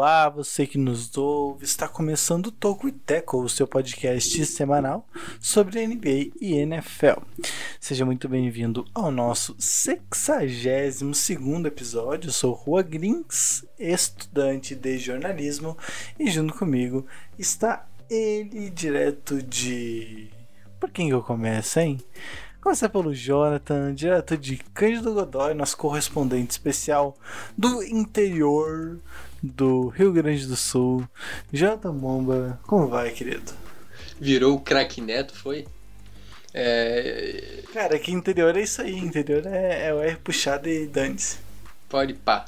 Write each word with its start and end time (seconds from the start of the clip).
Olá, 0.00 0.30
você 0.30 0.66
que 0.66 0.78
nos 0.78 1.14
ouve, 1.14 1.66
está 1.66 1.86
começando 1.86 2.46
o 2.46 2.50
Toco 2.50 2.88
e 2.88 2.92
Teco, 2.92 3.42
o 3.42 3.50
seu 3.50 3.66
podcast 3.66 4.46
semanal 4.46 5.06
sobre 5.38 5.86
NBA 5.86 6.32
e 6.40 6.54
NFL. 6.54 7.20
Seja 7.78 8.06
muito 8.06 8.26
bem-vindo 8.26 8.86
ao 8.94 9.10
nosso 9.10 9.54
62º 9.56 11.66
episódio, 11.66 12.28
eu 12.28 12.32
sou 12.32 12.54
Rua 12.54 12.82
Grins, 12.82 13.62
estudante 13.78 14.74
de 14.74 14.96
jornalismo, 14.96 15.76
e 16.18 16.30
junto 16.30 16.54
comigo 16.54 17.06
está 17.38 17.86
ele 18.08 18.70
direto 18.70 19.42
de... 19.42 20.30
Por 20.80 20.90
quem 20.90 21.08
que 21.08 21.14
eu 21.14 21.22
começo, 21.22 21.78
hein? 21.78 21.98
Começa 22.62 22.88
pelo 22.88 23.14
Jonathan, 23.14 23.94
direto 23.94 24.36
de 24.36 24.56
Cândido 24.72 25.12
Godoy, 25.12 25.52
nosso 25.52 25.76
correspondente 25.76 26.52
especial 26.52 27.14
do 27.56 27.82
interior 27.82 28.98
do 29.42 29.88
Rio 29.88 30.12
Grande 30.12 30.46
do 30.46 30.56
Sul. 30.56 31.06
Jonathan 31.52 31.94
Bomba, 31.94 32.60
como 32.64 32.88
vai, 32.88 33.10
querido? 33.10 33.52
Virou 34.20 34.56
o 34.56 34.60
craque 34.60 35.00
neto, 35.00 35.34
foi? 35.34 35.66
É... 36.52 37.62
Cara, 37.72 37.98
que 37.98 38.12
interior 38.12 38.56
é 38.56 38.62
isso 38.62 38.82
aí, 38.82 38.96
interior 38.96 39.46
é, 39.46 39.88
é 39.88 39.94
o 39.94 40.00
R 40.00 40.16
puxado 40.16 40.68
e 40.68 40.86
dane-se. 40.86 41.38
Pode 41.88 42.14
pá. 42.14 42.44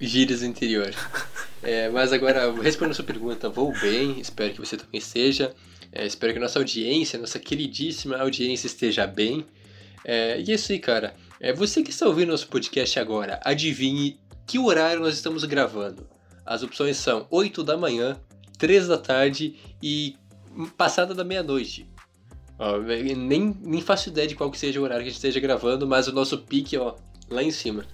Gírias 0.00 0.40
do 0.40 0.46
interior. 0.46 0.92
É, 1.64 1.88
mas 1.90 2.12
agora, 2.12 2.52
respondendo 2.60 2.90
a 2.90 2.94
sua 2.94 3.04
pergunta, 3.04 3.48
vou 3.48 3.72
bem, 3.78 4.18
espero 4.18 4.52
que 4.52 4.58
você 4.58 4.76
também 4.76 4.98
esteja. 4.98 5.54
É, 5.92 6.04
espero 6.04 6.32
que 6.32 6.38
a 6.40 6.42
nossa 6.42 6.58
audiência, 6.58 7.16
nossa 7.20 7.38
queridíssima 7.38 8.16
audiência 8.16 8.66
esteja 8.66 9.06
bem. 9.06 9.46
É, 10.04 10.40
e 10.40 10.50
é 10.50 10.54
isso 10.54 10.72
aí, 10.72 10.80
cara. 10.80 11.14
É, 11.38 11.52
você 11.52 11.82
que 11.84 11.90
está 11.90 12.06
ouvindo 12.06 12.30
nosso 12.30 12.48
podcast 12.48 12.98
agora, 12.98 13.40
adivinhe 13.44 14.18
que 14.52 14.58
horário 14.58 15.00
nós 15.00 15.14
estamos 15.14 15.44
gravando. 15.44 16.06
As 16.44 16.62
opções 16.62 16.98
são 16.98 17.26
8 17.30 17.64
da 17.64 17.74
manhã, 17.74 18.20
3 18.58 18.86
da 18.86 18.98
tarde 18.98 19.56
e 19.82 20.14
passada 20.76 21.14
da 21.14 21.24
meia-noite. 21.24 21.88
Nem, 23.16 23.56
nem 23.62 23.80
faço 23.80 24.10
ideia 24.10 24.28
de 24.28 24.34
qual 24.34 24.50
que 24.50 24.58
seja 24.58 24.78
o 24.78 24.82
horário 24.82 25.04
que 25.04 25.08
a 25.08 25.10
gente 25.10 25.16
esteja 25.16 25.40
gravando, 25.40 25.86
mas 25.86 26.06
o 26.06 26.12
nosso 26.12 26.36
pique, 26.36 26.76
ó, 26.76 26.96
lá 27.30 27.42
em 27.42 27.50
cima. 27.50 27.86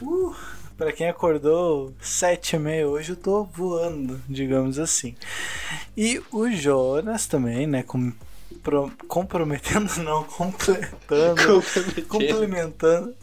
Uh, 0.00 0.32
para 0.76 0.92
quem 0.92 1.08
acordou 1.08 1.92
7 2.00 2.54
e 2.54 2.58
meia 2.60 2.88
hoje, 2.88 3.10
eu 3.10 3.16
tô 3.16 3.42
voando, 3.42 4.22
digamos 4.28 4.78
assim. 4.78 5.16
E 5.96 6.22
o 6.30 6.48
Jonas 6.52 7.26
também, 7.26 7.66
né, 7.66 7.82
com, 7.82 8.12
pro, 8.62 8.92
comprometendo, 9.08 9.90
não, 10.04 10.22
completando, 10.22 11.64
complementando. 12.06 13.16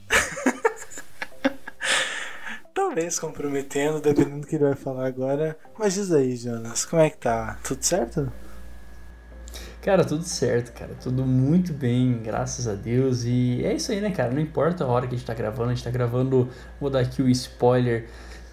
Talvez 2.73 3.19
comprometendo, 3.19 3.99
dependendo 3.99 4.41
do 4.41 4.47
que 4.47 4.55
ele 4.55 4.65
vai 4.65 4.75
falar 4.75 5.07
agora. 5.07 5.57
Mas 5.77 5.93
diz 5.93 6.11
aí, 6.11 6.35
Jonas, 6.35 6.85
como 6.85 7.01
é 7.01 7.09
que 7.09 7.17
tá? 7.17 7.57
Tudo 7.63 7.83
certo? 7.83 8.31
Cara, 9.81 10.03
tudo 10.03 10.23
certo, 10.23 10.73
cara. 10.73 10.91
Tudo 11.01 11.25
muito 11.25 11.73
bem, 11.73 12.21
graças 12.23 12.67
a 12.67 12.73
Deus. 12.73 13.23
E 13.23 13.63
é 13.63 13.73
isso 13.73 13.91
aí, 13.91 14.01
né, 14.01 14.11
cara? 14.11 14.31
Não 14.31 14.41
importa 14.41 14.83
a 14.83 14.87
hora 14.87 15.07
que 15.07 15.15
a 15.15 15.17
gente 15.17 15.25
tá 15.25 15.33
gravando, 15.33 15.71
a 15.71 15.73
gente 15.73 15.83
tá 15.83 15.91
gravando. 15.91 16.49
Vou 16.79 16.89
dar 16.89 16.99
aqui 16.99 17.21
o 17.21 17.29
spoiler. 17.29 18.07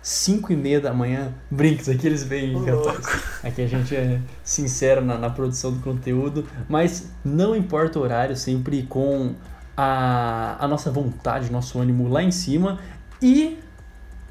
5 0.06 0.52
e 0.52 0.56
meia 0.56 0.80
da 0.80 0.94
manhã, 0.94 1.34
brinks, 1.50 1.88
aqui 1.88 2.06
eles 2.06 2.22
vêm, 2.22 2.54
rapaz. 2.64 3.06
Aqui 3.42 3.60
a 3.60 3.66
gente 3.66 3.96
é 3.96 4.20
sincero 4.44 5.04
na, 5.04 5.18
na 5.18 5.28
produção 5.28 5.72
do 5.72 5.80
conteúdo, 5.80 6.46
mas 6.68 7.10
não 7.24 7.56
importa 7.56 7.98
o 7.98 8.02
horário, 8.02 8.36
sempre 8.36 8.84
com 8.84 9.34
a, 9.76 10.64
a 10.64 10.68
nossa 10.68 10.92
vontade, 10.92 11.50
nosso 11.50 11.80
ânimo 11.80 12.08
lá 12.08 12.22
em 12.22 12.30
cima. 12.30 12.78
E, 13.20 13.58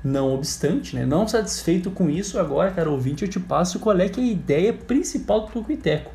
não 0.05 0.35
obstante, 0.35 0.95
né, 0.95 1.03
não 1.03 1.27
satisfeito 1.27 1.89
com 1.89 2.07
isso, 2.07 2.37
agora, 2.37 2.69
cara 2.69 2.91
ouvinte, 2.91 3.23
eu 3.23 3.27
te 3.27 3.39
passo 3.39 3.79
qual 3.79 3.97
é 3.97 4.07
é 4.07 4.19
a 4.19 4.23
ideia 4.23 4.71
principal 4.71 5.47
do 5.47 5.63
Teco. 5.75 6.11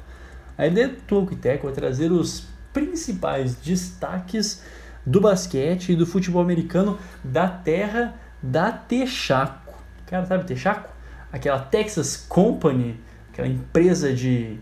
A 0.56 0.68
ideia 0.68 0.88
do 0.88 1.26
Teco 1.36 1.68
é 1.68 1.72
trazer 1.72 2.12
os 2.12 2.46
principais 2.72 3.56
destaques 3.56 4.62
do 5.04 5.20
basquete 5.20 5.90
e 5.90 5.96
do 5.96 6.06
futebol 6.06 6.40
americano 6.40 6.98
da 7.24 7.48
terra 7.48 8.14
da 8.40 8.70
Texaco. 8.70 9.74
Cara, 10.06 10.24
sabe 10.24 10.44
Texaco? 10.44 10.88
Aquela 11.32 11.58
Texas 11.58 12.16
Company, 12.16 13.00
aquela 13.32 13.48
empresa 13.48 14.14
de 14.14 14.56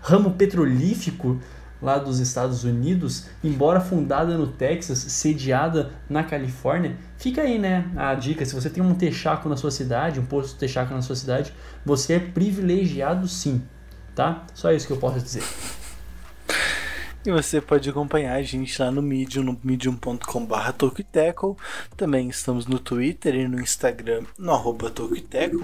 ramo 0.00 0.30
petrolífico 0.30 1.40
lá 1.80 1.98
dos 1.98 2.18
Estados 2.18 2.64
Unidos, 2.64 3.26
embora 3.42 3.80
fundada 3.80 4.36
no 4.36 4.46
Texas, 4.46 4.98
sediada 4.98 5.90
na 6.08 6.22
Califórnia. 6.22 6.96
Fica 7.16 7.42
aí, 7.42 7.58
né, 7.58 7.90
a 7.96 8.14
dica, 8.14 8.44
se 8.44 8.54
você 8.54 8.68
tem 8.68 8.82
um 8.82 8.94
Texaco 8.94 9.48
na 9.48 9.56
sua 9.56 9.70
cidade, 9.70 10.20
um 10.20 10.26
posto 10.26 10.58
Texaco 10.58 10.92
na 10.92 11.02
sua 11.02 11.16
cidade, 11.16 11.52
você 11.84 12.14
é 12.14 12.18
privilegiado 12.18 13.26
sim, 13.26 13.62
tá? 14.14 14.44
Só 14.54 14.72
isso 14.72 14.86
que 14.86 14.92
eu 14.92 14.98
posso 14.98 15.20
dizer. 15.20 15.42
E 17.22 17.30
você 17.30 17.60
pode 17.60 17.90
acompanhar 17.90 18.36
a 18.36 18.42
gente 18.42 18.80
lá 18.80 18.90
no 18.90 19.02
Medium, 19.02 19.42
no 19.42 19.60
medium.com.br 19.62 20.72
Tokiteco. 20.78 21.54
Também 21.94 22.30
estamos 22.30 22.64
no 22.64 22.78
Twitter 22.78 23.34
e 23.34 23.46
no 23.46 23.60
Instagram, 23.60 24.24
no 24.38 24.52
arroba 24.52 24.90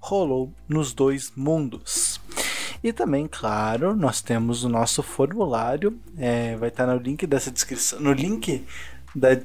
rolou 0.00 0.52
nos 0.68 0.92
dois 0.92 1.32
mundos. 1.36 2.20
E 2.82 2.92
também, 2.92 3.26
claro, 3.26 3.96
nós 3.96 4.20
temos 4.20 4.64
o 4.64 4.68
nosso 4.68 5.02
formulário, 5.02 5.98
é, 6.18 6.56
vai 6.56 6.68
estar 6.68 6.86
no 6.86 6.96
link 6.96 7.26
dessa 7.26 7.50
descrição, 7.50 8.00
no 8.00 8.12
link 8.12 8.64
da 9.14 9.36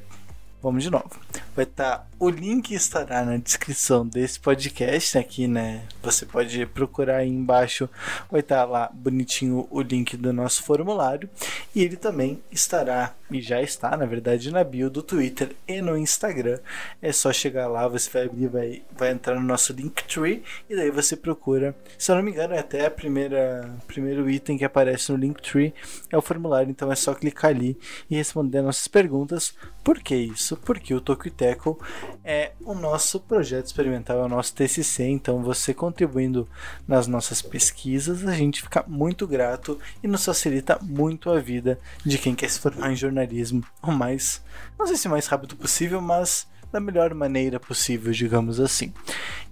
Vamos 0.61 0.83
de 0.83 0.91
novo. 0.91 1.09
Vai 1.55 1.65
estar. 1.65 2.07
o 2.17 2.29
link 2.29 2.71
estará 2.71 3.25
na 3.25 3.37
descrição 3.37 4.05
desse 4.05 4.39
podcast 4.39 5.17
aqui, 5.17 5.47
né? 5.47 5.83
Você 6.03 6.25
pode 6.25 6.65
procurar 6.67 7.17
aí 7.17 7.29
embaixo. 7.29 7.89
Vai 8.29 8.41
estar 8.41 8.63
lá 8.65 8.89
bonitinho 8.93 9.67
o 9.69 9.81
link 9.81 10.15
do 10.15 10.31
nosso 10.31 10.63
formulário. 10.63 11.29
E 11.75 11.83
ele 11.83 11.97
também 11.97 12.41
estará, 12.51 13.15
e 13.29 13.41
já 13.41 13.61
está, 13.61 13.97
na 13.97 14.05
verdade, 14.05 14.51
na 14.51 14.63
bio 14.63 14.89
do 14.89 15.01
Twitter 15.01 15.55
e 15.67 15.81
no 15.81 15.97
Instagram. 15.97 16.59
É 17.01 17.11
só 17.11 17.33
chegar 17.33 17.67
lá, 17.67 17.87
você 17.87 18.09
vai 18.09 18.25
abrir, 18.25 18.47
vai, 18.47 18.81
vai 18.95 19.11
entrar 19.11 19.35
no 19.35 19.41
nosso 19.41 19.73
Linktree. 19.73 20.43
E 20.69 20.75
daí 20.75 20.91
você 20.91 21.15
procura. 21.15 21.75
Se 21.97 22.11
eu 22.11 22.15
não 22.15 22.23
me 22.23 22.31
engano, 22.31 22.53
é 22.53 22.59
até 22.59 22.85
a 22.85 22.91
primeira 22.91 23.73
primeiro 23.87 24.29
item 24.29 24.57
que 24.57 24.65
aparece 24.65 25.11
no 25.11 25.17
Linktree 25.17 25.73
é 26.11 26.17
o 26.17 26.21
formulário. 26.21 26.69
Então 26.69 26.91
é 26.91 26.95
só 26.95 27.13
clicar 27.13 27.51
ali 27.51 27.77
e 28.09 28.15
responder 28.15 28.61
nossas 28.61 28.87
perguntas. 28.87 29.53
Por 29.83 29.99
que 29.99 30.15
isso? 30.15 30.55
Porque 30.57 30.93
o 30.93 31.01
Tokiteco 31.21 31.79
é 32.23 32.51
o 32.65 32.73
nosso 32.73 33.19
projeto 33.19 33.67
experimental, 33.67 34.19
é 34.19 34.23
o 34.23 34.29
nosso 34.29 34.55
TCC. 34.55 35.03
Então, 35.03 35.43
você 35.43 35.73
contribuindo 35.73 36.47
nas 36.87 37.05
nossas 37.05 37.41
pesquisas, 37.41 38.25
a 38.27 38.33
gente 38.33 38.63
fica 38.63 38.83
muito 38.87 39.27
grato 39.27 39.79
e 40.03 40.07
nos 40.07 40.25
facilita 40.25 40.79
muito 40.81 41.29
a 41.29 41.39
vida 41.39 41.79
de 42.03 42.17
quem 42.17 42.33
quer 42.33 42.49
se 42.49 42.59
formar 42.59 42.91
em 42.91 42.95
jornalismo 42.95 43.63
o 43.83 43.91
mais, 43.91 44.41
não 44.79 44.87
sei 44.87 44.95
se 44.95 45.07
mais 45.07 45.27
rápido 45.27 45.55
possível, 45.55 46.01
mas 46.01 46.47
da 46.71 46.79
melhor 46.79 47.13
maneira 47.13 47.59
possível, 47.59 48.11
digamos 48.11 48.59
assim. 48.59 48.93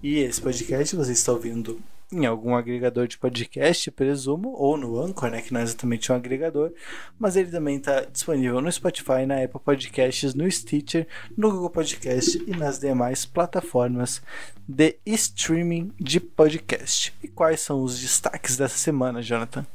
E 0.02 0.20
esse 0.20 0.42
podcast 0.42 0.96
você 0.96 1.12
está 1.12 1.32
ouvindo 1.32 1.80
em 2.12 2.26
algum 2.26 2.56
agregador 2.56 3.08
de 3.08 3.18
podcast, 3.18 3.92
presumo, 3.92 4.54
ou 4.54 4.76
no 4.76 5.00
Anchor, 5.00 5.30
né, 5.30 5.42
que 5.42 5.54
não 5.54 5.60
é 5.60 5.64
exatamente 5.64 6.12
um 6.12 6.16
agregador, 6.16 6.72
mas 7.18 7.36
ele 7.36 7.52
também 7.52 7.78
está 7.78 8.02
disponível 8.02 8.60
no 8.62 8.72
Spotify, 8.72 9.26
na 9.28 9.44
Apple 9.44 9.62
Podcasts, 9.64 10.34
no 10.34 10.50
Stitcher, 10.50 11.08
no 11.38 11.52
Google 11.52 11.70
Podcast 11.70 12.44
e 12.48 12.52
nas 12.52 12.80
demais 12.80 13.26
plataformas 13.26 14.22
de 14.68 14.98
streaming 15.06 15.92
de 16.00 16.20
podcast. 16.20 17.14
E 17.24 17.28
quais 17.28 17.62
são 17.62 17.84
os 17.84 18.00
destaques 18.00 18.58
dessa 18.58 18.78
semana, 18.78 19.22
Jonathan? 19.22 19.66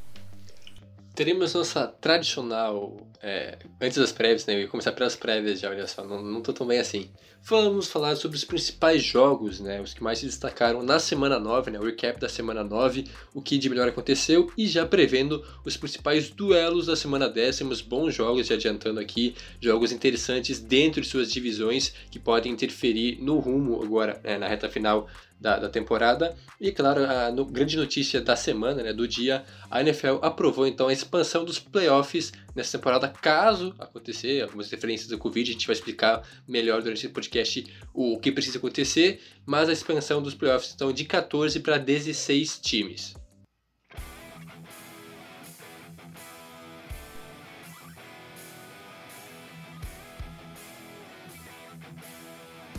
teremos 1.15 1.55
nossa 1.55 1.87
tradicional. 1.87 2.97
é, 3.23 3.57
antes 3.81 3.97
das 3.97 4.13
prévias, 4.13 4.45
né? 4.47 4.55
Eu 4.55 4.61
ia 4.61 4.69
começar 4.69 4.93
pelas 4.93 5.17
prévias 5.17 5.61
já, 5.61 5.71
olha 5.71 5.87
só, 5.87 6.05
não, 6.05 6.21
não 6.21 6.43
tô 6.43 6.53
tão 6.53 6.67
bem 6.67 6.79
assim. 6.79 7.09
Vamos 7.47 7.89
falar 7.89 8.17
sobre 8.17 8.39
os 8.39 8.45
principais 8.45 9.03
jogos, 9.03 9.61
né? 9.61 9.79
Os 9.79 9.93
que 9.93 10.03
mais 10.03 10.19
se 10.19 10.25
destacaram 10.25 10.83
na 10.83 10.99
semana 10.99 11.39
9, 11.39 11.71
né? 11.71 11.79
O 11.79 11.85
recap 11.85 12.19
da 12.19 12.27
semana 12.27 12.65
9, 12.65 13.05
o 13.35 13.43
que 13.43 13.59
de 13.59 13.69
melhor 13.69 13.87
aconteceu 13.87 14.51
e 14.57 14.67
já 14.67 14.87
prevendo 14.87 15.45
os 15.63 15.77
principais 15.77 16.31
duelos 16.31 16.87
da 16.87 16.97
semana 16.97 17.29
10. 17.29 17.59
Temos 17.59 17.83
bons 17.83 18.15
jogos, 18.15 18.47
já 18.47 18.55
adiantando 18.55 18.99
aqui, 18.99 19.35
jogos 19.61 19.93
interessantes 19.93 20.59
dentro 20.59 21.03
de 21.03 21.07
suas 21.07 21.31
divisões 21.31 21.93
que 22.11 22.19
podem 22.19 22.51
interferir 22.51 23.19
no 23.21 23.39
rumo 23.39 23.83
agora, 23.83 24.19
né, 24.25 24.39
na 24.39 24.49
reta 24.49 24.71
final 24.71 25.07
da, 25.45 25.59
da 25.59 25.69
temporada. 25.69 26.35
E 26.59 26.73
claro, 26.73 27.05
a 27.05 27.31
no- 27.31 27.45
grande 27.45 27.77
notícia 27.77 28.19
da 28.19 28.35
semana, 28.35 28.83
né, 28.83 28.95
do 28.95 29.07
dia, 29.07 29.45
a 29.71 29.83
NFL 29.83 30.17
aprovou 30.23 30.67
então 30.67 30.89
a 30.89 30.93
expansão 30.93 31.45
dos 31.45 31.59
playoffs 31.59 32.33
nessa 32.57 32.79
temporada, 32.79 33.09
caso 33.09 33.75
acontecer, 33.79 34.43
algumas 34.43 34.71
referências 34.71 35.09
do 35.09 35.19
Covid, 35.19 35.51
a 35.51 35.53
gente 35.53 35.67
vai 35.67 35.75
explicar 35.75 36.27
melhor 36.49 36.81
durante 36.81 36.99
esse 37.05 37.11
podcast 37.11 37.67
o 37.93 38.19
que 38.19 38.33
precisa 38.33 38.57
acontecer, 38.57 39.21
mas 39.45 39.69
a 39.69 39.73
expansão 39.73 40.23
dos 40.23 40.35
playoffs 40.35 40.73
então 40.75 40.91
de 40.91 41.05
14 41.05 41.61
para 41.61 41.77
16 41.77 42.59
times. 42.61 43.15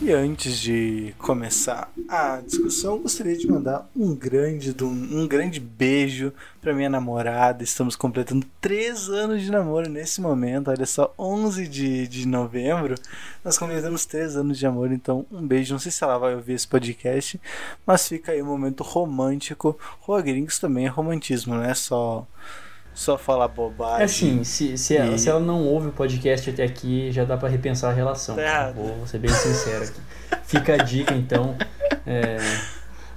E 0.00 0.12
antes 0.12 0.58
de 0.58 1.14
começar 1.16 1.90
a 2.06 2.42
discussão, 2.44 2.98
gostaria 2.98 3.34
de 3.34 3.46
mandar 3.50 3.88
um 3.96 4.14
grande, 4.14 4.76
um 4.84 5.26
grande 5.26 5.58
beijo 5.58 6.34
para 6.60 6.74
minha 6.74 6.90
namorada. 6.90 7.64
Estamos 7.64 7.96
completando 7.96 8.46
três 8.60 9.08
anos 9.08 9.42
de 9.42 9.50
namoro 9.50 9.88
nesse 9.88 10.20
momento. 10.20 10.70
Olha 10.70 10.84
só, 10.84 11.14
11 11.18 11.66
de, 11.66 12.06
de 12.08 12.28
novembro, 12.28 12.94
nós 13.42 13.56
completamos 13.56 14.04
três 14.04 14.36
anos 14.36 14.58
de 14.58 14.66
amor. 14.66 14.92
Então, 14.92 15.24
um 15.32 15.46
beijo. 15.46 15.72
Não 15.72 15.80
sei 15.80 15.90
se 15.90 16.04
ela 16.04 16.18
vai 16.18 16.34
ouvir 16.34 16.52
esse 16.52 16.68
podcast, 16.68 17.40
mas 17.86 18.06
fica 18.06 18.32
aí 18.32 18.42
um 18.42 18.46
momento 18.46 18.82
romântico. 18.82 19.78
Rua 20.00 20.20
Gringos 20.20 20.58
também 20.58 20.84
é 20.84 20.88
romantismo, 20.88 21.54
não 21.54 21.64
é 21.64 21.74
só, 21.74 22.26
só 22.96 23.18
falar 23.18 23.46
bobagem. 23.48 24.00
É 24.00 24.04
assim, 24.04 24.42
se, 24.42 24.78
se, 24.78 24.96
ela, 24.96 25.14
E- 25.14 25.18
se 25.18 25.28
ela 25.28 25.38
não 25.38 25.62
ouve 25.64 25.88
o 25.88 25.92
podcast 25.92 26.48
até 26.48 26.64
aqui, 26.64 27.12
já 27.12 27.24
dá 27.24 27.36
pra 27.36 27.46
repensar 27.48 27.90
a 27.90 27.92
relação. 27.92 28.34
Tá 28.36 28.42
errado. 28.42 28.74
Vou 28.76 29.06
ser 29.06 29.18
bem 29.18 29.30
sincero 29.30 29.84
aqui. 29.84 30.00
Fica 30.44 30.74
a 30.74 30.76
dica, 30.78 31.14
então. 31.14 31.54
é, 32.06 32.38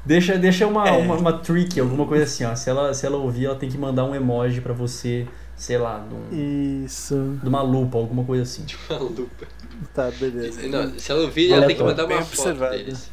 deixa 0.06 0.38
deixa 0.38 0.68
uma, 0.68 0.88
É. 0.88 0.92
uma, 0.98 1.16
uma 1.16 1.34
trick, 1.40 1.80
alguma 1.80 2.06
coisa 2.06 2.26
assim, 2.26 2.44
ó. 2.44 2.54
Se 2.56 2.70
ela, 2.70 2.94
se 2.94 3.06
ela 3.06 3.16
ouvir, 3.18 3.46
ela 3.46 3.56
tem 3.56 3.70
que 3.70 3.78
mandar 3.78 4.04
um 4.04 4.14
emoji 4.14 4.60
pra 4.60 4.74
você, 4.74 5.26
sei 5.56 5.78
lá, 5.78 6.00
de, 6.08 6.14
um- 6.36 6.84
Isso. 6.86 7.40
de 7.42 7.48
uma 7.48 7.62
lupa, 7.62 7.98
alguma 7.98 8.26
coisa 8.26 8.44
assim. 8.44 8.66
Uma 8.90 9.00
lupa. 9.00 9.48
Tá, 9.94 10.12
beleza. 10.20 10.62
Não, 10.68 11.00
se 11.00 11.10
ela 11.10 11.22
ouvir, 11.22 11.54
ela 11.54 11.66
tem 11.66 11.76
que 11.78 11.82
mandar 11.84 12.04
uma 12.06 12.22
foto 12.22 12.40
observado. 12.50 12.78
deles. 12.78 13.10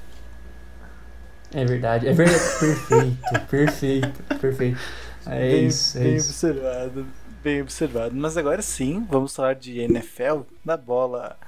É 1.55 1.65
verdade, 1.65 2.09
é 2.09 2.13
verdade. 2.13 2.43
Perfeito, 2.59 3.41
perfeito, 3.49 4.23
perfeito. 4.41 4.79
É 5.27 5.51
bem, 5.51 5.67
isso, 5.67 5.99
é 5.99 6.03
bem 6.03 6.17
isso. 6.17 6.31
observado, 6.31 7.07
bem 7.43 7.63
observado. 7.63 8.15
Mas 8.15 8.37
agora 8.37 8.63
sim, 8.63 9.07
vamos 9.11 9.35
falar 9.35 9.55
de 9.55 9.79
NFL, 9.81 10.41
da 10.65 10.77
bola. 10.77 11.39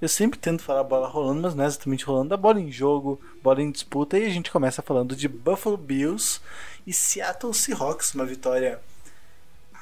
Eu 0.00 0.08
sempre 0.08 0.38
tento 0.38 0.62
falar 0.62 0.84
bola 0.84 1.08
rolando, 1.08 1.42
mas 1.42 1.54
não 1.54 1.64
é 1.64 1.66
exatamente 1.66 2.04
rolando, 2.04 2.28
da 2.28 2.36
bola 2.36 2.60
em 2.60 2.70
jogo, 2.70 3.20
bola 3.42 3.62
em 3.62 3.70
disputa, 3.70 4.18
e 4.18 4.26
a 4.26 4.30
gente 4.30 4.50
começa 4.50 4.82
falando 4.82 5.16
de 5.16 5.26
Buffalo 5.26 5.76
Bills 5.76 6.40
e 6.86 6.92
Seattle 6.92 7.54
Seahawks, 7.54 8.14
uma 8.14 8.26
vitória 8.26 8.78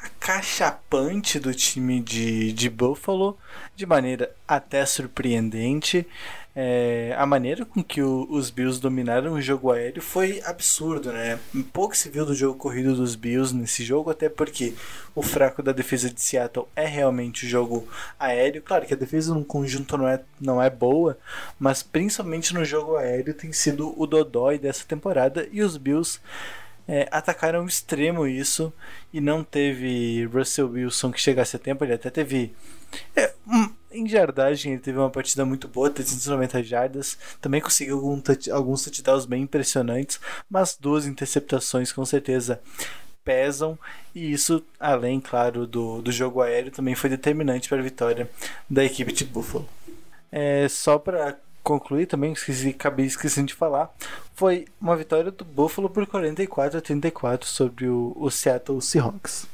acachapante 0.04 1.38
do 1.38 1.54
time 1.54 2.00
de, 2.00 2.52
de 2.52 2.68
Buffalo, 2.68 3.36
de 3.74 3.86
maneira 3.86 4.34
até 4.46 4.84
surpreendente. 4.86 6.06
É, 6.56 7.12
a 7.18 7.26
maneira 7.26 7.64
com 7.64 7.82
que 7.82 8.00
o- 8.00 8.28
os 8.30 8.48
Bills 8.48 8.80
dominaram 8.80 9.32
o 9.32 9.42
jogo 9.42 9.72
aéreo 9.72 10.00
foi 10.00 10.40
absurdo, 10.44 11.12
né? 11.12 11.36
Pouco 11.72 11.96
se 11.96 12.08
viu 12.08 12.24
do 12.24 12.32
jogo 12.34 12.56
corrido 12.56 12.94
dos 12.94 13.16
Bills 13.16 13.52
nesse 13.52 13.82
jogo, 13.84 14.08
até 14.10 14.28
porque 14.28 14.72
o 15.16 15.22
fraco 15.22 15.62
da 15.64 15.72
defesa 15.72 16.08
de 16.08 16.22
Seattle 16.22 16.68
é 16.76 16.86
realmente 16.86 17.44
o 17.44 17.48
jogo 17.48 17.88
aéreo. 18.20 18.62
Claro 18.62 18.86
que 18.86 18.94
a 18.94 18.96
defesa 18.96 19.34
no 19.34 19.44
conjunto 19.44 19.98
não 19.98 20.06
é, 20.06 20.20
não 20.40 20.62
é 20.62 20.70
boa, 20.70 21.18
mas 21.58 21.82
principalmente 21.82 22.54
no 22.54 22.64
jogo 22.64 22.96
aéreo 22.96 23.34
tem 23.34 23.52
sido 23.52 23.92
o 24.00 24.06
dodói 24.06 24.56
dessa 24.56 24.84
temporada 24.84 25.48
e 25.50 25.60
os 25.60 25.76
Bills 25.76 26.20
é, 26.86 27.08
atacaram 27.10 27.66
extremo 27.66 28.26
isso 28.28 28.72
e 29.12 29.20
não 29.20 29.42
teve 29.42 30.24
Russell 30.26 30.70
Wilson 30.70 31.10
que 31.10 31.20
chegasse 31.20 31.56
a 31.56 31.58
tempo, 31.58 31.84
ele 31.84 31.94
até 31.94 32.10
teve. 32.10 32.54
é, 33.16 33.32
em 33.94 34.08
jardagem, 34.08 34.72
ele 34.72 34.80
teve 34.82 34.98
uma 34.98 35.10
partida 35.10 35.44
muito 35.44 35.68
boa, 35.68 35.88
390 35.90 36.62
jardas, 36.62 37.16
também 37.40 37.60
conseguiu 37.60 37.96
algum 37.96 38.20
touch- 38.20 38.50
alguns 38.50 38.82
touchdowns 38.84 39.24
bem 39.24 39.42
impressionantes, 39.42 40.18
mas 40.50 40.76
duas 40.78 41.06
interceptações 41.06 41.92
com 41.92 42.04
certeza 42.04 42.60
pesam, 43.24 43.78
e 44.14 44.32
isso, 44.32 44.62
além, 44.78 45.18
claro, 45.20 45.66
do, 45.66 46.02
do 46.02 46.12
jogo 46.12 46.42
aéreo, 46.42 46.70
também 46.70 46.94
foi 46.94 47.08
determinante 47.08 47.68
para 47.68 47.78
a 47.78 47.82
vitória 47.82 48.30
da 48.68 48.84
equipe 48.84 49.12
de 49.12 49.24
Buffalo. 49.24 49.66
É, 50.30 50.68
só 50.68 50.98
para 50.98 51.38
concluir 51.62 52.06
também, 52.06 52.32
esqueci, 52.32 52.68
acabei 52.68 53.06
esquecendo 53.06 53.46
de 53.46 53.54
falar, 53.54 53.90
foi 54.34 54.66
uma 54.78 54.94
vitória 54.96 55.30
do 55.30 55.44
Buffalo 55.44 55.88
por 55.88 56.06
44 56.06 56.78
a 56.78 56.82
34 56.82 57.48
sobre 57.48 57.86
o, 57.88 58.12
o 58.16 58.30
Seattle 58.30 58.82
Seahawks. 58.82 59.46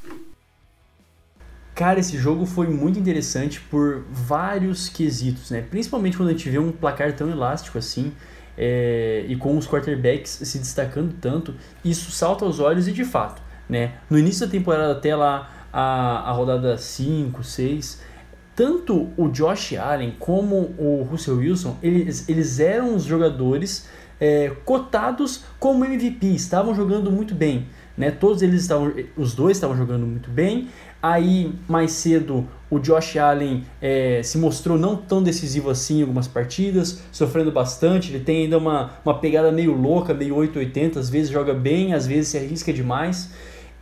Cara, 1.81 1.99
esse 1.99 2.19
jogo 2.19 2.45
foi 2.45 2.67
muito 2.67 2.99
interessante 2.99 3.59
por 3.59 4.05
vários 4.11 4.91
quesitos, 4.91 5.51
né? 5.51 5.63
Principalmente 5.63 6.15
quando 6.15 6.29
a 6.29 6.33
gente 6.33 6.51
vê 6.51 6.59
um 6.59 6.71
placar 6.71 7.17
tão 7.17 7.31
elástico 7.31 7.79
assim 7.79 8.13
é, 8.55 9.25
e 9.27 9.35
com 9.35 9.57
os 9.57 9.67
quarterbacks 9.67 10.43
se 10.43 10.59
destacando 10.59 11.15
tanto, 11.19 11.55
isso 11.83 12.11
salta 12.11 12.45
aos 12.45 12.61
olhos 12.61 12.87
e 12.87 12.93
de 12.93 13.03
fato, 13.03 13.41
né? 13.67 13.95
No 14.11 14.19
início 14.19 14.45
da 14.45 14.53
temporada 14.53 14.93
até 14.93 15.17
lá 15.17 15.51
a, 15.73 16.29
a 16.29 16.33
rodada 16.33 16.77
5, 16.77 17.43
6, 17.43 18.03
tanto 18.55 19.09
o 19.17 19.29
Josh 19.29 19.73
Allen 19.73 20.15
como 20.19 20.75
o 20.77 21.09
Russell 21.11 21.39
Wilson, 21.39 21.79
eles, 21.83 22.29
eles 22.29 22.61
eram 22.61 22.95
os 22.95 23.05
jogadores 23.05 23.89
é, 24.21 24.51
cotados 24.67 25.45
como 25.59 25.83
MVP, 25.83 26.27
estavam 26.27 26.75
jogando 26.75 27.11
muito 27.11 27.35
bem, 27.35 27.69
né? 27.97 28.11
Todos 28.11 28.43
eles 28.43 28.61
estavam, 28.61 28.93
os 29.17 29.35
dois 29.35 29.57
estavam 29.57 29.75
jogando 29.77 30.07
muito 30.07 30.29
bem. 30.31 30.69
Aí 31.03 31.55
mais 31.67 31.93
cedo 31.93 32.47
o 32.69 32.79
Josh 32.79 33.17
Allen 33.17 33.65
é, 33.81 34.23
se 34.23 34.37
mostrou 34.39 34.79
não 34.79 34.95
tão 34.97 35.23
decisivo 35.23 35.71
assim 35.71 35.99
em 35.99 36.03
algumas 36.03 36.29
partidas, 36.29 37.01
sofrendo 37.11 37.51
bastante. 37.51 38.13
Ele 38.13 38.23
tem 38.23 38.45
ainda 38.45 38.59
uma, 38.59 38.93
uma 39.05 39.19
pegada 39.19 39.51
meio 39.51 39.73
louca, 39.73 40.13
meio 40.13 40.37
880, 40.37 41.01
às 41.01 41.09
vezes 41.09 41.31
joga 41.31 41.55
bem, 41.55 41.95
às 41.95 42.07
vezes 42.07 42.29
se 42.29 42.37
arrisca 42.39 42.73
demais. 42.73 43.31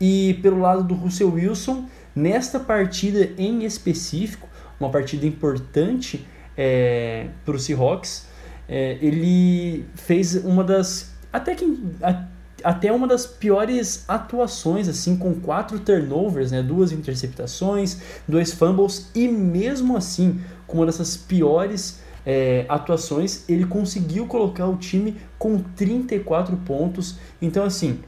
E 0.00 0.38
pelo 0.42 0.60
lado 0.60 0.84
do 0.84 0.94
Russell 0.94 1.32
Wilson, 1.32 1.86
nesta 2.14 2.60
partida 2.60 3.30
em 3.36 3.64
específico, 3.64 4.48
uma 4.78 4.88
partida 4.90 5.26
importante 5.26 6.24
é, 6.56 7.26
para 7.44 7.56
o 7.56 7.58
Seahawks, 7.58 8.26
é, 8.68 8.96
ele 9.02 9.84
fez 9.94 10.36
uma 10.44 10.62
das 10.62 11.12
até 11.32 11.54
que 11.54 11.78
a- 12.02 12.24
até 12.64 12.92
uma 12.92 13.06
das 13.06 13.26
piores 13.26 14.04
atuações 14.08 14.88
assim 14.88 15.16
com 15.16 15.34
quatro 15.34 15.78
turnovers, 15.78 16.50
né, 16.50 16.62
duas 16.62 16.92
interceptações, 16.92 17.98
dois 18.26 18.52
fumbles 18.52 19.10
e 19.14 19.28
mesmo 19.28 19.96
assim 19.96 20.40
com 20.66 20.78
uma 20.78 20.86
dessas 20.86 21.16
piores 21.16 22.00
é, 22.26 22.66
atuações 22.68 23.44
ele 23.48 23.64
conseguiu 23.64 24.26
colocar 24.26 24.66
o 24.66 24.76
time 24.76 25.16
com 25.38 25.58
34 25.76 26.56
pontos. 26.58 27.16
Então 27.40 27.64
assim 27.64 28.00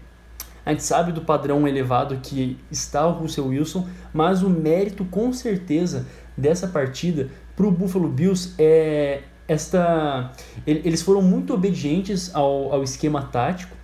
a 0.65 0.73
gente 0.73 0.83
sabe 0.85 1.11
do 1.13 1.23
padrão 1.23 1.67
elevado 1.67 2.19
que 2.23 2.59
está 2.71 3.07
o 3.07 3.13
Russell 3.13 3.47
Wilson, 3.47 3.89
mas 4.13 4.43
o 4.43 4.51
mérito 4.51 5.05
com 5.07 5.33
certeza 5.33 6.07
dessa 6.37 6.69
partida 6.69 7.29
para 7.57 7.67
o 7.67 7.71
Buffalo 7.71 8.09
Bills 8.09 8.53
é 8.59 9.23
esta. 9.49 10.31
ele- 10.67 10.83
Eles 10.85 11.03
foram 11.03 11.23
muito 11.23 11.53
obedientes 11.55 12.31
ao, 12.35 12.73
ao 12.73 12.83
esquema 12.83 13.23
tático 13.23 13.75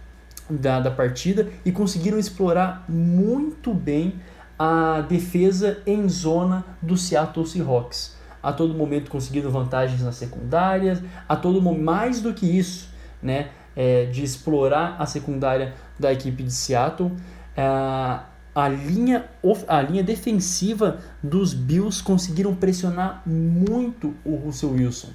da, 0.49 0.81
da 0.81 0.91
partida 0.91 1.49
e 1.65 1.73
conseguiram 1.73 2.19
explorar 2.19 2.85
muito 2.89 3.73
bem 3.75 4.15
a 4.59 5.03
defesa 5.03 5.79
em 5.87 6.09
zona 6.09 6.65
do 6.81 6.97
Seattle 6.97 7.47
Seahawks. 7.47 8.17
A 8.43 8.53
todo 8.53 8.75
momento 8.75 9.11
conseguindo 9.11 9.51
vantagens 9.51 10.03
nas 10.03 10.17
secundárias, 10.17 11.03
a 11.29 11.37
todo 11.37 11.61
momento, 11.61 11.85
mais 11.85 12.21
do 12.21 12.33
que 12.33 12.47
isso, 12.47 12.89
né, 13.23 13.49
é, 13.75 14.07
de 14.07 14.23
explorar 14.23 14.97
a 14.99 15.07
secundária 15.07 15.75
da 15.99 16.13
equipe 16.13 16.43
de 16.43 16.53
Seattle. 16.53 17.13
Ah, 17.57 18.25
a 18.57 18.69
linha, 18.69 19.27
a 19.69 19.83
linha 19.83 20.03
defensiva 20.03 21.01
dos 21.23 21.53
Bills 21.53 22.03
conseguiram 22.03 22.55
pressionar 22.55 23.23
muito 23.27 24.15
o 24.25 24.35
Russell 24.37 24.71
Wilson. 24.71 25.09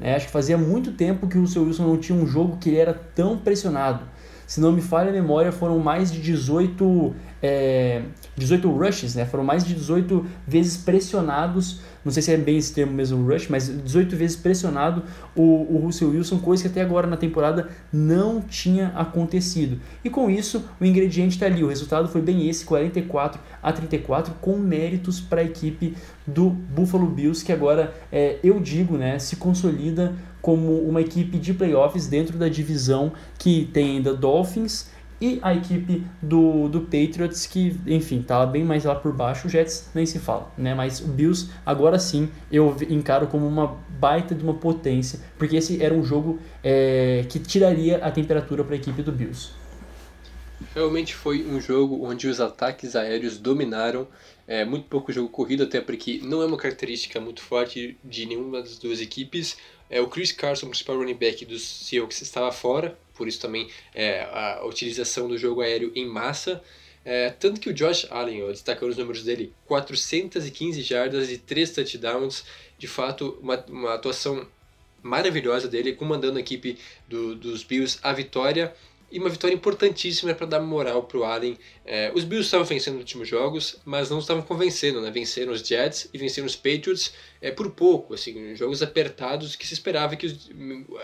né? 0.00 0.16
acho 0.16 0.26
que 0.26 0.32
fazia 0.32 0.58
muito 0.58 0.90
tempo 0.90 1.28
que 1.28 1.38
o 1.38 1.42
Russell 1.42 1.62
Wilson 1.62 1.86
não 1.86 1.98
tinha 1.98 2.18
um 2.18 2.26
jogo 2.26 2.56
que 2.56 2.68
ele 2.68 2.78
era 2.78 2.92
tão 2.92 3.38
pressionado. 3.38 4.02
Se 4.50 4.60
não 4.60 4.72
me 4.72 4.82
falha 4.82 5.10
a 5.10 5.12
memória, 5.12 5.52
foram 5.52 5.78
mais 5.78 6.10
de 6.10 6.20
18 6.20 7.14
é, 7.42 8.02
18 8.36 8.70
rushes, 8.70 9.14
né? 9.14 9.24
Foram 9.24 9.44
mais 9.44 9.64
de 9.64 9.74
18 9.74 10.26
vezes 10.46 10.76
pressionados 10.76 11.80
não 12.04 12.10
sei 12.10 12.22
se 12.22 12.32
é 12.32 12.36
bem 12.36 12.56
esse 12.56 12.72
termo 12.72 12.92
mesmo, 12.92 13.22
rush, 13.26 13.48
mas 13.48 13.68
18 13.68 14.16
vezes 14.16 14.36
pressionado 14.36 15.02
o, 15.36 15.42
o 15.42 15.80
Russell 15.84 16.10
Wilson, 16.10 16.38
coisa 16.38 16.62
que 16.62 16.68
até 16.68 16.80
agora 16.80 17.06
na 17.06 17.16
temporada 17.16 17.68
não 17.92 18.40
tinha 18.40 18.88
acontecido. 18.96 19.78
E 20.02 20.08
com 20.08 20.30
isso, 20.30 20.64
o 20.80 20.84
ingrediente 20.84 21.34
está 21.34 21.46
ali, 21.46 21.62
o 21.62 21.68
resultado 21.68 22.08
foi 22.08 22.22
bem 22.22 22.48
esse, 22.48 22.64
44 22.64 23.40
a 23.62 23.72
34, 23.72 24.34
com 24.40 24.56
méritos 24.56 25.20
para 25.20 25.42
a 25.42 25.44
equipe 25.44 25.94
do 26.26 26.48
Buffalo 26.48 27.06
Bills, 27.06 27.44
que 27.44 27.52
agora, 27.52 27.94
é, 28.10 28.38
eu 28.42 28.60
digo, 28.60 28.96
né, 28.96 29.18
se 29.18 29.36
consolida 29.36 30.14
como 30.40 30.78
uma 30.80 31.02
equipe 31.02 31.38
de 31.38 31.52
playoffs 31.52 32.06
dentro 32.06 32.38
da 32.38 32.48
divisão 32.48 33.12
que 33.38 33.68
tem 33.74 33.96
ainda 33.96 34.14
Dolphins 34.14 34.88
e 35.20 35.38
a 35.42 35.54
equipe 35.54 36.04
do, 36.22 36.68
do 36.68 36.80
Patriots, 36.80 37.46
que, 37.46 37.78
enfim, 37.86 38.22
tá 38.22 38.44
bem 38.46 38.64
mais 38.64 38.84
lá 38.84 38.94
por 38.94 39.12
baixo. 39.12 39.46
O 39.46 39.50
Jets 39.50 39.90
nem 39.94 40.06
se 40.06 40.18
fala, 40.18 40.50
né? 40.56 40.74
Mas 40.74 41.00
o 41.00 41.08
Bills, 41.08 41.50
agora 41.64 41.98
sim, 41.98 42.30
eu 42.50 42.74
encaro 42.88 43.26
como 43.26 43.46
uma 43.46 43.76
baita 43.98 44.34
de 44.34 44.42
uma 44.42 44.54
potência, 44.54 45.20
porque 45.38 45.56
esse 45.56 45.82
era 45.82 45.92
um 45.92 46.02
jogo 46.02 46.38
é, 46.64 47.26
que 47.28 47.38
tiraria 47.38 47.98
a 47.98 48.10
temperatura 48.10 48.64
para 48.64 48.74
a 48.74 48.78
equipe 48.78 49.02
do 49.02 49.12
Bills. 49.12 49.50
Realmente 50.74 51.14
foi 51.14 51.44
um 51.44 51.60
jogo 51.60 52.06
onde 52.06 52.28
os 52.28 52.40
ataques 52.40 52.94
aéreos 52.94 53.38
dominaram, 53.38 54.06
é, 54.46 54.64
muito 54.64 54.88
pouco 54.88 55.12
jogo 55.12 55.28
corrido, 55.28 55.64
até 55.64 55.80
porque 55.80 56.20
não 56.22 56.42
é 56.42 56.46
uma 56.46 56.56
característica 56.56 57.20
muito 57.20 57.42
forte 57.42 57.96
de 58.04 58.26
nenhuma 58.26 58.60
das 58.60 58.78
duas 58.78 59.00
equipes. 59.00 59.56
É, 59.90 60.00
o 60.00 60.06
Chris 60.06 60.30
Carson, 60.30 60.68
principal 60.68 60.96
running 60.96 61.14
back 61.14 61.44
dos 61.44 61.62
Seahawks, 61.62 62.22
estava 62.22 62.52
fora, 62.52 62.96
por 63.14 63.26
isso 63.26 63.40
também 63.40 63.68
é, 63.92 64.22
a 64.22 64.64
utilização 64.64 65.28
do 65.28 65.36
jogo 65.36 65.60
aéreo 65.60 65.90
em 65.94 66.06
massa. 66.06 66.62
É, 67.04 67.30
tanto 67.30 67.60
que 67.60 67.68
o 67.68 67.74
Josh 67.74 68.06
Allen, 68.10 68.38
eu 68.38 68.48
destacando 68.52 68.90
os 68.90 68.96
números 68.96 69.24
dele, 69.24 69.52
415 69.66 70.80
jardas 70.82 71.30
e 71.30 71.38
3 71.38 71.70
touchdowns, 71.72 72.44
de 72.78 72.86
fato 72.86 73.38
uma, 73.42 73.56
uma 73.68 73.94
atuação 73.94 74.46
maravilhosa 75.02 75.66
dele, 75.66 75.94
comandando 75.94 76.38
a 76.38 76.40
equipe 76.40 76.78
do, 77.08 77.34
dos 77.34 77.64
Bills 77.64 77.98
à 78.02 78.12
vitória 78.12 78.74
e 79.10 79.18
uma 79.18 79.28
vitória 79.28 79.54
importantíssima 79.54 80.34
para 80.34 80.46
dar 80.46 80.60
moral 80.60 81.02
para 81.04 81.18
o 81.18 81.24
Allen. 81.24 81.58
É, 81.84 82.12
os 82.14 82.24
Bills 82.24 82.46
estavam 82.46 82.66
vencendo 82.66 82.94
nos 82.94 83.02
últimos 83.02 83.28
jogos, 83.28 83.76
mas 83.84 84.08
não 84.10 84.18
estavam 84.18 84.42
convencendo, 84.42 85.00
né? 85.00 85.10
Venceram 85.10 85.52
os 85.52 85.60
Jets 85.60 86.08
e 86.12 86.18
venceram 86.18 86.46
os 86.46 86.56
Patriots 86.56 87.12
é, 87.40 87.50
por 87.50 87.70
pouco, 87.72 88.14
assim, 88.14 88.54
jogos 88.54 88.82
apertados 88.82 89.56
que 89.56 89.66
se 89.66 89.74
esperava 89.74 90.16
que 90.16 90.26
os, 90.26 90.50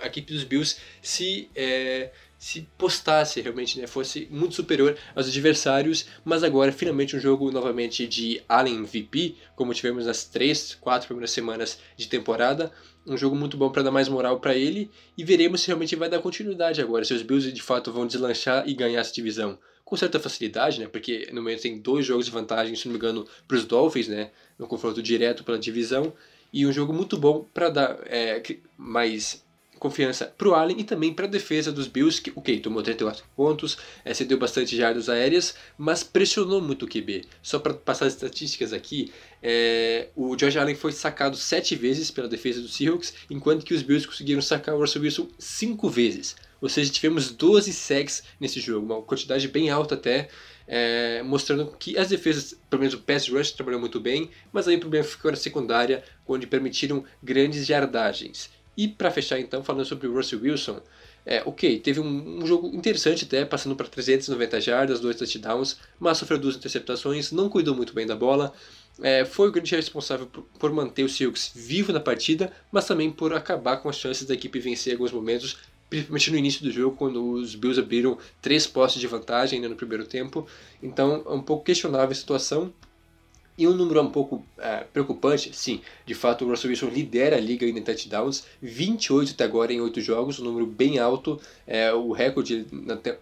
a 0.02 0.06
equipe 0.06 0.32
dos 0.32 0.44
Bills 0.44 0.76
se 1.02 1.50
é, 1.54 2.10
se 2.38 2.68
postasse 2.76 3.40
realmente, 3.40 3.80
né, 3.80 3.86
fosse 3.86 4.28
muito 4.30 4.54
superior 4.54 4.96
aos 5.14 5.26
adversários, 5.26 6.06
mas 6.24 6.44
agora 6.44 6.70
finalmente 6.70 7.16
um 7.16 7.20
jogo 7.20 7.50
novamente 7.50 8.06
de 8.06 8.42
Allen 8.48 8.84
VP, 8.84 9.36
como 9.54 9.72
tivemos 9.72 10.06
nas 10.06 10.24
três, 10.24 10.74
quatro 10.74 11.06
primeiras 11.06 11.30
semanas 11.30 11.78
de 11.96 12.06
temporada, 12.08 12.70
um 13.06 13.16
jogo 13.16 13.36
muito 13.36 13.56
bom 13.56 13.70
para 13.70 13.82
dar 13.82 13.90
mais 13.90 14.08
moral 14.08 14.40
para 14.40 14.54
ele 14.54 14.90
e 15.16 15.24
veremos 15.24 15.60
se 15.60 15.68
realmente 15.68 15.94
vai 15.94 16.08
dar 16.08 16.18
continuidade 16.18 16.80
agora, 16.80 17.04
se 17.04 17.14
os 17.14 17.22
Bills 17.22 17.52
de 17.52 17.62
fato 17.62 17.92
vão 17.92 18.06
deslanchar 18.06 18.68
e 18.68 18.74
ganhar 18.74 19.00
essa 19.00 19.12
divisão 19.12 19.58
com 19.84 19.96
certa 19.96 20.18
facilidade, 20.18 20.80
né? 20.80 20.88
Porque 20.88 21.28
no 21.32 21.40
momento 21.40 21.62
tem 21.62 21.78
dois 21.78 22.04
jogos 22.04 22.26
de 22.26 22.32
vantagem, 22.32 22.74
se 22.74 22.86
não 22.86 22.92
me 22.92 22.98
engano, 22.98 23.24
para 23.46 23.56
os 23.56 23.64
Dolphins, 23.64 24.08
né? 24.08 24.32
No 24.58 24.66
confronto 24.66 25.00
direto 25.00 25.44
pela 25.44 25.56
divisão 25.58 26.12
e 26.52 26.66
um 26.66 26.72
jogo 26.72 26.92
muito 26.92 27.16
bom 27.16 27.46
para 27.54 27.68
dar 27.68 27.98
é, 28.06 28.42
mais 28.76 29.45
confiança 29.78 30.26
para 30.36 30.48
o 30.48 30.54
Allen 30.54 30.80
e 30.80 30.84
também 30.84 31.12
para 31.12 31.26
a 31.26 31.28
defesa 31.28 31.70
dos 31.70 31.86
Bills, 31.86 32.20
que, 32.20 32.32
ok, 32.34 32.60
tomou 32.60 32.82
34 32.82 33.24
pontos, 33.36 33.78
é, 34.04 34.12
cedeu 34.12 34.38
bastante 34.38 34.76
jardas 34.76 35.08
aéreas, 35.08 35.54
mas 35.76 36.02
pressionou 36.02 36.60
muito 36.60 36.84
o 36.84 36.88
QB. 36.88 37.24
Só 37.42 37.58
para 37.58 37.74
passar 37.74 38.06
as 38.06 38.14
estatísticas 38.14 38.72
aqui, 38.72 39.12
é, 39.42 40.08
o 40.16 40.34
Josh 40.36 40.56
Allen 40.56 40.74
foi 40.74 40.92
sacado 40.92 41.36
7 41.36 41.76
vezes 41.76 42.10
pela 42.10 42.28
defesa 42.28 42.60
dos 42.60 42.74
Seahawks, 42.74 43.14
enquanto 43.30 43.64
que 43.64 43.74
os 43.74 43.82
Bills 43.82 44.06
conseguiram 44.06 44.42
sacar 44.42 44.74
o 44.74 44.78
Russell 44.78 45.02
Wilson 45.02 45.28
5 45.38 45.88
vezes. 45.88 46.36
Ou 46.60 46.68
seja, 46.68 46.90
tivemos 46.90 47.30
12 47.30 47.72
sacks 47.72 48.22
nesse 48.40 48.60
jogo, 48.60 48.86
uma 48.86 49.02
quantidade 49.02 49.46
bem 49.48 49.68
alta 49.70 49.94
até, 49.94 50.28
é, 50.66 51.22
mostrando 51.22 51.66
que 51.78 51.96
as 51.96 52.08
defesas, 52.08 52.58
pelo 52.68 52.80
menos 52.80 52.94
o 52.94 53.00
pass 53.00 53.28
rush, 53.28 53.52
trabalhou 53.52 53.80
muito 53.80 54.00
bem, 54.00 54.30
mas 54.52 54.66
aí 54.66 54.76
o 54.76 54.80
problema 54.80 55.04
ficou 55.04 55.30
na 55.30 55.36
secundária, 55.36 56.02
onde 56.26 56.46
permitiram 56.46 57.04
grandes 57.22 57.66
jardagens. 57.66 58.50
E 58.76 58.86
para 58.86 59.10
fechar 59.10 59.40
então, 59.40 59.64
falando 59.64 59.86
sobre 59.86 60.06
o 60.06 60.14
Russell 60.14 60.40
Wilson, 60.40 60.80
é, 61.24 61.42
ok, 61.44 61.80
teve 61.80 61.98
um, 61.98 62.42
um, 62.42 62.46
jogo 62.46 62.68
interessante 62.68 63.24
até, 63.24 63.44
passando 63.44 63.74
para 63.74 63.86
390 63.86 64.60
jardas, 64.60 65.00
dois 65.00 65.16
touchdowns, 65.16 65.76
mas 65.98 66.18
sofreu 66.18 66.38
duas 66.38 66.56
interceptações, 66.56 67.32
não 67.32 67.48
cuidou 67.48 67.74
muito 67.74 67.92
bem 67.92 68.06
da 68.06 68.14
bola, 68.14 68.52
é, 69.02 69.24
foi 69.24 69.48
o 69.48 69.52
grande 69.52 69.74
responsável 69.74 70.26
por, 70.26 70.42
por 70.58 70.72
manter 70.72 71.02
o 71.04 71.08
Seahawks 71.08 71.52
vivo 71.54 71.92
na 71.92 72.00
partida, 72.00 72.52
mas 72.70 72.86
também 72.86 73.10
por 73.10 73.32
acabar 73.34 73.78
com 73.78 73.88
as 73.88 73.96
chances 73.96 74.26
da 74.26 74.34
equipe 74.34 74.58
vencer 74.58 74.92
alguns 74.92 75.10
momentos, 75.10 75.58
principalmente 75.90 76.30
no 76.30 76.38
início 76.38 76.62
do 76.62 76.70
jogo, 76.70 76.96
quando 76.96 77.22
os 77.32 77.54
Bills 77.54 77.80
abriram 77.80 78.16
três 78.40 78.66
postes 78.66 79.00
de 79.00 79.06
vantagem 79.06 79.56
ainda 79.56 79.68
no 79.68 79.76
primeiro 79.76 80.04
tempo. 80.04 80.46
Então 80.82 81.22
é 81.26 81.30
um 81.30 81.42
pouco 81.42 81.64
questionável 81.64 82.10
a 82.10 82.14
situação, 82.14 82.72
e 83.58 83.66
um 83.66 83.74
número 83.74 84.02
um 84.02 84.10
pouco 84.10 84.44
é, 84.58 84.84
preocupante, 84.92 85.50
sim, 85.54 85.80
de 86.04 86.14
fato 86.14 86.44
o 86.44 86.48
Russell 86.48 86.70
Wilson 86.70 86.88
lidera 86.88 87.36
a 87.36 87.40
liga 87.40 87.66
em 87.66 87.82
touchdowns, 87.82 88.44
28 88.60 89.32
até 89.32 89.44
agora 89.44 89.72
em 89.72 89.80
8 89.80 90.00
jogos, 90.00 90.38
um 90.38 90.44
número 90.44 90.66
bem 90.66 90.98
alto, 90.98 91.40
é 91.66 91.92
o 91.92 92.12
recorde 92.12 92.66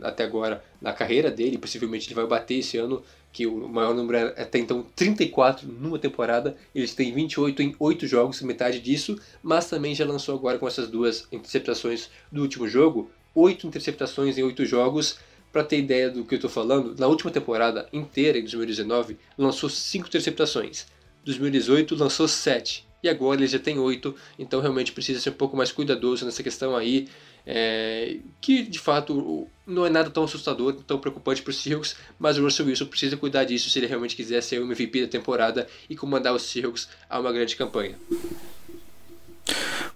até 0.03 0.25
agora 0.25 0.63
na 0.81 0.93
carreira 0.93 1.31
dele, 1.31 1.59
possivelmente 1.59 2.09
ele 2.09 2.15
vai 2.15 2.27
bater 2.27 2.59
esse 2.59 2.77
ano, 2.77 3.03
que 3.33 3.47
o 3.49 3.69
maior 3.69 3.95
número 3.95 4.17
é 4.17 4.43
até 4.43 4.59
então 4.59 4.87
34 4.95 5.67
numa 5.67 5.99
temporada, 5.99 6.57
eles 6.73 6.95
têm 6.95 7.13
28 7.13 7.63
em 7.63 7.75
8 7.79 8.07
jogos, 8.07 8.41
metade 8.43 8.79
disso, 8.81 9.19
mas 9.43 9.69
também 9.69 9.95
já 9.95 10.05
lançou 10.05 10.37
agora 10.37 10.57
com 10.57 10.69
essas 10.69 10.89
duas 10.89 11.27
interceptações 11.33 12.09
do 12.31 12.43
último 12.43 12.69
jogo, 12.69 13.11
8 13.35 13.67
interceptações 13.67 14.39
em 14.39 14.45
8 14.45 14.65
jogos, 14.65 15.19
para 15.55 15.63
ter 15.63 15.79
ideia 15.79 16.11
do 16.11 16.25
que 16.25 16.35
eu 16.35 16.37
estou 16.37 16.51
falando, 16.51 16.97
na 16.99 17.07
última 17.07 17.31
temporada 17.31 17.89
inteira, 17.93 18.37
em 18.37 18.43
2019, 18.43 19.17
lançou 19.39 19.71
5 19.71 20.09
interceptações. 20.09 20.85
2018 21.25 21.95
lançou 21.95 22.27
7. 22.27 22.85
E 23.05 23.09
agora 23.09 23.39
ele 23.39 23.47
já 23.47 23.61
tem 23.61 23.79
8, 23.79 24.13
então 24.37 24.61
realmente 24.61 24.91
precisa 24.91 25.21
ser 25.21 25.31
um 25.31 25.35
pouco 25.35 25.57
mais 25.57 25.71
cuidadoso 25.71 26.25
nessa 26.25 26.43
questão 26.43 26.75
aí. 26.75 27.07
É, 27.47 28.17
que 28.41 28.63
de 28.63 28.79
fato 28.81 29.47
não 29.65 29.87
é 29.87 29.91
nada 29.91 30.11
tão 30.11 30.25
assustador, 30.25 30.73
tão 30.73 30.99
preocupante 30.99 31.41
para 31.41 31.51
os 31.51 31.59
Seahawks, 31.59 31.95
mas 32.19 32.37
o 32.37 32.43
Russell 32.43 32.67
Wilson 32.67 32.87
precisa 32.87 33.17
cuidar 33.17 33.45
disso 33.45 33.71
se 33.71 33.79
ele 33.79 33.87
realmente 33.87 34.17
quiser 34.17 34.43
ser 34.43 34.59
o 34.59 34.65
MVP 34.65 35.03
da 35.03 35.09
temporada 35.09 35.69
e 35.89 35.95
comandar 35.95 36.35
os 36.35 36.43
Seahawks 36.43 36.89
a 37.09 37.21
uma 37.21 37.31
grande 37.31 37.55
campanha. 37.55 37.97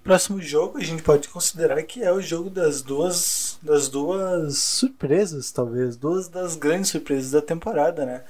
Próximo 0.09 0.41
jogo 0.41 0.79
a 0.79 0.83
gente 0.83 1.03
pode 1.03 1.29
considerar 1.29 1.83
que 1.83 2.03
é 2.03 2.11
o 2.11 2.19
jogo 2.19 2.49
das 2.49 2.81
duas 2.81 3.59
das 3.61 3.91
duas 3.91 4.57
surpresas, 4.57 5.53
talvez, 5.53 5.97
duas 5.97 6.29
das 6.29 6.57
grandes 6.57 6.89
surpresas 6.89 7.31
da 7.33 7.43
temporada, 7.43 8.07
né? 8.07 8.23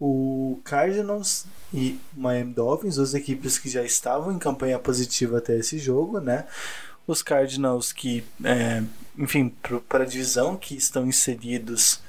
O 0.00 0.58
Cardinals 0.64 1.44
e 1.74 2.00
Miami 2.16 2.54
Dolphins, 2.54 2.96
duas 2.96 3.12
equipes 3.12 3.58
que 3.58 3.68
já 3.68 3.82
estavam 3.82 4.32
em 4.32 4.38
campanha 4.38 4.78
positiva 4.78 5.36
até 5.36 5.58
esse 5.58 5.78
jogo, 5.78 6.20
né? 6.20 6.46
Os 7.06 7.20
Cardinals 7.20 7.92
que, 7.92 8.24
é, 8.42 8.82
enfim, 9.18 9.54
para 9.90 10.04
a 10.04 10.06
divisão 10.06 10.56
que 10.56 10.74
estão 10.74 11.06
inseridos 11.06 12.00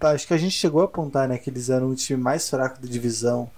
acho 0.00 0.26
que 0.26 0.32
a 0.32 0.38
gente 0.38 0.56
chegou 0.56 0.80
a 0.80 0.86
apontar 0.86 1.28
né, 1.28 1.36
que 1.36 1.50
eles 1.50 1.68
eram 1.68 1.90
o 1.90 1.94
time 1.94 2.20
mais 2.20 2.48
fraco 2.48 2.80
da 2.80 2.88
divisão 2.88 3.50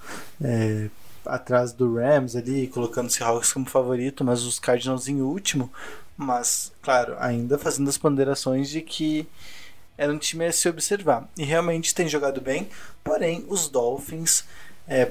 é, 0.43 0.91
atrás 1.27 1.73
do 1.73 1.95
Rams 1.95 2.37
ali, 2.37 2.67
colocando 2.69 3.09
o 3.09 3.11
Seahawks 3.11 3.53
como 3.53 3.67
favorito, 3.67 4.25
mas 4.25 4.43
os 4.43 4.59
Cardinals 4.59 5.09
em 5.09 5.21
último. 5.21 5.71
Mas, 6.17 6.73
claro, 6.83 7.17
ainda 7.19 7.59
fazendo 7.59 7.89
as 7.89 7.99
ponderações 7.99 8.69
de 8.69 8.81
que 8.81 9.27
era 9.97 10.13
um 10.13 10.19
time 10.19 10.47
a 10.47 10.53
se 10.53 10.69
observar. 10.69 11.29
E 11.37 11.45
realmente 11.45 11.95
tem 11.95 12.09
jogado 12.09 12.41
bem, 12.41 12.69
porém 13.03 13.45
os 13.49 13.69
Dolphins 13.69 14.45
é, 14.87 15.11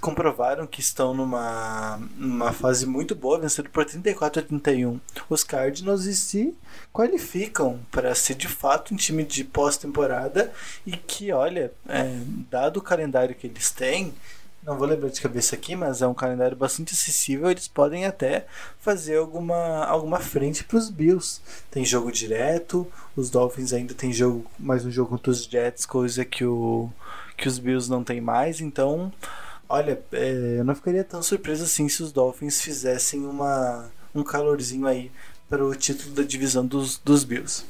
comprovaram 0.00 0.66
que 0.66 0.80
estão 0.80 1.14
numa, 1.14 2.00
numa 2.16 2.52
fase 2.52 2.86
muito 2.86 3.14
boa, 3.14 3.38
vencendo 3.38 3.70
por 3.70 3.84
34 3.84 4.40
a 4.40 4.44
31 4.44 5.00
os 5.28 5.44
Cardinals 5.44 6.04
e 6.04 6.14
se 6.14 6.54
qualificam 6.92 7.80
para 7.90 8.14
ser 8.14 8.34
de 8.34 8.48
fato 8.48 8.94
um 8.94 8.96
time 8.96 9.24
de 9.24 9.44
pós-temporada 9.44 10.52
e 10.86 10.96
que, 10.96 11.32
olha, 11.32 11.72
é, 11.88 12.18
dado 12.50 12.78
o 12.78 12.82
calendário 12.82 13.34
que 13.34 13.46
eles 13.46 13.70
têm, 13.70 14.14
não 14.66 14.78
vou 14.78 14.86
lembrar 14.86 15.10
de 15.10 15.20
cabeça 15.20 15.54
aqui, 15.54 15.76
mas 15.76 16.00
é 16.00 16.06
um 16.06 16.14
calendário 16.14 16.56
bastante 16.56 16.94
acessível. 16.94 17.50
Eles 17.50 17.68
podem 17.68 18.06
até 18.06 18.46
fazer 18.78 19.18
alguma, 19.18 19.84
alguma 19.84 20.18
frente 20.18 20.64
para 20.64 20.78
os 20.78 20.88
Bills. 20.88 21.40
Tem 21.70 21.84
jogo 21.84 22.10
direto, 22.10 22.90
os 23.14 23.28
Dolphins 23.28 23.72
ainda 23.74 23.92
tem 23.92 24.12
jogo, 24.12 24.46
mais 24.58 24.84
um 24.84 24.90
jogo 24.90 25.10
contra 25.10 25.30
os 25.30 25.44
Jets, 25.44 25.84
coisa 25.84 26.24
que, 26.24 26.44
o, 26.44 26.88
que 27.36 27.46
os 27.46 27.58
Bills 27.58 27.90
não 27.90 28.02
tem 28.02 28.22
mais. 28.22 28.60
Então, 28.60 29.12
olha, 29.68 30.00
é, 30.12 30.56
eu 30.58 30.64
não 30.64 30.74
ficaria 30.74 31.04
tão 31.04 31.22
surpreso 31.22 31.64
assim 31.64 31.86
se 31.88 32.02
os 32.02 32.10
Dolphins 32.10 32.62
fizessem 32.62 33.26
uma, 33.26 33.90
um 34.14 34.22
calorzinho 34.22 34.86
aí 34.86 35.12
para 35.48 35.62
o 35.62 35.74
título 35.74 36.14
da 36.14 36.22
divisão 36.22 36.64
dos, 36.64 36.96
dos 36.96 37.22
Bills. 37.22 37.66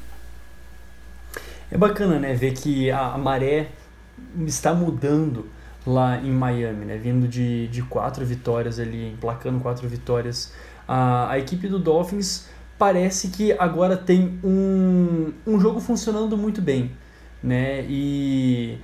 É 1.73 1.77
bacana, 1.77 2.21
né, 2.21 2.35
ver 2.35 2.55
que 2.55 2.89
a, 2.93 3.15
a 3.15 3.19
maré 3.19 3.73
está 4.47 4.73
mudando 4.73 5.53
lá 5.87 6.19
em 6.19 6.31
Miami, 6.31 6.85
né? 6.85 6.97
Vindo 6.97 7.29
de, 7.29 7.69
de 7.69 7.83
quatro 7.83 8.25
vitórias 8.25 8.79
ali, 8.79 9.13
emplacando 9.13 9.61
quatro 9.61 9.89
vitórias. 9.89 10.53
A, 10.87 11.31
a 11.31 11.39
equipe 11.39 11.69
do 11.69 11.79
Dolphins 11.79 12.49
parece 12.79 13.29
que 13.29 13.53
agora 13.53 13.97
tem 13.97 14.39
um, 14.43 15.33
um 15.47 15.61
jogo 15.61 15.81
funcionando 15.81 16.37
muito 16.37 16.61
bem, 16.61 16.91
né? 17.43 17.85
E 17.89 18.79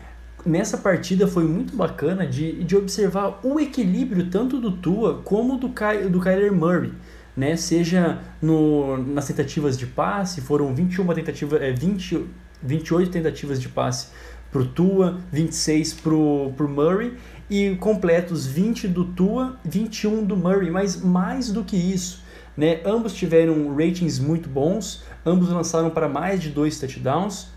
nessa 0.45 0.79
partida 0.79 1.27
foi 1.27 1.45
muito 1.45 1.77
bacana 1.77 2.27
de, 2.27 2.65
de 2.65 2.77
observar 2.77 3.41
o 3.43 3.59
equilíbrio 3.59 4.31
tanto 4.31 4.61
do 4.61 4.73
Tua 4.73 5.21
como 5.23 5.59
do, 5.59 5.69
Ky, 5.71 6.09
do 6.09 6.21
Kyler 6.21 6.53
Murray. 6.53 6.93
Né, 7.37 7.57
seja 7.57 8.19
no, 8.43 8.99
nas 8.99 9.29
tentativas 9.29 9.79
de 9.79 9.87
passe, 9.87 10.41
foram 10.41 10.75
21 10.75 11.07
tentativas, 11.15 11.63
é, 11.63 11.73
20, 11.73 12.27
28 12.61 13.11
tentativas 13.11 13.61
de 13.61 13.69
passe 13.69 14.09
para 14.51 14.63
o 14.63 14.67
Tua, 14.67 15.19
26 15.33 15.95
para 15.95 16.15
o 16.15 16.69
Murray 16.69 17.15
e 17.49 17.77
completos 17.77 18.47
20 18.47 18.89
do 18.89 19.05
Tua, 19.05 19.57
21 19.65 20.25
do 20.25 20.37
Murray, 20.37 20.71
mas 20.71 21.01
mais 21.01 21.51
do 21.51 21.65
que 21.65 21.77
isso, 21.77 22.23
né? 22.57 22.81
Ambos 22.85 23.15
tiveram 23.15 23.75
ratings 23.75 24.19
muito 24.19 24.49
bons, 24.49 25.03
ambos 25.25 25.49
lançaram 25.49 25.91
para 25.91 26.09
mais 26.09 26.41
de 26.41 26.51
dois 26.51 26.79
touchdowns. 26.79 27.49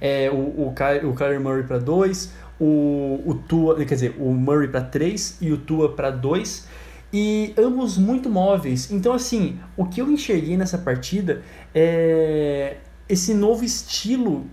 É, 0.00 0.30
o, 0.30 0.36
o, 0.36 0.68
o 0.68 1.14
Kyler 1.14 1.40
Murray 1.40 1.64
para 1.64 1.78
2, 1.78 2.32
o, 2.58 3.20
o 3.26 3.34
Tua, 3.34 3.76
quer 3.84 3.94
dizer, 3.94 4.16
o 4.18 4.32
Murray 4.32 4.68
para 4.68 4.80
3 4.80 5.38
e 5.40 5.52
o 5.52 5.58
Tua 5.58 5.92
para 5.92 6.10
2 6.10 6.66
e 7.12 7.54
ambos 7.56 7.96
muito 7.96 8.28
móveis. 8.28 8.90
Então, 8.90 9.12
assim, 9.12 9.60
o 9.76 9.84
que 9.84 10.00
eu 10.00 10.10
enxerguei 10.10 10.56
nessa 10.56 10.76
partida 10.76 11.42
é 11.74 12.78
esse 13.08 13.32
novo 13.34 13.64
estilo 13.64 14.46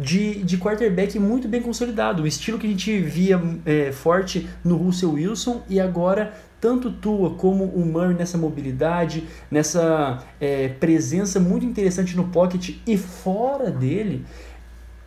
de, 0.00 0.42
de 0.42 0.56
quarterback 0.56 1.18
muito 1.18 1.46
bem 1.46 1.60
consolidado. 1.60 2.22
O 2.22 2.26
estilo 2.26 2.58
que 2.58 2.66
a 2.66 2.70
gente 2.70 2.98
via 2.98 3.40
é, 3.66 3.92
forte 3.92 4.48
no 4.64 4.76
Russell 4.76 5.12
Wilson 5.12 5.62
e 5.68 5.78
agora 5.78 6.32
tanto 6.60 6.90
Tua 6.90 7.34
como 7.34 7.64
o 7.64 7.84
Murray 7.84 8.14
nessa 8.14 8.36
mobilidade, 8.36 9.26
nessa 9.50 10.22
é, 10.40 10.68
presença 10.68 11.38
muito 11.38 11.64
interessante 11.64 12.16
no 12.16 12.28
pocket 12.28 12.76
e 12.86 12.96
fora 12.96 13.70
dele, 13.70 14.24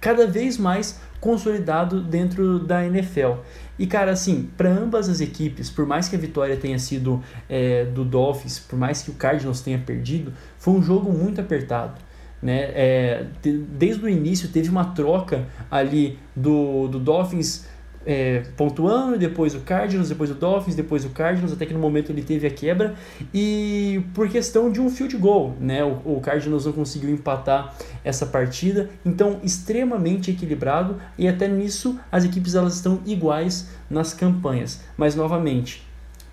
cada 0.01 0.25
vez 0.27 0.57
mais 0.57 0.99
consolidado 1.19 2.01
dentro 2.01 2.59
da 2.59 2.85
NFL. 2.85 3.39
E 3.79 3.87
cara, 3.87 4.11
assim, 4.11 4.49
para 4.57 4.69
ambas 4.69 5.09
as 5.09 5.21
equipes, 5.21 5.69
por 5.69 5.85
mais 5.85 6.09
que 6.09 6.15
a 6.15 6.19
vitória 6.19 6.57
tenha 6.57 6.77
sido 6.77 7.23
é, 7.47 7.85
do 7.85 8.03
Dolphins, 8.03 8.59
por 8.59 8.77
mais 8.77 9.01
que 9.01 9.11
o 9.11 9.13
Cardinals 9.13 9.61
tenha 9.61 9.79
perdido, 9.79 10.33
foi 10.57 10.73
um 10.73 10.83
jogo 10.83 11.11
muito 11.11 11.39
apertado. 11.39 11.99
Né? 12.43 12.63
É, 12.75 13.25
desde 13.41 14.03
o 14.03 14.09
início 14.09 14.49
teve 14.49 14.69
uma 14.69 14.83
troca 14.83 15.47
ali 15.71 16.19
do, 16.35 16.89
do 16.89 16.99
Dolphins 16.99 17.65
é, 18.05 18.43
pontuando, 18.57 19.17
depois 19.17 19.55
o 19.55 19.61
Cardinals, 19.61 20.09
depois 20.09 20.29
o 20.29 20.33
Dolphins, 20.33 20.75
depois 20.75 21.05
o 21.05 21.09
Cardinals, 21.11 21.53
até 21.53 21.65
que 21.65 21.73
no 21.73 21.79
momento 21.79 22.11
ele 22.11 22.21
teve 22.21 22.45
a 22.45 22.49
quebra, 22.49 22.95
e 23.33 24.03
por 24.13 24.27
questão 24.27 24.69
de 24.69 24.81
um 24.81 24.89
field 24.89 25.15
goal, 25.15 25.55
né? 25.57 25.85
O, 25.85 26.17
o 26.17 26.21
Cardinals 26.21 26.65
não 26.65 26.73
conseguiu 26.73 27.09
empatar 27.09 27.73
essa 28.03 28.25
partida, 28.25 28.89
então 29.05 29.39
extremamente 29.41 30.31
equilibrado, 30.31 30.97
e 31.17 31.29
até 31.29 31.47
nisso 31.47 31.97
as 32.11 32.25
equipes 32.25 32.55
elas 32.55 32.75
estão 32.75 32.99
iguais 33.05 33.69
nas 33.89 34.13
campanhas, 34.13 34.81
mas 34.97 35.15
novamente, 35.15 35.87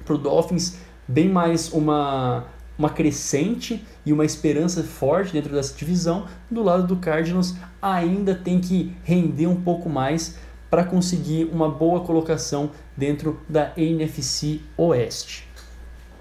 para 0.05 0.15
o 0.17 0.19
Dolphins, 0.19 0.77
bem 1.07 1.29
mais 1.29 1.73
uma 1.73 2.47
uma 2.81 2.89
crescente 2.89 3.85
e 4.07 4.13
uma 4.13 4.25
esperança 4.25 4.83
forte 4.83 5.35
dentro 5.35 5.53
dessa 5.53 5.77
divisão. 5.77 6.27
Do 6.51 6.63
lado 6.63 6.87
do 6.87 6.97
Cardinals, 6.97 7.55
ainda 7.81 8.35
tem 8.35 8.59
que 8.59 8.91
render 9.05 9.47
um 9.47 9.61
pouco 9.61 9.91
mais 9.91 10.39
para 10.71 10.83
conseguir 10.83 11.45
uma 11.53 11.69
boa 11.69 12.01
colocação 12.01 12.71
dentro 12.97 13.39
da 13.47 13.75
NFC 13.77 14.61
Oeste. 14.79 15.47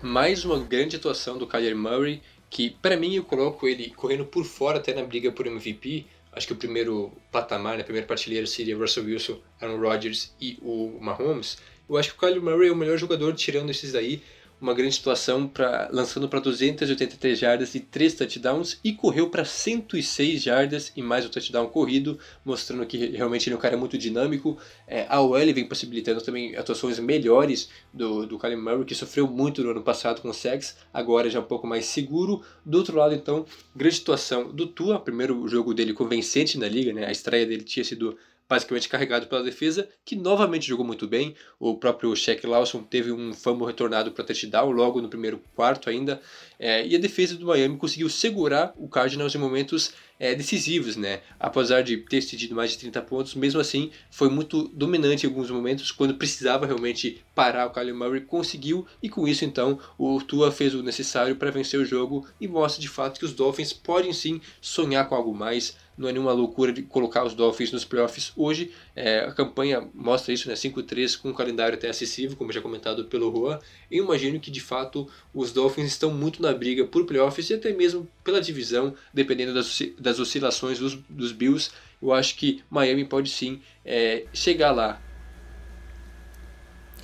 Mais 0.01 0.43
uma 0.43 0.59
grande 0.59 0.97
atuação 0.97 1.37
do 1.37 1.47
Kyler 1.47 1.77
Murray, 1.77 2.21
que 2.49 2.71
para 2.81 2.97
mim 2.97 3.15
eu 3.15 3.23
coloco 3.23 3.65
ele 3.65 3.91
correndo 3.91 4.25
por 4.25 4.43
fora 4.43 4.79
até 4.79 4.93
na 4.93 5.03
briga 5.03 5.31
por 5.31 5.47
MVP. 5.47 6.07
Acho 6.33 6.47
que 6.47 6.53
o 6.53 6.57
primeiro 6.57 7.13
patamar, 7.31 7.75
né, 7.75 7.81
a 7.81 7.85
primeira 7.85 8.05
prateleira 8.05 8.45
seria 8.45 8.77
Russell 8.77 9.05
Wilson, 9.05 9.39
Aaron 9.61 9.79
Rodgers 9.79 10.35
e 10.41 10.57
o 10.61 10.97
Mahomes. 10.99 11.57
Eu 11.89 11.95
acho 11.95 12.09
que 12.09 12.17
o 12.17 12.19
Kyler 12.19 12.41
Murray 12.41 12.67
é 12.67 12.71
o 12.71 12.75
melhor 12.75 12.97
jogador 12.97 13.33
tirando 13.33 13.69
esses 13.69 13.93
daí 13.93 14.21
uma 14.61 14.73
grande 14.73 14.95
situação 14.95 15.47
para 15.47 15.89
lançando 15.91 16.27
para 16.27 16.39
283 16.39 17.37
jardas 17.37 17.75
e 17.75 17.79
3 17.79 18.13
touchdowns 18.13 18.79
e 18.83 18.93
correu 18.93 19.29
para 19.29 19.45
106 19.45 20.41
jardas 20.41 20.91
e 20.95 21.01
mais 21.01 21.25
um 21.25 21.29
touchdown 21.29 21.67
corrido, 21.67 22.19
mostrando 22.43 22.85
que 22.85 22.97
realmente 22.97 23.47
ele 23.47 23.55
é 23.55 23.57
um 23.57 23.61
cara 23.61 23.77
muito 23.77 23.97
dinâmico. 23.97 24.57
É, 24.87 25.05
a 25.07 25.21
OL 25.21 25.53
vem 25.53 25.67
possibilitando 25.67 26.21
também 26.21 26.55
atuações 26.55 26.99
melhores 26.99 27.69
do, 27.93 28.25
do 28.25 28.37
Kyler 28.37 28.57
Murray, 28.57 28.85
que 28.85 28.95
sofreu 28.95 29.27
muito 29.27 29.63
no 29.63 29.71
ano 29.71 29.81
passado 29.81 30.21
com 30.21 30.29
o 30.29 30.33
Sex, 30.33 30.77
agora 30.93 31.29
já 31.29 31.39
um 31.39 31.43
pouco 31.43 31.65
mais 31.65 31.85
seguro. 31.85 32.41
Do 32.65 32.77
outro 32.79 32.97
lado, 32.97 33.15
então, 33.15 33.45
grande 33.75 33.95
situação 33.95 34.51
do 34.51 34.67
Tua, 34.67 34.99
primeiro 34.99 35.47
jogo 35.47 35.73
dele 35.73 35.93
convincente 35.93 36.57
na 36.57 36.67
liga, 36.67 36.91
né? 36.91 37.05
a 37.05 37.11
estreia 37.11 37.45
dele 37.45 37.63
tinha 37.63 37.83
sido 37.83 38.17
basicamente 38.49 38.89
carregado 38.89 39.27
pela 39.27 39.43
defesa, 39.43 39.87
que 40.03 40.15
novamente 40.15 40.67
jogou 40.67 40.83
muito 40.83 41.07
bem. 41.07 41.35
O 41.59 41.75
próprio 41.75 42.15
Shaq 42.15 42.47
Lawson 42.47 42.81
teve 42.81 43.11
um 43.11 43.31
fumble 43.31 43.67
retornado 43.67 44.11
para 44.11 44.25
touchdown 44.25 44.71
logo 44.71 44.99
no 44.99 45.07
primeiro 45.07 45.39
quarto 45.55 45.87
ainda. 45.87 46.19
É, 46.57 46.85
e 46.85 46.95
a 46.95 46.99
defesa 46.99 47.35
do 47.35 47.45
Miami 47.45 47.77
conseguiu 47.77 48.09
segurar 48.09 48.73
o 48.75 48.89
Cardinals 48.89 49.35
em 49.35 49.37
momentos 49.37 49.93
é, 50.19 50.35
decisivos, 50.35 50.97
né? 50.97 51.21
Apesar 51.39 51.81
de 51.81 51.95
ter 51.97 52.21
cedido 52.21 52.53
mais 52.53 52.71
de 52.71 52.79
30 52.79 53.01
pontos, 53.03 53.35
mesmo 53.35 53.61
assim 53.61 53.91
foi 54.11 54.29
muito 54.29 54.67
dominante 54.69 55.25
em 55.25 55.29
alguns 55.29 55.49
momentos, 55.49 55.91
quando 55.91 56.15
precisava 56.15 56.65
realmente 56.65 57.23
parar 57.33 57.67
o 57.67 57.69
Kyler 57.69 57.95
Murray, 57.95 58.21
conseguiu, 58.21 58.85
e 59.01 59.07
com 59.07 59.27
isso 59.27 59.45
então 59.45 59.79
o 59.97 60.19
Tua 60.19 60.51
fez 60.51 60.75
o 60.75 60.83
necessário 60.83 61.35
para 61.37 61.51
vencer 61.51 61.79
o 61.79 61.85
jogo 61.85 62.27
e 62.41 62.47
mostra 62.47 62.81
de 62.81 62.89
fato 62.89 63.19
que 63.19 63.25
os 63.25 63.33
Dolphins 63.33 63.71
podem 63.71 64.11
sim 64.11 64.41
sonhar 64.59 65.07
com 65.07 65.15
algo 65.15 65.33
mais 65.33 65.77
não 65.99 66.07
é 66.07 66.13
nenhuma 66.13 66.31
loucura 66.31 66.71
de 66.71 66.81
colocar 66.81 67.25
os 67.25 67.33
Dolphins 67.33 67.73
nos 67.73 67.83
playoffs 67.83 68.31
hoje. 68.37 68.71
É, 68.95 69.25
a 69.25 69.33
campanha 69.33 69.85
mostra 69.93 70.33
isso, 70.33 70.47
né? 70.47 70.55
5-3 70.55 71.19
com 71.19 71.29
um 71.29 71.33
calendário 71.33 71.77
até 71.77 71.89
acessível, 71.89 72.37
como 72.37 72.53
já 72.53 72.61
comentado 72.61 73.03
pelo 73.03 73.29
Juan. 73.29 73.59
Eu 73.91 74.05
imagino 74.05 74.39
que 74.39 74.49
de 74.49 74.61
fato 74.61 75.09
os 75.33 75.51
Dolphins 75.51 75.87
estão 75.87 76.13
muito 76.13 76.41
na 76.41 76.53
briga 76.53 76.85
por 76.85 77.05
playoffs 77.05 77.49
e 77.49 77.53
até 77.53 77.73
mesmo 77.73 78.07
pela 78.23 78.39
divisão, 78.39 78.93
dependendo 79.13 79.53
das, 79.53 79.77
das 79.99 80.19
oscilações 80.19 80.79
dos, 80.79 80.95
dos 81.09 81.33
Bills. 81.33 81.69
Eu 82.01 82.13
acho 82.13 82.37
que 82.37 82.63
Miami 82.69 83.03
pode 83.03 83.29
sim 83.29 83.59
é, 83.83 84.23
chegar 84.31 84.71
lá. 84.71 85.01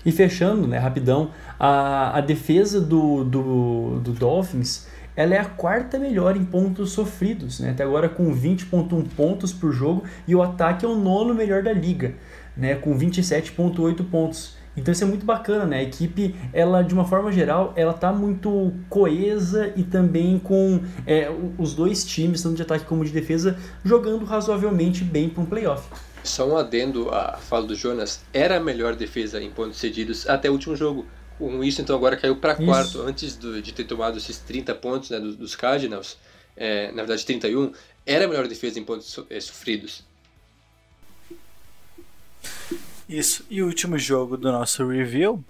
E 0.05 0.11
fechando, 0.11 0.67
né, 0.67 0.77
rapidão, 0.77 1.33
a, 1.59 2.17
a 2.17 2.21
defesa 2.21 2.79
do, 2.79 3.25
do, 3.25 3.99
do 3.99 4.13
Dolphins 4.13 4.87
ela 5.15 5.35
é 5.35 5.39
a 5.39 5.45
quarta 5.45 5.97
melhor 5.97 6.35
em 6.35 6.43
pontos 6.43 6.91
sofridos, 6.91 7.59
né? 7.59 7.71
até 7.71 7.83
agora 7.83 8.09
com 8.09 8.33
20,1 8.35 9.07
pontos 9.15 9.53
por 9.53 9.71
jogo, 9.71 10.03
e 10.27 10.35
o 10.35 10.41
ataque 10.41 10.85
é 10.85 10.87
o 10.87 10.95
nono 10.95 11.33
melhor 11.33 11.63
da 11.63 11.71
liga, 11.71 12.13
né? 12.55 12.75
com 12.75 12.97
27,8 12.97 14.03
pontos. 14.09 14.55
Então 14.77 14.91
isso 14.91 15.03
é 15.03 15.07
muito 15.07 15.25
bacana, 15.25 15.65
né? 15.65 15.77
A 15.77 15.83
equipe, 15.83 16.35
ela 16.51 16.81
de 16.81 16.93
uma 16.93 17.05
forma 17.05 17.31
geral, 17.31 17.71
ela 17.77 17.93
tá 17.93 18.11
muito 18.11 18.73
coesa 18.89 19.71
e 19.75 19.83
também 19.83 20.37
com 20.37 20.81
é, 21.07 21.31
os 21.57 21.73
dois 21.73 22.03
times, 22.03 22.43
tanto 22.43 22.55
de 22.55 22.61
ataque 22.61 22.83
como 22.83 23.05
de 23.05 23.11
defesa, 23.11 23.57
jogando 23.85 24.25
razoavelmente 24.25 25.03
bem 25.03 25.29
para 25.29 25.43
um 25.43 25.45
playoff. 25.45 25.87
Só 26.25 26.49
um 26.49 26.57
adendo 26.57 27.09
à 27.09 27.37
fala 27.37 27.67
do 27.67 27.75
Jonas, 27.75 28.21
era 28.33 28.57
a 28.57 28.59
melhor 28.59 28.95
defesa 28.95 29.41
em 29.41 29.49
pontos 29.49 29.77
cedidos 29.77 30.27
até 30.27 30.49
o 30.49 30.53
último 30.53 30.75
jogo. 30.75 31.05
Com 31.37 31.63
isso, 31.63 31.81
então, 31.81 31.95
agora 31.95 32.15
caiu 32.15 32.37
para 32.37 32.55
quarto, 32.55 33.01
antes 33.01 33.35
do, 33.35 33.61
de 33.61 33.73
ter 33.73 33.83
tomado 33.83 34.17
esses 34.17 34.37
30 34.37 34.73
pontos 34.75 35.09
né, 35.09 35.19
dos, 35.19 35.35
dos 35.35 35.55
Cardinals, 35.55 36.17
é, 36.55 36.87
na 36.91 37.03
verdade 37.03 37.25
31, 37.25 37.73
era 38.05 38.25
a 38.25 38.27
melhor 38.27 38.47
defesa 38.47 38.79
em 38.79 38.83
pontos 38.83 39.07
so, 39.07 39.27
é, 39.29 39.39
sofridos. 39.39 40.03
Isso, 43.07 43.45
e 43.49 43.61
o 43.61 43.67
último 43.67 43.99
jogo 43.99 44.37
do 44.37 44.51
nosso 44.51 44.87
review, 44.87 45.43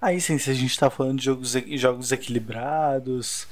aí 0.00 0.20
sim, 0.20 0.38
se 0.38 0.50
a 0.50 0.54
gente 0.54 0.70
está 0.70 0.88
falando 0.88 1.18
de 1.18 1.26
jogos, 1.26 1.52
jogos 1.74 2.12
equilibrados 2.12 3.46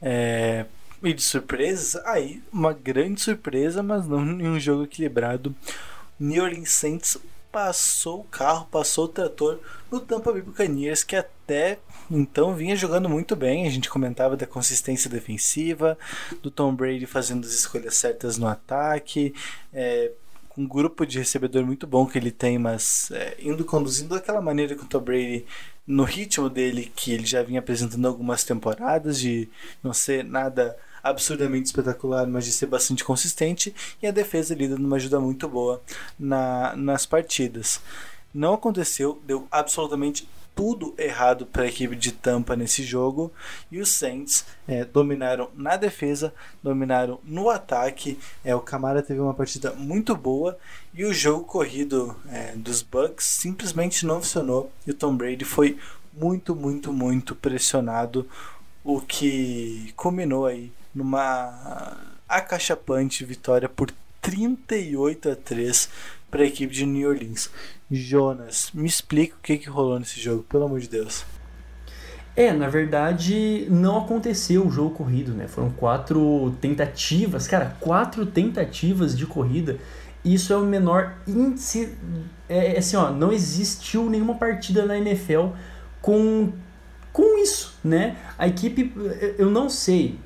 é, 0.00 0.64
e 1.02 1.12
de 1.12 1.22
surpresas, 1.22 1.94
aí 2.06 2.42
uma 2.52 2.72
grande 2.72 3.20
surpresa, 3.20 3.82
mas 3.82 4.06
não 4.06 4.22
em 4.40 4.48
um 4.48 4.58
jogo 4.58 4.84
equilibrado. 4.84 5.54
New 6.18 6.42
Orleans 6.42 6.70
Saints 6.70 7.18
passou 7.50 8.20
o 8.20 8.24
carro, 8.24 8.66
passou 8.66 9.06
o 9.06 9.08
trator 9.08 9.58
no 9.90 10.00
Tampa 10.00 10.32
Bay 10.32 10.42
Buccaneers, 10.42 11.02
que 11.02 11.16
até 11.16 11.78
então 12.10 12.54
vinha 12.54 12.76
jogando 12.76 13.08
muito 13.08 13.34
bem. 13.34 13.66
A 13.66 13.70
gente 13.70 13.88
comentava 13.88 14.36
da 14.36 14.46
consistência 14.46 15.10
defensiva, 15.10 15.98
do 16.42 16.50
Tom 16.50 16.74
Brady 16.74 17.06
fazendo 17.06 17.44
as 17.46 17.52
escolhas 17.52 17.96
certas 17.96 18.38
no 18.38 18.46
ataque, 18.46 19.34
é, 19.72 20.12
com 20.48 20.62
um 20.62 20.68
grupo 20.68 21.06
de 21.06 21.18
recebedor 21.18 21.64
muito 21.64 21.86
bom 21.86 22.06
que 22.06 22.18
ele 22.18 22.30
tem, 22.30 22.58
mas 22.58 23.10
é, 23.12 23.36
indo 23.40 23.64
conduzindo 23.64 24.14
daquela 24.14 24.40
maneira 24.40 24.74
com 24.74 24.84
o 24.84 24.88
Tom 24.88 25.00
Brady 25.00 25.46
no 25.86 26.04
ritmo 26.04 26.50
dele 26.50 26.92
que 26.94 27.12
ele 27.12 27.24
já 27.24 27.42
vinha 27.42 27.60
apresentando 27.60 28.06
algumas 28.06 28.44
temporadas 28.44 29.18
de 29.18 29.48
não 29.82 29.94
ser 29.94 30.22
nada 30.22 30.76
absurdamente 31.08 31.66
espetacular, 31.66 32.26
mas 32.26 32.44
de 32.44 32.52
ser 32.52 32.66
bastante 32.66 33.04
consistente, 33.04 33.74
e 34.02 34.06
a 34.06 34.10
defesa 34.10 34.54
lida 34.54 34.76
numa 34.76 34.96
ajuda 34.96 35.20
muito 35.20 35.48
boa 35.48 35.82
na, 36.18 36.74
nas 36.76 37.06
partidas. 37.06 37.80
Não 38.32 38.54
aconteceu, 38.54 39.20
deu 39.26 39.46
absolutamente 39.50 40.28
tudo 40.58 40.92
errado 40.98 41.46
para 41.46 41.62
a 41.62 41.68
equipe 41.68 41.94
de 41.94 42.10
Tampa 42.10 42.56
nesse 42.56 42.82
jogo 42.82 43.32
e 43.70 43.80
os 43.80 43.90
Saints 43.90 44.44
é, 44.66 44.84
dominaram 44.84 45.48
na 45.54 45.76
defesa, 45.76 46.34
dominaram 46.60 47.20
no 47.22 47.48
ataque. 47.48 48.18
É, 48.44 48.56
o 48.56 48.60
Camara 48.60 49.00
teve 49.00 49.20
uma 49.20 49.32
partida 49.32 49.70
muito 49.74 50.16
boa 50.16 50.58
e 50.92 51.04
o 51.04 51.14
jogo 51.14 51.44
corrido 51.44 52.16
é, 52.28 52.56
dos 52.56 52.82
Bucks 52.82 53.24
simplesmente 53.24 54.04
não 54.04 54.20
funcionou 54.20 54.72
e 54.84 54.90
o 54.90 54.94
Tom 54.94 55.16
Brady 55.16 55.44
foi 55.44 55.78
muito, 56.12 56.56
muito, 56.56 56.92
muito 56.92 57.36
pressionado, 57.36 58.28
o 58.82 59.00
que 59.00 59.92
culminou 59.94 60.44
aí 60.44 60.72
numa 60.94 61.96
acachapante 62.28 63.24
vitória 63.24 63.68
por 63.68 63.90
38 64.20 65.30
a 65.30 65.36
3 65.36 65.88
para 66.30 66.42
a 66.42 66.46
equipe 66.46 66.74
de 66.74 66.84
New 66.84 67.08
Orleans. 67.08 67.50
Jonas, 67.90 68.70
me 68.74 68.86
explica 68.86 69.34
o 69.36 69.40
que, 69.40 69.58
que 69.58 69.68
rolou 69.68 69.98
nesse 69.98 70.20
jogo, 70.20 70.42
pelo 70.42 70.64
amor 70.64 70.80
de 70.80 70.88
Deus. 70.88 71.24
É, 72.36 72.52
na 72.52 72.68
verdade, 72.68 73.66
não 73.68 73.98
aconteceu 73.98 74.64
o 74.64 74.70
jogo 74.70 74.94
corrido, 74.94 75.32
né? 75.32 75.48
Foram 75.48 75.70
quatro 75.70 76.54
tentativas, 76.60 77.48
cara, 77.48 77.76
quatro 77.80 78.24
tentativas 78.26 79.16
de 79.16 79.26
corrida. 79.26 79.76
Isso 80.24 80.52
é 80.52 80.56
o 80.56 80.64
menor 80.64 81.14
índice. 81.26 81.96
É, 82.48 82.74
é 82.74 82.78
assim, 82.78 82.96
ó, 82.96 83.10
não 83.10 83.32
existiu 83.32 84.08
nenhuma 84.08 84.34
partida 84.36 84.84
na 84.84 84.96
NFL 84.96 85.48
com, 86.00 86.52
com 87.12 87.42
isso, 87.42 87.76
né? 87.82 88.16
A 88.38 88.46
equipe, 88.46 88.92
eu 89.36 89.50
não 89.50 89.68
sei, 89.68 90.16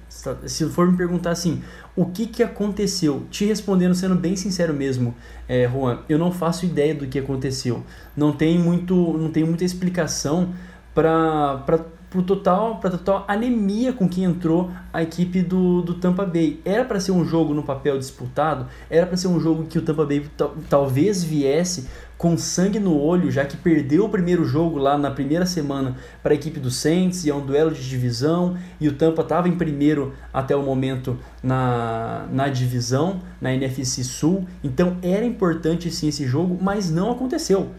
se 0.46 0.68
for 0.68 0.90
me 0.90 0.96
perguntar 0.96 1.30
assim, 1.30 1.62
o 1.96 2.06
que, 2.06 2.26
que 2.26 2.42
aconteceu? 2.42 3.24
Te 3.30 3.44
respondendo, 3.44 3.94
sendo 3.94 4.14
bem 4.14 4.36
sincero 4.36 4.74
mesmo, 4.74 5.14
é, 5.48 5.68
Juan, 5.68 6.00
eu 6.08 6.18
não 6.18 6.30
faço 6.30 6.66
ideia 6.66 6.94
do 6.94 7.06
que 7.06 7.18
aconteceu. 7.18 7.82
Não 8.16 8.32
tem, 8.32 8.58
muito, 8.58 8.94
não 8.94 9.30
tem 9.30 9.44
muita 9.44 9.64
explicação 9.64 10.52
para 10.94 11.64
pro 12.12 12.22
total, 12.22 12.76
para 12.76 12.90
total 12.90 13.24
anemia 13.26 13.90
com 13.90 14.06
que 14.06 14.22
entrou 14.22 14.70
a 14.92 15.02
equipe 15.02 15.40
do, 15.40 15.80
do 15.80 15.94
Tampa 15.94 16.26
Bay. 16.26 16.60
Era 16.62 16.84
para 16.84 17.00
ser 17.00 17.10
um 17.10 17.24
jogo 17.24 17.54
no 17.54 17.62
papel 17.62 17.98
disputado, 17.98 18.66
era 18.90 19.06
para 19.06 19.16
ser 19.16 19.28
um 19.28 19.40
jogo 19.40 19.64
que 19.64 19.78
o 19.78 19.82
Tampa 19.82 20.04
Bay 20.04 20.26
talvez 20.68 21.24
viesse 21.24 21.88
com 22.22 22.38
sangue 22.38 22.78
no 22.78 22.96
olho, 22.96 23.32
já 23.32 23.44
que 23.44 23.56
perdeu 23.56 24.04
o 24.04 24.08
primeiro 24.08 24.44
jogo 24.44 24.78
lá 24.78 24.96
na 24.96 25.10
primeira 25.10 25.44
semana 25.44 25.96
para 26.22 26.32
a 26.32 26.36
equipe 26.36 26.60
do 26.60 26.70
Saints, 26.70 27.24
e 27.24 27.30
é 27.30 27.34
um 27.34 27.44
duelo 27.44 27.72
de 27.72 27.82
divisão, 27.88 28.56
e 28.80 28.86
o 28.86 28.92
Tampa 28.92 29.22
estava 29.22 29.48
em 29.48 29.56
primeiro 29.56 30.14
até 30.32 30.54
o 30.54 30.62
momento 30.62 31.18
na, 31.42 32.28
na 32.30 32.46
divisão, 32.46 33.20
na 33.40 33.52
NFC 33.52 34.04
Sul, 34.04 34.46
então 34.62 34.98
era 35.02 35.24
importante 35.24 35.90
sim 35.90 36.06
esse 36.06 36.24
jogo, 36.24 36.56
mas 36.62 36.92
não 36.92 37.10
aconteceu. 37.10 37.72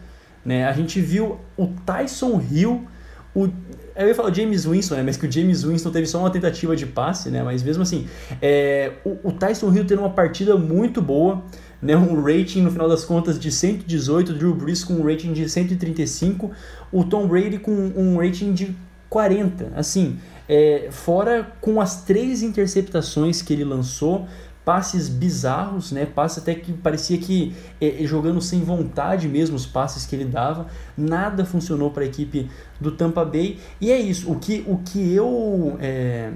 Né? 0.44 0.66
A 0.66 0.72
gente 0.74 1.00
viu 1.00 1.40
o 1.56 1.68
Tyson 1.86 2.38
Hill, 2.38 2.86
o, 3.34 3.48
eu 3.96 4.08
ia 4.08 4.14
falar 4.14 4.30
o 4.30 4.34
James 4.34 4.66
Winston, 4.66 4.96
né? 4.96 5.02
mas 5.04 5.16
que 5.16 5.26
o 5.26 5.32
James 5.32 5.64
Winston 5.64 5.90
teve 5.90 6.06
só 6.06 6.18
uma 6.18 6.30
tentativa 6.30 6.76
de 6.76 6.84
passe, 6.84 7.30
né? 7.30 7.42
mas 7.42 7.62
mesmo 7.62 7.82
assim, 7.82 8.06
é, 8.42 8.92
o, 9.06 9.28
o 9.28 9.32
Tyson 9.32 9.72
Hill 9.72 9.86
tendo 9.86 10.00
uma 10.00 10.10
partida 10.10 10.54
muito 10.54 11.00
boa, 11.00 11.42
né, 11.84 11.94
um 11.94 12.22
rating 12.22 12.62
no 12.62 12.70
final 12.70 12.88
das 12.88 13.04
contas 13.04 13.38
de 13.38 13.52
118, 13.52 14.32
Drew 14.32 14.54
Brees 14.54 14.82
com 14.82 14.94
um 14.94 15.04
rating 15.04 15.34
de 15.34 15.46
135, 15.48 16.50
o 16.90 17.04
Tom 17.04 17.28
Brady 17.28 17.58
com 17.58 17.70
um 17.70 18.16
rating 18.16 18.54
de 18.54 18.74
40. 19.10 19.72
Assim, 19.76 20.18
é, 20.48 20.88
fora 20.90 21.52
com 21.60 21.80
as 21.82 22.02
três 22.02 22.42
interceptações 22.42 23.42
que 23.42 23.52
ele 23.52 23.64
lançou, 23.64 24.26
passes 24.64 25.10
bizarros, 25.10 25.92
né? 25.92 26.06
Passes 26.06 26.38
até 26.38 26.54
que 26.54 26.72
parecia 26.72 27.18
que 27.18 27.54
é, 27.78 27.98
jogando 28.04 28.40
sem 28.40 28.62
vontade 28.62 29.28
mesmo 29.28 29.54
os 29.54 29.66
passes 29.66 30.06
que 30.06 30.16
ele 30.16 30.24
dava, 30.24 30.66
nada 30.96 31.44
funcionou 31.44 31.90
para 31.90 32.04
a 32.04 32.06
equipe 32.06 32.50
do 32.80 32.92
Tampa 32.92 33.26
Bay. 33.26 33.58
E 33.78 33.92
é 33.92 34.00
isso. 34.00 34.32
O 34.32 34.38
que, 34.38 34.64
o 34.66 34.78
que 34.78 35.12
eu 35.12 35.76
é, 35.80 36.32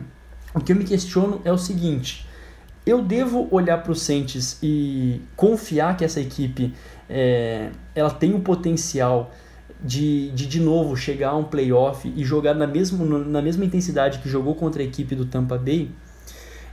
o 0.55 0.61
que 0.61 0.73
eu 0.73 0.77
me 0.77 0.85
questiono 0.85 1.41
é 1.43 1.51
o 1.51 1.57
seguinte: 1.57 2.28
eu 2.89 3.03
devo 3.03 3.47
olhar 3.51 3.83
para 3.83 3.93
o 3.93 3.95
Saints 3.95 4.59
e 4.63 5.21
confiar 5.37 5.97
que 5.97 6.05
essa 6.05 6.21
equipe 6.21 6.73
é, 7.09 7.71
ela 7.95 8.11
tem 8.11 8.35
o 8.35 8.41
potencial 8.41 9.31
de, 9.83 10.31
de 10.31 10.47
de 10.47 10.61
novo 10.61 10.97
chegar 10.97 11.31
a 11.31 11.37
um 11.37 11.45
playoff 11.45 12.11
e 12.17 12.25
jogar 12.25 12.55
na 12.55 12.67
mesma, 12.67 13.19
na 13.19 13.43
mesma 13.43 13.65
intensidade 13.65 14.19
que 14.19 14.29
jogou 14.29 14.55
contra 14.55 14.83
a 14.83 14.85
equipe 14.85 15.15
do 15.15 15.27
Tampa 15.27 15.59
Bay. 15.59 15.91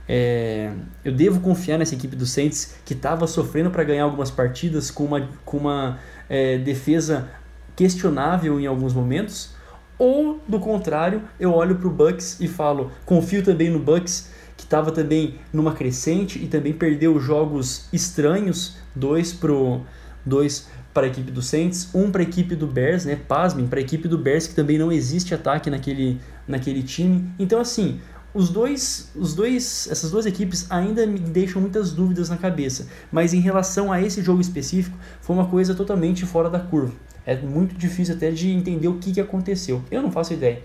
É, 0.08 0.72
eu 1.04 1.12
devo 1.12 1.40
confiar 1.40 1.78
nessa 1.78 1.94
equipe 1.94 2.16
do 2.16 2.24
Saints 2.24 2.76
que 2.84 2.94
estava 2.94 3.26
sofrendo 3.26 3.70
para 3.70 3.84
ganhar 3.84 4.04
algumas 4.04 4.30
partidas 4.30 4.90
com 4.90 5.04
uma, 5.04 5.28
com 5.44 5.58
uma 5.58 5.98
é, 6.28 6.58
defesa 6.58 7.28
questionável 7.74 8.58
em 8.58 8.66
alguns 8.66 8.94
momentos, 8.94 9.54
ou 9.98 10.40
do 10.46 10.60
contrário, 10.60 11.22
eu 11.38 11.52
olho 11.52 11.76
para 11.76 11.88
o 11.88 11.90
Bucks 11.90 12.40
e 12.40 12.48
falo 12.48 12.90
confio 13.04 13.42
também 13.42 13.68
no 13.68 13.78
Bucks 13.78 14.30
que 14.56 14.64
estava 14.64 14.90
também 14.90 15.36
numa 15.52 15.72
crescente 15.72 16.42
e 16.42 16.46
também 16.46 16.72
perdeu 16.72 17.18
jogos 17.20 17.86
estranhos, 17.92 18.76
dois 18.94 19.32
pro 19.32 19.82
dois 20.24 20.68
para 20.92 21.04
a 21.04 21.08
equipe 21.08 21.30
do 21.30 21.42
Saints, 21.42 21.90
um 21.94 22.10
para 22.10 22.22
a 22.22 22.24
equipe 22.24 22.56
do 22.56 22.66
Bears, 22.66 23.04
né? 23.04 23.16
Pasmem, 23.16 23.66
para 23.66 23.78
a 23.78 23.82
equipe 23.82 24.08
do 24.08 24.16
Bears 24.16 24.46
que 24.46 24.54
também 24.54 24.78
não 24.78 24.90
existe 24.90 25.34
ataque 25.34 25.68
naquele, 25.68 26.18
naquele 26.48 26.82
time. 26.82 27.30
Então 27.38 27.60
assim, 27.60 28.00
os 28.32 28.48
dois, 28.48 29.10
os 29.14 29.34
dois, 29.34 29.88
essas 29.90 30.10
duas 30.10 30.24
equipes 30.24 30.70
ainda 30.70 31.06
me 31.06 31.18
deixam 31.18 31.60
muitas 31.60 31.92
dúvidas 31.92 32.30
na 32.30 32.38
cabeça, 32.38 32.88
mas 33.12 33.34
em 33.34 33.40
relação 33.40 33.92
a 33.92 34.00
esse 34.00 34.22
jogo 34.22 34.40
específico, 34.40 34.96
foi 35.20 35.36
uma 35.36 35.46
coisa 35.46 35.74
totalmente 35.74 36.24
fora 36.24 36.48
da 36.48 36.58
curva. 36.58 36.94
É 37.26 37.36
muito 37.36 37.74
difícil 37.74 38.14
até 38.14 38.30
de 38.30 38.50
entender 38.50 38.88
o 38.88 38.94
que, 38.94 39.12
que 39.12 39.20
aconteceu. 39.20 39.82
Eu 39.90 40.00
não 40.00 40.10
faço 40.10 40.32
ideia. 40.32 40.62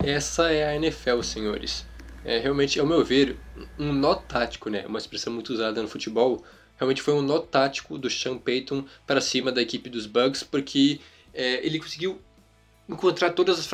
Essa 0.00 0.50
é 0.50 0.68
a 0.68 0.76
NFL, 0.76 1.22
senhores 1.22 1.86
é, 2.24 2.38
realmente, 2.38 2.80
ao 2.80 2.86
meu 2.86 3.04
ver, 3.04 3.36
um 3.78 3.92
nó 3.92 4.14
tático, 4.14 4.70
né? 4.70 4.86
Uma 4.86 4.98
expressão 4.98 5.32
muito 5.32 5.52
usada 5.52 5.82
no 5.82 5.88
futebol. 5.88 6.44
Realmente 6.76 7.02
foi 7.02 7.14
um 7.14 7.22
nó 7.22 7.38
tático 7.38 7.98
do 7.98 8.08
Sean 8.08 8.38
Payton 8.38 8.84
para 9.06 9.20
cima 9.20 9.52
da 9.52 9.60
equipe 9.60 9.90
dos 9.90 10.06
Bucks, 10.06 10.42
porque 10.42 11.00
é, 11.32 11.64
ele 11.64 11.78
conseguiu 11.78 12.20
encontrar 12.88 13.30
todas 13.30 13.58
as, 13.58 13.68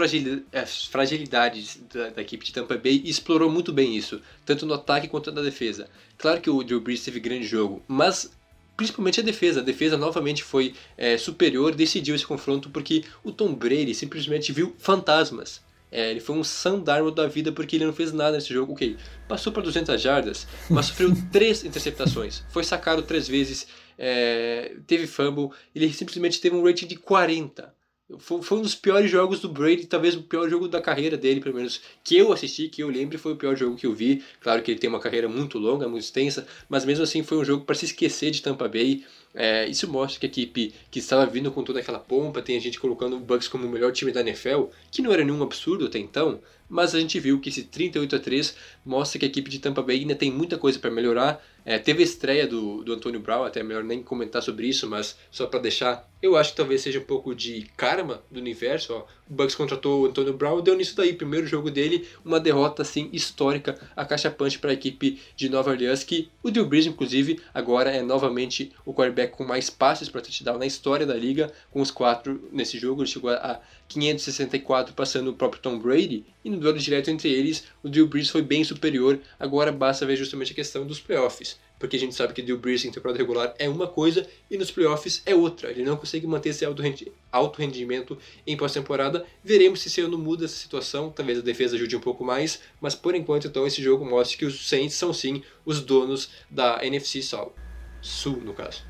as 0.53 0.87
fragilidades 0.87 1.81
da, 1.93 2.11
da, 2.11 2.23
equipe 2.23 2.45
de 2.45 2.53
Tampa 2.53 2.77
Bay 2.77 3.03
e 3.05 3.11
explorou 3.11 3.51
muito 3.51 3.73
bem 3.73 3.97
isso, 3.97 4.21
tanto 4.45 4.65
no 4.67 4.75
ataque 4.75 5.09
quanto 5.09 5.33
na 5.33 5.43
defesa. 5.43 5.89
Claro 6.17 6.41
que 6.41 6.51
o 6.51 6.63
Drew 6.63 6.81
Brees 6.81 7.05
teve 7.05 7.19
grande 7.19 7.47
jogo, 7.47 7.83
mas 7.89 8.31
principalmente 8.77 9.21
a 9.21 9.23
defesa. 9.23 9.61
A 9.61 9.65
defesa 9.65 9.97
novamente 9.97 10.43
foi 10.43 10.75
é, 10.97 11.19
superior, 11.19 11.75
decidiu 11.75 12.15
esse 12.15 12.27
confronto 12.27 12.71
porque 12.71 13.05
o 13.23 13.33
Tom 13.33 13.53
Brady 13.55 13.95
simplesmente 13.95 14.53
viu 14.53 14.75
fantasmas. 14.79 15.61
É, 15.91 16.11
ele 16.11 16.21
foi 16.21 16.37
um 16.37 16.45
sandarmo 16.45 17.11
da 17.11 17.27
vida 17.27 17.51
porque 17.51 17.77
ele 17.77 17.85
não 17.85 17.93
fez 17.93 18.13
nada 18.13 18.37
nesse 18.37 18.53
jogo. 18.53 18.73
Ok, 18.73 18.97
passou 19.29 19.53
para 19.53 19.63
200 19.63 20.01
jardas, 20.01 20.47
mas 20.69 20.87
sofreu 20.87 21.11
três 21.33 21.65
interceptações. 21.65 22.43
Foi 22.51 22.65
sacado 22.65 23.03
três 23.03 23.27
vezes, 23.27 23.67
é, 23.99 24.77
teve 24.87 25.07
fumble. 25.07 25.51
Ele 25.75 25.93
simplesmente 25.93 26.41
teve 26.41 26.55
um 26.55 26.65
rating 26.65 26.87
de 26.87 26.97
40. 26.97 27.75
Foi, 28.19 28.43
foi, 28.43 28.59
um 28.59 28.63
dos 28.63 28.75
piores 28.75 29.11
jogos 29.11 29.41
do 29.41 29.49
Brady, 29.49 29.87
talvez 29.87 30.17
o 30.17 30.23
pior 30.23 30.49
jogo 30.49 30.67
da 30.67 30.81
carreira 30.81 31.17
dele, 31.17 31.41
pelo 31.41 31.55
menos 31.55 31.81
que 32.03 32.17
eu 32.17 32.33
assisti, 32.33 32.69
que 32.69 32.83
eu 32.83 32.89
lembro, 32.89 33.19
foi 33.19 33.33
o 33.33 33.37
pior 33.37 33.55
jogo 33.55 33.77
que 33.77 33.87
eu 33.87 33.95
vi. 33.95 34.25
Claro 34.41 34.63
que 34.63 34.71
ele 34.71 34.81
tem 34.81 34.91
uma 34.91 34.99
carreira 34.99 35.29
muito 35.29 35.59
longa, 35.59 35.89
muito 35.89 36.03
extensa, 36.03 36.47
mas 36.69 36.85
mesmo 36.85 37.05
assim 37.05 37.23
foi 37.23 37.39
um 37.39 37.45
jogo 37.45 37.65
para 37.65 37.75
se 37.75 37.85
esquecer 37.85 38.31
de 38.31 38.43
Tampa 38.43 38.69
Bay. 38.69 39.05
É, 39.35 39.67
isso 39.69 39.89
mostra 39.89 40.19
que 40.19 40.27
a 40.27 40.29
equipe 40.29 40.75
que 40.91 40.99
estava 40.99 41.25
vindo 41.25 41.53
com 41.53 41.63
toda 41.63 41.79
aquela 41.79 42.01
pompa, 42.01 42.43
tem 42.43 42.57
a 42.57 42.61
gente 42.61 42.81
colocando 42.81 43.17
o 43.17 43.21
Bucks 43.21 43.47
como 43.47 43.67
o 43.67 43.71
melhor 43.71 43.93
time 43.93 44.11
da 44.11 44.21
NFL, 44.21 44.65
que 44.91 45.03
não 45.03 45.13
era 45.13 45.25
nenhum 45.25 45.43
absurdo 45.43 45.87
até 45.87 45.99
então, 45.99 46.41
mas 46.71 46.95
a 46.95 47.01
gente 47.01 47.19
viu 47.19 47.41
que 47.41 47.49
esse 47.49 47.65
38 47.65 48.15
a 48.15 48.19
3 48.21 48.57
mostra 48.87 49.19
que 49.19 49.27
a 49.27 49.29
equipe 49.29 49.51
de 49.51 49.59
Tampa 49.59 49.83
Bay 49.83 49.99
ainda 49.99 50.15
tem 50.15 50.31
muita 50.31 50.57
coisa 50.57 50.79
para 50.79 50.91
melhorar. 50.91 51.45
É, 51.65 51.79
teve 51.79 52.03
a 52.03 52.05
estreia 52.05 52.47
do, 52.47 52.83
do 52.83 52.95
Antônio 52.95 53.21
Brown, 53.21 53.45
até 53.45 53.63
melhor 53.63 53.85
nem 53.85 54.03
comentar 54.03 54.41
sobre 54.41 54.67
isso, 54.67 54.89
mas 54.89 55.19
só 55.31 55.47
para 55.47 55.59
deixar, 55.59 56.09
eu 56.23 56.37
acho 56.37 56.53
que 56.53 56.57
talvez 56.57 56.81
seja 56.81 56.99
um 57.01 57.05
pouco 57.05 57.35
de 57.35 57.67
karma 57.77 58.23
do 58.31 58.41
universo. 58.41 58.95
Ó. 58.95 59.05
O 59.29 59.35
Bucks 59.35 59.55
contratou 59.55 60.03
o 60.03 60.07
Antônio 60.07 60.33
Brown, 60.33 60.63
deu 60.63 60.77
nisso 60.77 60.97
daí, 60.97 61.13
primeiro 61.13 61.47
jogo 61.47 61.71
dele, 61.71 62.09
uma 62.25 62.41
derrota 62.41 62.83
assim 62.83 63.11
histórica, 63.13 63.79
a 63.95 64.05
caixa 64.07 64.31
punch 64.31 64.59
para 64.59 64.71
a 64.71 64.75
equipe 64.75 65.21
de 65.37 65.49
Nova 65.49 65.71
Orleans, 65.71 66.03
que 66.03 66.31
o 66.43 66.51
Drew 66.51 66.65
Brees, 66.65 66.87
inclusive, 66.87 67.41
agora 67.53 67.91
é 67.91 68.01
novamente 68.01 68.73
o 68.87 68.95
quarterback 68.95 69.20
com 69.27 69.45
mais 69.45 69.71
passes 69.71 70.09
para 70.09 70.21
touchdown 70.21 70.59
na 70.59 70.67
história 70.67 71.07
da 71.07 71.15
liga, 71.15 71.53
com 71.71 71.81
os 71.81 71.91
quatro 71.91 72.49
nesse 72.53 72.79
jogo, 72.79 73.03
ele 73.03 73.11
chegou 73.11 73.31
a 73.31 73.61
564 73.89 74.95
passando 74.95 75.31
o 75.31 75.35
próprio 75.35 75.61
Tom 75.61 75.79
Brady, 75.79 76.25
e 76.45 76.51
no 76.51 76.59
duelo 76.59 76.79
direto 76.79 77.11
entre 77.11 77.29
eles, 77.31 77.65
o 77.83 77.89
Drew 77.89 78.07
Brees 78.07 78.29
foi 78.29 78.43
bem 78.43 78.63
superior, 78.65 79.19
agora 79.39 79.73
basta 79.73 80.07
ver 80.07 80.17
justamente 80.17 80.53
a 80.53 80.55
questão 80.55 80.87
dos 80.87 81.01
playoffs. 81.01 81.59
porque 81.81 81.97
a 81.97 81.99
gente 81.99 82.15
sabe 82.15 82.35
que 82.35 82.43
Drew 82.43 82.59
Brees 82.59 82.85
em 82.85 82.91
temporada 82.91 83.19
regular 83.19 83.55
é 83.59 83.67
uma 83.67 83.87
coisa 83.87 84.27
e 84.51 84.59
nos 84.59 84.71
playoffs 84.71 85.23
é 85.25 85.35
outra. 85.35 85.71
Ele 85.71 85.83
não 85.83 85.97
consegue 85.97 86.27
manter 86.27 86.51
esse 86.51 86.63
alto 86.63 87.59
rendimento 87.59 88.19
em 88.47 88.55
pós-temporada. 88.55 89.25
Veremos 89.43 89.81
se 89.81 89.89
esse 89.89 90.03
ano 90.03 90.19
muda 90.19 90.45
essa 90.45 90.57
situação, 90.57 91.11
talvez 91.11 91.39
a 91.39 91.43
defesa 91.43 91.77
ajude 91.77 91.97
um 91.97 92.01
pouco 92.01 92.23
mais, 92.23 92.61
mas 92.83 92.95
por 92.95 93.15
enquanto 93.15 93.47
então 93.47 93.67
esse 93.67 93.83
jogo 93.83 94.05
mostra 94.05 94.37
que 94.37 94.45
os 94.45 94.69
Saints 94.69 94.95
são 94.95 95.11
sim 95.13 95.43
os 95.65 95.81
donos 95.81 96.29
da 96.51 96.85
NFC 96.85 97.23
Sul, 97.23 97.55
Sul 98.03 98.37
no 98.45 98.53
caso. 98.53 98.90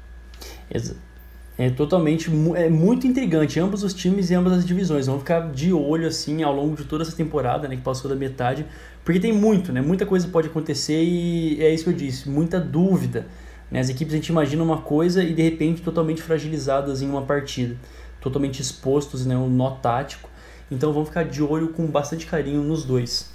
É 1.58 1.68
totalmente 1.68 2.30
é 2.56 2.70
muito 2.70 3.06
intrigante 3.06 3.60
ambos 3.60 3.82
os 3.82 3.92
times 3.92 4.30
e 4.30 4.34
ambas 4.34 4.54
as 4.54 4.64
divisões. 4.64 5.06
Vamos 5.06 5.20
ficar 5.20 5.52
de 5.52 5.72
olho 5.72 6.06
assim 6.06 6.42
ao 6.42 6.54
longo 6.54 6.74
de 6.74 6.84
toda 6.84 7.02
essa 7.02 7.14
temporada, 7.14 7.68
né, 7.68 7.76
que 7.76 7.82
passou 7.82 8.08
da 8.08 8.16
metade, 8.16 8.64
porque 9.04 9.20
tem 9.20 9.32
muito, 9.32 9.72
né? 9.72 9.82
Muita 9.82 10.06
coisa 10.06 10.26
pode 10.28 10.48
acontecer 10.48 11.02
e 11.02 11.62
é 11.62 11.72
isso 11.72 11.84
que 11.84 11.90
eu 11.90 11.94
disse, 11.94 12.30
muita 12.30 12.58
dúvida. 12.58 13.26
Né? 13.70 13.78
As 13.80 13.90
equipes 13.90 14.14
a 14.14 14.16
gente 14.16 14.28
imagina 14.28 14.62
uma 14.62 14.78
coisa 14.78 15.22
e 15.22 15.34
de 15.34 15.42
repente 15.42 15.82
totalmente 15.82 16.22
fragilizadas 16.22 17.02
em 17.02 17.08
uma 17.10 17.22
partida, 17.22 17.76
totalmente 18.20 18.60
expostos, 18.60 19.26
né, 19.26 19.36
um 19.36 19.48
nó 19.48 19.72
tático. 19.72 20.30
Então 20.70 20.92
vamos 20.92 21.08
ficar 21.08 21.24
de 21.24 21.42
olho 21.42 21.68
com 21.68 21.86
bastante 21.86 22.26
carinho 22.26 22.62
nos 22.62 22.84
dois. 22.84 23.30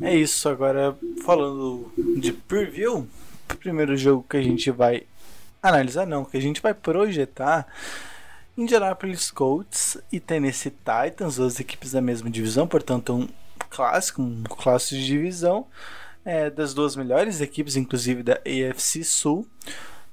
É 0.00 0.16
isso, 0.16 0.48
agora 0.48 0.96
falando 1.24 1.92
de 2.16 2.32
preview, 2.32 3.06
primeiro 3.56 3.96
jogo 3.96 4.24
que 4.28 4.36
a 4.36 4.42
gente 4.42 4.70
vai 4.70 5.04
analisar 5.62 6.06
não, 6.06 6.24
que 6.24 6.36
a 6.36 6.40
gente 6.40 6.60
vai 6.60 6.74
projetar 6.74 7.66
Indianapolis 8.56 9.30
Colts 9.30 9.96
e 10.10 10.20
Tennessee 10.20 10.70
Titans, 10.72 11.36
duas 11.36 11.58
equipes 11.60 11.92
da 11.92 12.00
mesma 12.00 12.28
divisão, 12.28 12.66
portanto 12.66 13.14
um 13.14 13.28
clássico, 13.70 14.20
um 14.20 14.42
clássico 14.44 14.96
de 14.96 15.06
divisão 15.06 15.66
é, 16.24 16.50
das 16.50 16.74
duas 16.74 16.96
melhores 16.96 17.40
equipes, 17.40 17.76
inclusive 17.76 18.22
da 18.22 18.34
AFC 18.34 19.04
Sul. 19.04 19.46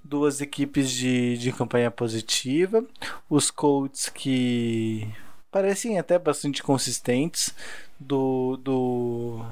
Duas 0.04 0.41
equipes 0.41 0.89
de, 0.89 1.38
de 1.38 1.52
campanha 1.52 1.91
positiva. 1.91 2.84
Os 3.30 3.52
Colts 3.52 4.10
que 4.10 5.08
parecem 5.52 5.99
até 5.99 6.17
bastante 6.17 6.63
consistentes 6.63 7.54
do, 7.99 8.58
do, 8.58 9.45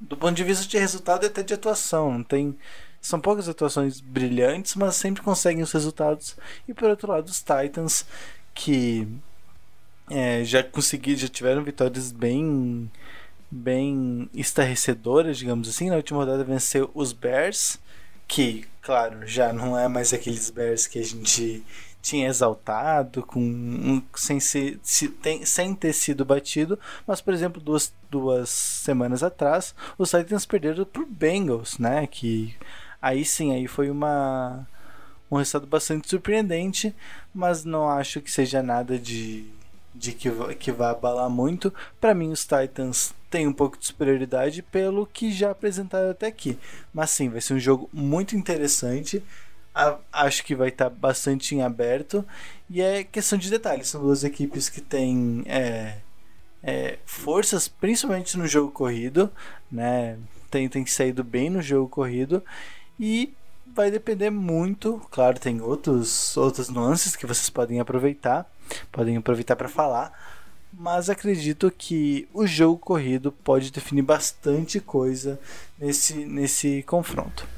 do 0.00 0.16
ponto 0.16 0.34
de 0.34 0.44
vista 0.44 0.66
de 0.66 0.78
resultado 0.78 1.24
e 1.24 1.26
até 1.26 1.42
de 1.42 1.54
atuação. 1.54 2.12
Não 2.12 2.22
tem 2.22 2.56
são 3.00 3.20
poucas 3.20 3.48
atuações 3.48 4.00
brilhantes, 4.00 4.74
mas 4.74 4.96
sempre 4.96 5.22
conseguem 5.22 5.62
os 5.62 5.72
resultados. 5.72 6.36
E 6.68 6.74
por 6.74 6.90
outro 6.90 7.08
lado, 7.10 7.28
os 7.28 7.38
Titans, 7.38 8.04
que 8.54 9.08
é, 10.10 10.44
já 10.44 10.62
conseguiram, 10.62 11.18
já 11.18 11.28
tiveram 11.28 11.62
vitórias 11.64 12.12
bem 12.12 12.90
bem 13.50 14.30
estarrecedoras, 14.32 15.38
digamos 15.38 15.68
assim. 15.68 15.90
Na 15.90 15.96
última 15.96 16.20
rodada 16.20 16.44
venceu 16.44 16.90
os 16.94 17.12
Bears, 17.12 17.78
que, 18.28 18.64
claro, 18.80 19.26
já 19.26 19.52
não 19.52 19.76
é 19.76 19.88
mais 19.88 20.12
aqueles 20.12 20.50
Bears 20.50 20.86
que 20.86 20.98
a 20.98 21.04
gente 21.04 21.64
tinha 22.00 22.28
exaltado, 22.28 23.22
com 23.22 24.02
sem, 24.14 24.40
ser, 24.40 24.78
se, 24.82 25.08
tem, 25.08 25.44
sem 25.44 25.74
ter 25.74 25.92
sido 25.92 26.24
batido, 26.24 26.78
mas 27.06 27.20
por 27.20 27.34
exemplo, 27.34 27.60
duas, 27.60 27.92
duas 28.10 28.48
semanas 28.48 29.22
atrás, 29.22 29.74
os 29.98 30.10
Titans 30.10 30.46
perderam 30.46 30.84
para 30.84 31.04
Bengals, 31.04 31.78
né? 31.78 32.06
Que 32.06 32.54
Aí 33.00 33.24
sim, 33.24 33.54
aí 33.54 33.66
foi 33.66 33.90
uma 33.90 34.66
um 35.30 35.36
resultado 35.36 35.66
bastante 35.66 36.08
surpreendente, 36.08 36.94
mas 37.32 37.64
não 37.64 37.88
acho 37.88 38.20
que 38.20 38.30
seja 38.30 38.62
nada 38.62 38.98
de, 38.98 39.44
de 39.94 40.12
que, 40.12 40.28
que 40.56 40.72
vá 40.72 40.90
abalar 40.90 41.30
muito. 41.30 41.72
Para 42.00 42.14
mim, 42.14 42.32
os 42.32 42.44
Titans 42.44 43.14
têm 43.30 43.46
um 43.46 43.52
pouco 43.52 43.78
de 43.78 43.86
superioridade 43.86 44.60
pelo 44.60 45.06
que 45.06 45.30
já 45.30 45.52
apresentaram 45.52 46.10
até 46.10 46.26
aqui. 46.26 46.58
Mas 46.92 47.10
sim, 47.10 47.28
vai 47.28 47.40
ser 47.40 47.54
um 47.54 47.60
jogo 47.60 47.88
muito 47.92 48.34
interessante. 48.36 49.22
A, 49.72 49.98
acho 50.12 50.44
que 50.44 50.56
vai 50.56 50.68
estar 50.68 50.90
tá 50.90 50.96
bastante 50.96 51.54
em 51.54 51.62
aberto. 51.62 52.26
E 52.68 52.82
é 52.82 53.04
questão 53.04 53.38
de 53.38 53.48
detalhes. 53.48 53.88
São 53.88 54.00
duas 54.00 54.24
equipes 54.24 54.68
que 54.68 54.80
têm 54.80 55.44
é, 55.46 55.98
é, 56.60 56.98
forças, 57.06 57.68
principalmente 57.68 58.36
no 58.36 58.48
jogo 58.48 58.72
corrido. 58.72 59.30
Né? 59.70 60.18
Tem, 60.50 60.68
tem 60.68 60.84
saído 60.86 61.22
bem 61.22 61.48
no 61.48 61.62
jogo 61.62 61.88
corrido. 61.88 62.42
E 63.00 63.32
vai 63.74 63.90
depender 63.90 64.28
muito, 64.28 65.00
claro, 65.10 65.40
tem 65.40 65.58
outros 65.62 66.36
outras 66.36 66.68
nuances 66.68 67.16
que 67.16 67.24
vocês 67.24 67.48
podem 67.48 67.80
aproveitar, 67.80 68.46
podem 68.92 69.16
aproveitar 69.16 69.56
para 69.56 69.70
falar, 69.70 70.12
mas 70.70 71.08
acredito 71.08 71.70
que 71.70 72.28
o 72.34 72.46
jogo 72.46 72.76
corrido 72.76 73.32
pode 73.32 73.72
definir 73.72 74.02
bastante 74.02 74.80
coisa 74.80 75.40
nesse 75.78 76.26
nesse 76.26 76.82
confronto. 76.82 77.48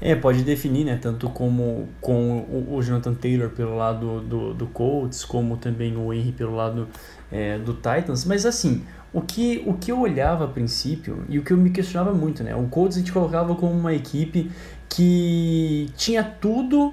É, 0.00 0.14
pode 0.16 0.42
definir, 0.42 0.84
né? 0.84 0.98
Tanto 1.00 1.30
como 1.30 1.88
com 2.00 2.40
o, 2.70 2.82
Jonathan 2.82 3.14
Taylor 3.14 3.50
pelo 3.50 3.76
lado 3.76 4.20
do, 4.22 4.52
do 4.52 4.66
Colts, 4.66 5.24
como 5.24 5.56
também 5.56 5.96
o 5.96 6.12
Henry 6.12 6.32
pelo 6.32 6.54
lado 6.54 6.88
é, 7.30 7.58
do 7.58 7.74
Titans. 7.74 8.24
Mas 8.24 8.44
assim, 8.44 8.84
o 9.14 9.22
que, 9.22 9.62
o 9.64 9.74
que 9.74 9.92
eu 9.92 10.00
olhava 10.00 10.44
a 10.44 10.48
princípio 10.48 11.24
e 11.28 11.38
o 11.38 11.42
que 11.44 11.52
eu 11.52 11.56
me 11.56 11.70
questionava 11.70 12.12
muito, 12.12 12.42
né? 12.42 12.54
O 12.56 12.64
Colts 12.64 12.96
a 12.96 13.00
gente 13.00 13.12
colocava 13.12 13.54
como 13.54 13.72
uma 13.72 13.94
equipe 13.94 14.50
que 14.88 15.88
tinha 15.96 16.24
tudo 16.24 16.92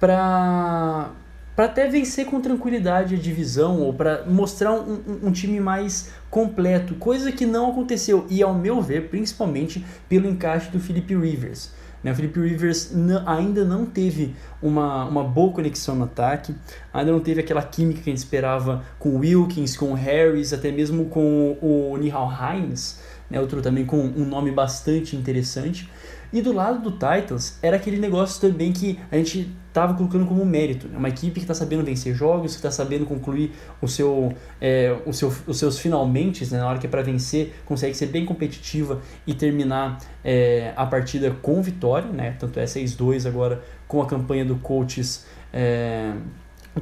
para 0.00 1.10
para 1.54 1.64
até 1.64 1.88
vencer 1.88 2.24
com 2.24 2.40
tranquilidade 2.40 3.16
a 3.16 3.18
divisão 3.18 3.80
ou 3.80 3.92
para 3.92 4.24
mostrar 4.26 4.74
um, 4.74 4.92
um, 4.92 5.26
um, 5.26 5.32
time 5.32 5.58
mais 5.58 6.12
completo, 6.30 6.94
coisa 6.94 7.32
que 7.32 7.44
não 7.44 7.72
aconteceu 7.72 8.24
e 8.30 8.40
ao 8.44 8.54
meu 8.54 8.80
ver, 8.80 9.08
principalmente 9.08 9.84
pelo 10.08 10.28
encaixe 10.28 10.70
do 10.70 10.78
Philip 10.78 11.16
Rivers. 11.16 11.72
Né? 12.02 12.12
O 12.12 12.14
Felipe 12.14 12.40
Rivers 12.40 12.92
ainda 13.26 13.64
não 13.64 13.84
teve 13.86 14.34
uma, 14.62 15.04
uma 15.04 15.24
boa 15.24 15.52
conexão 15.52 15.94
no 15.94 16.04
ataque, 16.04 16.54
ainda 16.92 17.12
não 17.12 17.20
teve 17.20 17.40
aquela 17.40 17.62
química 17.62 18.02
que 18.02 18.10
a 18.10 18.12
gente 18.12 18.18
esperava 18.18 18.84
com 18.98 19.10
o 19.10 19.18
Wilkins, 19.18 19.76
com 19.76 19.92
o 19.92 19.94
Harris, 19.94 20.52
até 20.52 20.70
mesmo 20.70 21.06
com 21.06 21.56
o 21.60 21.96
Nihal 21.96 22.30
Hines, 22.30 23.00
né? 23.30 23.40
outro 23.40 23.60
também 23.60 23.84
com 23.84 23.98
um 23.98 24.24
nome 24.24 24.50
bastante 24.50 25.16
interessante. 25.16 25.88
E 26.32 26.42
do 26.42 26.52
lado 26.52 26.82
do 26.82 26.90
Titans, 26.92 27.58
era 27.62 27.76
aquele 27.76 27.96
negócio 27.98 28.40
também 28.40 28.72
que 28.72 28.98
a 29.10 29.16
gente 29.16 29.50
estava 29.68 29.94
colocando 29.94 30.26
como 30.26 30.44
mérito. 30.44 30.88
Né? 30.88 30.98
Uma 30.98 31.08
equipe 31.08 31.34
que 31.34 31.40
está 31.40 31.54
sabendo 31.54 31.84
vencer 31.84 32.14
jogos, 32.14 32.52
que 32.52 32.58
está 32.58 32.70
sabendo 32.70 33.06
concluir 33.06 33.52
o 33.80 33.86
seu, 33.86 34.32
é, 34.60 34.96
o 35.06 35.12
seu, 35.12 35.32
os 35.46 35.58
seus 35.58 35.78
finalmente, 35.78 36.44
né? 36.50 36.58
na 36.58 36.66
hora 36.66 36.78
que 36.78 36.86
é 36.86 36.90
para 36.90 37.02
vencer, 37.02 37.54
consegue 37.64 37.94
ser 37.94 38.06
bem 38.06 38.24
competitiva 38.24 39.00
e 39.26 39.34
terminar 39.34 39.98
é, 40.24 40.72
a 40.76 40.86
partida 40.86 41.30
com 41.42 41.62
vitória. 41.62 42.10
Né? 42.10 42.36
Tanto 42.38 42.58
é 42.58 42.64
6-2 42.64 43.26
agora 43.26 43.62
com 43.86 44.02
a 44.02 44.06
campanha 44.06 44.44
do 44.44 44.56
Colts, 44.56 45.26
é, 45.52 46.12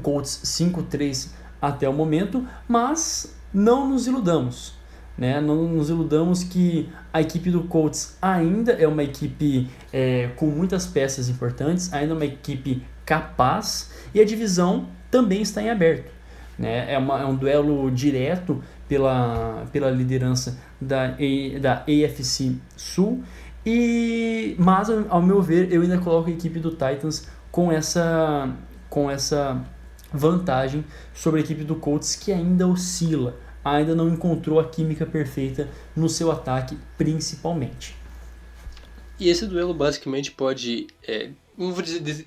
Colts 0.02 0.40
5-3 0.44 1.30
até 1.60 1.88
o 1.88 1.92
momento. 1.92 2.46
Mas 2.68 3.36
não 3.52 3.88
nos 3.88 4.06
iludamos. 4.06 4.75
Né? 5.16 5.40
Não 5.40 5.68
nos 5.68 5.88
iludamos 5.88 6.44
que 6.44 6.88
a 7.12 7.20
equipe 7.20 7.50
do 7.50 7.64
Colts 7.64 8.16
ainda 8.20 8.72
é 8.72 8.86
uma 8.86 9.02
equipe 9.02 9.68
é, 9.92 10.28
com 10.36 10.46
muitas 10.46 10.86
peças 10.86 11.28
importantes, 11.28 11.92
ainda 11.92 12.12
é 12.12 12.16
uma 12.16 12.26
equipe 12.26 12.82
capaz 13.04 13.92
e 14.14 14.20
a 14.20 14.24
divisão 14.24 14.88
também 15.10 15.40
está 15.40 15.62
em 15.62 15.70
aberto. 15.70 16.10
Né? 16.58 16.92
É, 16.92 16.98
uma, 16.98 17.20
é 17.20 17.24
um 17.24 17.34
duelo 17.34 17.90
direto 17.90 18.62
pela, 18.88 19.64
pela 19.72 19.90
liderança 19.90 20.58
da, 20.80 21.14
da 21.60 21.82
AFC 21.82 22.56
Sul. 22.76 23.22
E, 23.64 24.54
mas, 24.58 24.88
ao 25.08 25.20
meu 25.20 25.42
ver, 25.42 25.72
eu 25.72 25.82
ainda 25.82 25.98
coloco 25.98 26.28
a 26.28 26.32
equipe 26.32 26.58
do 26.58 26.70
Titans 26.70 27.26
com 27.50 27.72
essa, 27.72 28.48
com 28.88 29.10
essa 29.10 29.60
vantagem 30.12 30.84
sobre 31.12 31.40
a 31.40 31.42
equipe 31.42 31.64
do 31.64 31.76
Colts 31.76 32.14
que 32.14 32.32
ainda 32.32 32.66
oscila 32.66 33.36
ainda 33.74 33.94
não 33.94 34.08
encontrou 34.08 34.60
a 34.60 34.68
química 34.68 35.04
perfeita 35.04 35.68
no 35.94 36.08
seu 36.08 36.30
ataque, 36.30 36.78
principalmente. 36.96 37.96
E 39.18 39.28
esse 39.28 39.46
duelo 39.46 39.74
basicamente 39.74 40.30
pode. 40.30 40.86
É, 41.02 41.30
não 41.56 41.72
vou 41.72 41.82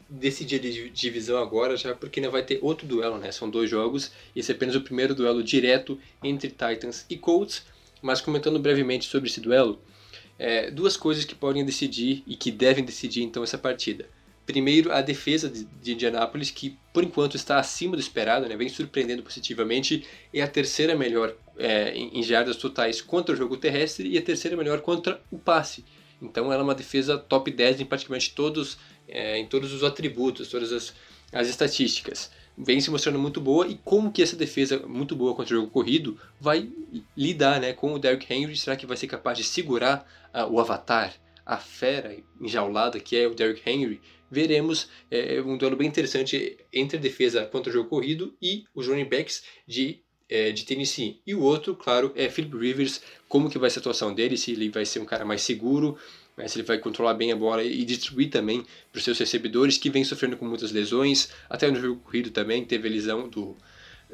decidir 0.09 0.55
a 0.57 0.91
divisão 0.93 1.37
agora, 1.37 1.77
já 1.77 1.93
porque 1.95 2.19
ainda 2.19 2.31
vai 2.31 2.43
ter 2.43 2.59
outro 2.61 2.85
duelo, 2.85 3.17
né? 3.17 3.31
São 3.31 3.49
dois 3.49 3.69
jogos. 3.69 4.11
Esse 4.35 4.51
é 4.51 4.55
apenas 4.55 4.75
o 4.75 4.81
primeiro 4.81 5.15
duelo 5.15 5.43
direto 5.43 5.97
entre 6.23 6.49
Titans 6.49 7.05
e 7.09 7.15
Colts. 7.15 7.63
Mas 8.01 8.21
comentando 8.21 8.59
brevemente 8.59 9.05
sobre 9.07 9.29
esse 9.29 9.39
duelo, 9.39 9.79
é, 10.37 10.71
duas 10.71 10.97
coisas 10.97 11.25
que 11.25 11.35
podem 11.35 11.65
decidir 11.65 12.23
e 12.25 12.35
que 12.35 12.49
devem 12.49 12.83
decidir 12.83 13.23
então 13.23 13.43
essa 13.43 13.57
partida. 13.57 14.07
Primeiro, 14.49 14.91
a 14.91 14.99
defesa 14.99 15.47
de 15.47 15.93
Indianápolis, 15.93 16.49
que 16.49 16.75
por 16.91 17.03
enquanto 17.03 17.35
está 17.35 17.59
acima 17.59 17.95
do 17.95 17.99
esperado, 17.99 18.49
né? 18.49 18.57
vem 18.57 18.67
surpreendendo 18.67 19.21
positivamente, 19.21 20.03
é 20.33 20.41
a 20.41 20.47
terceira 20.47 20.95
melhor 20.95 21.35
é, 21.55 21.91
em 21.91 22.23
jardas 22.23 22.55
totais 22.55 22.99
contra 22.99 23.35
o 23.35 23.37
jogo 23.37 23.57
terrestre 23.57 24.09
e 24.09 24.17
a 24.17 24.21
terceira 24.23 24.57
melhor 24.57 24.81
contra 24.81 25.21
o 25.29 25.37
passe. 25.37 25.85
Então 26.19 26.51
ela 26.51 26.61
é 26.61 26.63
uma 26.63 26.73
defesa 26.73 27.15
top 27.15 27.51
10 27.51 27.81
em 27.81 27.85
praticamente 27.85 28.33
todos, 28.33 28.79
é, 29.07 29.37
em 29.37 29.45
todos 29.45 29.71
os 29.71 29.83
atributos, 29.83 30.47
todas 30.47 30.73
as, 30.73 30.95
as 31.31 31.47
estatísticas. 31.47 32.31
Vem 32.57 32.81
se 32.81 32.89
mostrando 32.89 33.19
muito 33.19 33.39
boa 33.39 33.67
e 33.67 33.79
como 33.85 34.11
que 34.11 34.23
essa 34.23 34.35
defesa 34.35 34.79
muito 34.79 35.15
boa 35.15 35.35
contra 35.35 35.53
o 35.53 35.59
jogo 35.59 35.69
corrido 35.69 36.19
vai 36.41 36.67
lidar 37.15 37.61
né, 37.61 37.71
com 37.71 37.93
o 37.93 37.99
Derrick 37.99 38.33
Henry? 38.33 38.57
Será 38.57 38.75
que 38.75 38.87
vai 38.87 38.97
ser 38.97 39.05
capaz 39.05 39.37
de 39.37 39.43
segurar 39.43 40.11
uh, 40.33 40.51
o 40.51 40.59
Avatar, 40.59 41.13
a 41.45 41.57
fera 41.57 42.17
enjaulada 42.41 42.99
que 42.99 43.15
é 43.15 43.27
o 43.27 43.35
Derrick 43.35 43.61
Henry, 43.69 44.01
veremos 44.29 44.89
é, 45.09 45.41
um 45.41 45.57
duelo 45.57 45.75
bem 45.75 45.87
interessante 45.87 46.57
entre 46.71 46.97
a 46.97 47.01
defesa 47.01 47.45
contra 47.45 47.69
o 47.69 47.73
jogo 47.73 47.89
corrido 47.89 48.35
e 48.41 48.65
os 48.73 48.87
running 48.87 49.05
backs 49.05 49.43
de, 49.67 49.99
é, 50.29 50.51
de 50.51 50.65
Tennessee. 50.65 51.19
E 51.25 51.33
o 51.33 51.41
outro, 51.41 51.75
claro, 51.75 52.11
é 52.15 52.29
Philip 52.29 52.57
Rivers, 52.57 53.01
como 53.27 53.49
que 53.49 53.57
vai 53.57 53.69
ser 53.69 53.79
a 53.79 53.81
atuação 53.81 54.13
dele, 54.13 54.37
se 54.37 54.51
ele 54.51 54.69
vai 54.69 54.85
ser 54.85 54.99
um 54.99 55.05
cara 55.05 55.25
mais 55.25 55.41
seguro, 55.41 55.97
né, 56.37 56.47
se 56.47 56.57
ele 56.57 56.65
vai 56.65 56.77
controlar 56.77 57.13
bem 57.13 57.31
a 57.31 57.35
bola 57.35 57.63
e 57.63 57.83
distribuir 57.83 58.29
também 58.29 58.65
para 58.91 58.99
os 58.99 59.03
seus 59.03 59.19
recebedores, 59.19 59.77
que 59.77 59.89
vem 59.89 60.03
sofrendo 60.03 60.37
com 60.37 60.45
muitas 60.45 60.71
lesões, 60.71 61.29
até 61.49 61.69
no 61.69 61.79
jogo 61.79 61.99
corrido 62.01 62.31
também 62.31 62.63
teve 62.63 62.87
a 62.87 62.91
lesão 62.91 63.27
do 63.27 63.57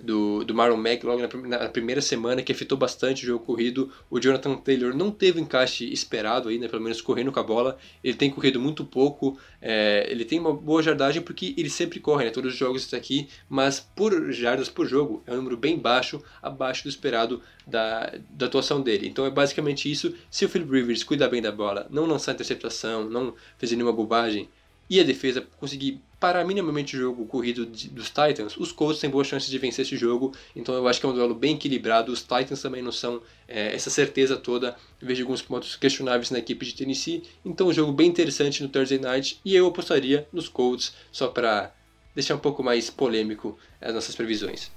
do, 0.02 0.44
do 0.44 0.54
Marlon 0.54 0.78
Mack 0.78 1.04
logo 1.06 1.22
na, 1.22 1.58
na, 1.60 1.70
primeira 1.70 2.02
semana, 2.02 2.42
que 2.42 2.52
afetou 2.52 2.78
bastante 2.78 3.24
o 3.24 3.28
jogo 3.28 3.46
corrido. 3.46 3.92
O 4.10 4.20
Jonathan 4.20 4.56
Taylor 4.56 4.94
não 4.96 5.10
teve 5.10 5.40
o 5.40 5.42
encaixe 5.42 5.92
esperado 5.92 6.50
ainda, 6.50 6.68
pelo 6.68 6.82
menos 6.82 7.02
correndo 7.02 7.32
com 7.32 7.40
a 7.40 7.44
bola. 7.44 7.78
Ele 8.04 8.16
tem 8.16 8.30
corrido 8.30 8.60
muito 8.60 8.84
pouco, 8.84 9.38
é, 9.62 10.06
ele 10.10 10.26
tem 10.26 10.40
uma 10.40 10.54
boa 10.54 10.84
jardagem 10.84 11.22
porque 11.22 11.54
ele 11.58 11.70
sempre 11.70 12.00
corre, 12.00 12.26
né? 12.26 12.32
Todos 12.32 12.54
os 12.54 12.60
jogos 12.60 12.84
está 12.84 12.98
aqui, 12.98 13.28
mas 13.50 13.80
por 13.80 14.32
jardas 14.32 14.70
por 14.70 14.86
jogo 14.86 15.24
é 15.26 15.34
um 15.34 15.38
número 15.38 15.58
bem 15.58 15.78
baixo, 15.78 16.22
abaixo 16.42 16.84
do 16.84 16.90
esperado 16.90 17.42
da, 17.66 18.14
da 18.30 18.48
atuação 18.48 18.82
dele. 18.82 19.08
Então 19.08 19.26
é 19.26 19.30
basicamente 19.30 19.90
isso. 19.90 20.14
Se 20.30 20.46
o 20.46 20.50
Philip 20.50 20.70
Rivers 20.70 21.04
cuidar 21.04 21.30
bem 21.30 21.42
da 21.42 21.52
bola, 21.52 21.88
não 21.90 22.06
lançar 22.06 22.34
interceptação, 22.34 23.10
não 23.10 23.34
fazer 23.58 23.76
nenhuma 23.76 23.94
bobagem, 23.94 24.50
e 24.90 25.00
a 25.00 25.04
defesa 25.04 25.46
conseguir 25.60 26.00
parar 26.20 26.44
minimamente 26.46 26.96
o 26.96 27.00
jogo 27.00 27.26
corrido 27.26 27.66
de, 27.66 27.90
dos 27.90 28.08
Titans, 28.08 28.58
os 28.58 28.72
Colts 28.72 29.00
têm 29.00 29.10
boas 29.10 29.28
chances 29.28 29.50
de 29.50 29.58
vencer 29.58 29.86
esse 29.86 29.96
jogo. 29.96 30.34
Então 30.56 30.74
eu 30.74 30.88
acho 30.88 31.00
que 31.00 31.06
é 31.06 31.10
um 31.10 31.14
duelo 31.14 31.36
bem 31.36 31.56
equilibrado. 31.56 32.12
Os 32.12 32.22
Titans 32.22 32.62
também 32.62 32.82
não 32.82 32.92
são 32.92 33.22
é, 33.48 33.76
essa 33.76 33.90
certeza 33.90 34.38
toda. 34.38 34.76
Eu 35.02 35.08
vejo 35.08 35.24
alguns 35.24 35.42
pontos 35.42 35.76
questionáveis 35.76 36.32
na 36.32 36.40
equipe 36.40 36.66
de 36.66 36.74
Tennessee. 36.74 37.24
Então 37.44 37.68
um 37.68 37.74
jogo 37.74 37.92
bem 37.92 38.08
interessante 38.08 38.64
no 38.64 38.70
Thursday 38.70 39.00
Night. 39.00 39.40
E 39.44 39.56
eu 39.56 39.68
apostaria 39.68 40.28
nos 40.32 40.48
Colts 40.48 40.94
só 41.12 41.28
para 41.28 41.74
deixar 42.14 42.36
um 42.36 42.40
pouco 42.40 42.64
mais 42.64 42.90
polêmico 42.90 43.58
as 43.82 43.94
nossas 43.94 44.16
previsões. 44.16 44.72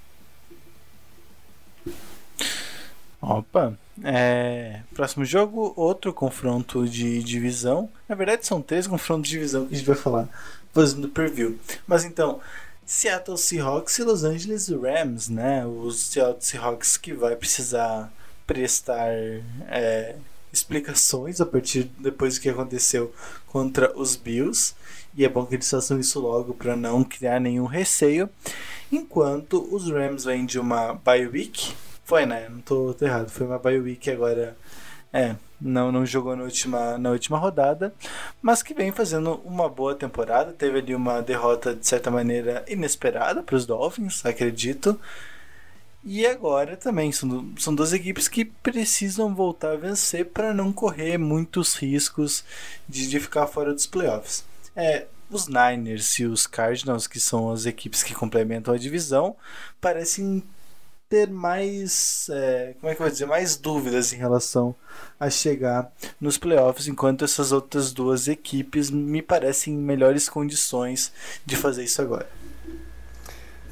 Opa, 3.21 3.77
é... 4.05 4.81
próximo 4.95 5.25
jogo, 5.25 5.73
outro 5.77 6.13
confronto 6.13 6.89
de 6.89 7.23
divisão. 7.23 7.91
Na 8.09 8.15
verdade, 8.15 8.47
são 8.47 8.63
três 8.63 8.87
confrontos 8.87 9.29
de 9.29 9.37
divisão 9.37 9.67
que 9.67 9.75
a 9.75 9.77
gente 9.77 9.87
vai 9.87 9.97
falar 9.97 10.29
fazendo 10.73 11.09
preview. 11.09 11.59
Mas 11.87 12.05
então, 12.05 12.41
Seattle 12.87 13.37
Seahawks 13.37 13.99
e 13.99 14.03
Los 14.05 14.23
Angeles 14.23 14.69
Rams, 14.69 15.29
né? 15.29 15.67
Os 15.67 16.01
Seattle 16.01 16.41
Seahawks 16.41 16.97
que 16.97 17.13
vai 17.13 17.35
precisar 17.35 18.13
prestar 18.47 19.11
é, 19.69 20.15
explicações 20.53 21.41
a 21.41 21.47
partir 21.47 21.91
depois 21.99 22.37
do 22.37 22.41
que 22.41 22.49
aconteceu 22.49 23.13
contra 23.47 23.93
os 23.99 24.15
Bills. 24.15 24.75
E 25.17 25.25
é 25.25 25.29
bom 25.29 25.45
que 25.45 25.57
eles 25.57 25.69
façam 25.69 25.99
isso 25.99 26.21
logo 26.21 26.55
para 26.55 26.77
não 26.77 27.03
criar 27.03 27.41
nenhum 27.41 27.67
receio. 27.67 28.31
Enquanto 28.91 29.69
os 29.75 29.91
Rams 29.91 30.25
vêm 30.25 30.47
de 30.47 30.59
uma 30.59 30.95
bye 30.95 31.27
week 31.27 31.75
foi, 32.09 32.25
né? 32.25 32.49
Não 32.49 32.63
tô, 32.63 32.95
tô 32.95 33.05
errado. 33.05 33.29
Foi 33.29 33.47
uma 33.47 33.59
bye 33.59 33.79
week 33.79 34.11
agora. 34.11 34.57
É, 35.13 35.37
não, 35.61 35.93
não 35.93 36.07
jogou 36.07 36.35
na 36.35 36.43
última, 36.43 36.97
na 36.97 37.11
última 37.11 37.37
rodada, 37.37 37.95
mas 38.41 38.63
que 38.63 38.73
vem 38.73 38.91
fazendo 38.91 39.43
uma 39.45 39.69
boa 39.69 39.95
temporada. 39.95 40.51
Teve 40.55 40.79
ali 40.79 40.95
uma 40.95 41.21
derrota, 41.21 41.75
de 41.75 41.87
certa 41.87 42.11
maneira, 42.11 42.65
inesperada 42.67 43.43
para 43.43 43.57
os 43.57 43.67
Dolphins, 43.67 44.25
acredito. 44.25 44.99
E 46.03 46.27
agora 46.27 46.79
também 46.79 47.13
são, 47.13 47.53
são 47.59 47.75
duas 47.75 47.93
equipes 47.93 48.27
que 48.27 48.43
precisam 48.47 49.35
voltar 49.35 49.73
a 49.73 49.77
vencer 49.77 50.25
para 50.25 50.55
não 50.55 50.73
correr 50.73 51.19
muitos 51.19 51.75
riscos 51.75 52.43
de, 52.89 53.07
de 53.07 53.21
ficar 53.21 53.47
fora 53.47 53.75
dos 53.75 53.87
playoffs. 53.87 54.47
É, 54.75 55.05
os 55.31 55.47
Niners 55.47 56.19
e 56.19 56.25
os 56.25 56.47
Cardinals, 56.47 57.07
que 57.07 57.21
são 57.21 57.51
as 57.51 57.67
equipes 57.67 58.03
que 58.03 58.15
complementam 58.15 58.73
a 58.73 58.79
divisão, 58.79 59.37
parecem 59.79 60.43
ter 61.09 61.31
mais, 61.31 62.29
é, 62.31 62.75
como 62.79 62.93
é 62.93 62.95
que 62.95 63.01
eu 63.01 63.07
vou 63.07 63.13
dizer, 63.13 63.27
mais 63.27 63.57
dúvidas 63.57 64.13
em 64.13 64.17
relação 64.17 64.75
a 65.19 65.31
chegar 65.31 65.91
nos 66.21 66.37
playoffs, 66.37 66.87
enquanto 66.87 67.25
essas 67.25 67.51
outras 67.51 67.93
duas 67.93 68.29
equipes 68.29 68.91
me 68.91 69.23
parecem 69.23 69.75
em 69.75 69.79
melhores 69.79 70.29
condições 70.29 71.13
de 71.47 71.57
fazer 71.57 71.85
isso 71.85 72.03
agora. 72.03 72.29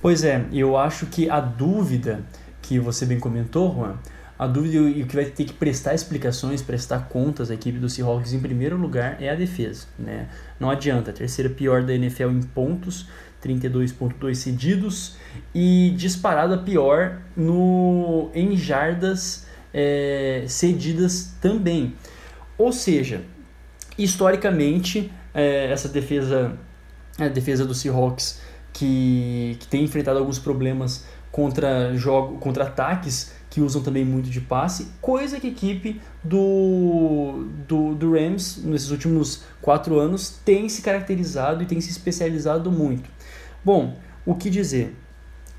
Pois 0.01 0.25
é, 0.25 0.46
eu 0.53 0.77
acho 0.77 1.07
que 1.07 1.29
a 1.29 1.40
dúvida 1.40 2.25
que 2.62 2.79
você 2.79 3.05
bem 3.05 3.20
comentou, 3.20 3.75
Juan, 3.75 3.99
a 4.38 4.46
dúvida 4.46 4.77
e 4.77 5.03
o 5.03 5.07
que 5.07 5.14
vai 5.14 5.25
ter 5.25 5.44
que 5.44 5.53
prestar 5.53 5.94
explicações, 5.94 6.61
prestar 6.62 7.09
contas 7.09 7.51
à 7.51 7.55
equipe 7.55 7.79
do 7.79 7.88
Seahawks 7.88 8.33
em 8.33 8.40
primeiro 8.40 8.77
lugar 8.77 9.22
é 9.22 9.31
a 9.31 9.35
defesa. 9.35 9.87
Né? 9.99 10.29
Não 10.61 10.70
adianta, 10.70 11.11
a 11.11 11.14
terceira 11.14 11.49
pior 11.49 11.83
da 11.83 11.94
NFL 11.94 12.31
em 12.31 12.42
pontos, 12.42 13.09
32.2 13.42 14.35
cedidos 14.35 15.16
e 15.55 15.92
disparada 15.96 16.59
pior 16.59 17.20
no 17.37 18.31
em 18.35 18.57
jardas 18.57 19.46
é, 19.72 20.44
cedidas 20.49 21.35
também. 21.40 21.94
Ou 22.59 22.72
seja, 22.72 23.22
historicamente 23.99 25.12
é, 25.35 25.70
essa 25.70 25.88
defesa 25.88 26.59
a 27.18 27.29
defesa 27.29 27.64
do 27.64 27.75
Seahawks 27.75 28.40
que, 28.72 29.57
que 29.59 29.66
tem 29.68 29.85
enfrentado 29.85 30.18
alguns 30.18 30.38
problemas 30.38 31.07
contra 31.31 31.94
jogo 31.96 32.38
contra 32.38 32.64
ataques 32.64 33.35
que 33.57 33.61
usam 33.62 33.83
também 33.83 34.05
muito 34.05 34.29
de 34.29 34.38
passe, 34.38 34.88
coisa 35.01 35.40
que 35.40 35.46
a 35.46 35.51
equipe 35.51 35.99
do, 36.22 37.46
do, 37.66 37.94
do 37.94 38.12
Rams 38.12 38.62
nesses 38.62 38.90
últimos 38.90 39.44
quatro 39.62 39.99
anos 39.99 40.29
tem 40.44 40.68
se 40.68 40.83
caracterizado 40.83 41.62
e 41.62 41.66
tem 41.66 41.81
se 41.81 41.90
especializado 41.90 42.70
muito. 42.70 43.09
Bom, 43.66 43.96
o 44.24 44.37
que 44.37 44.48
dizer? 44.48 44.94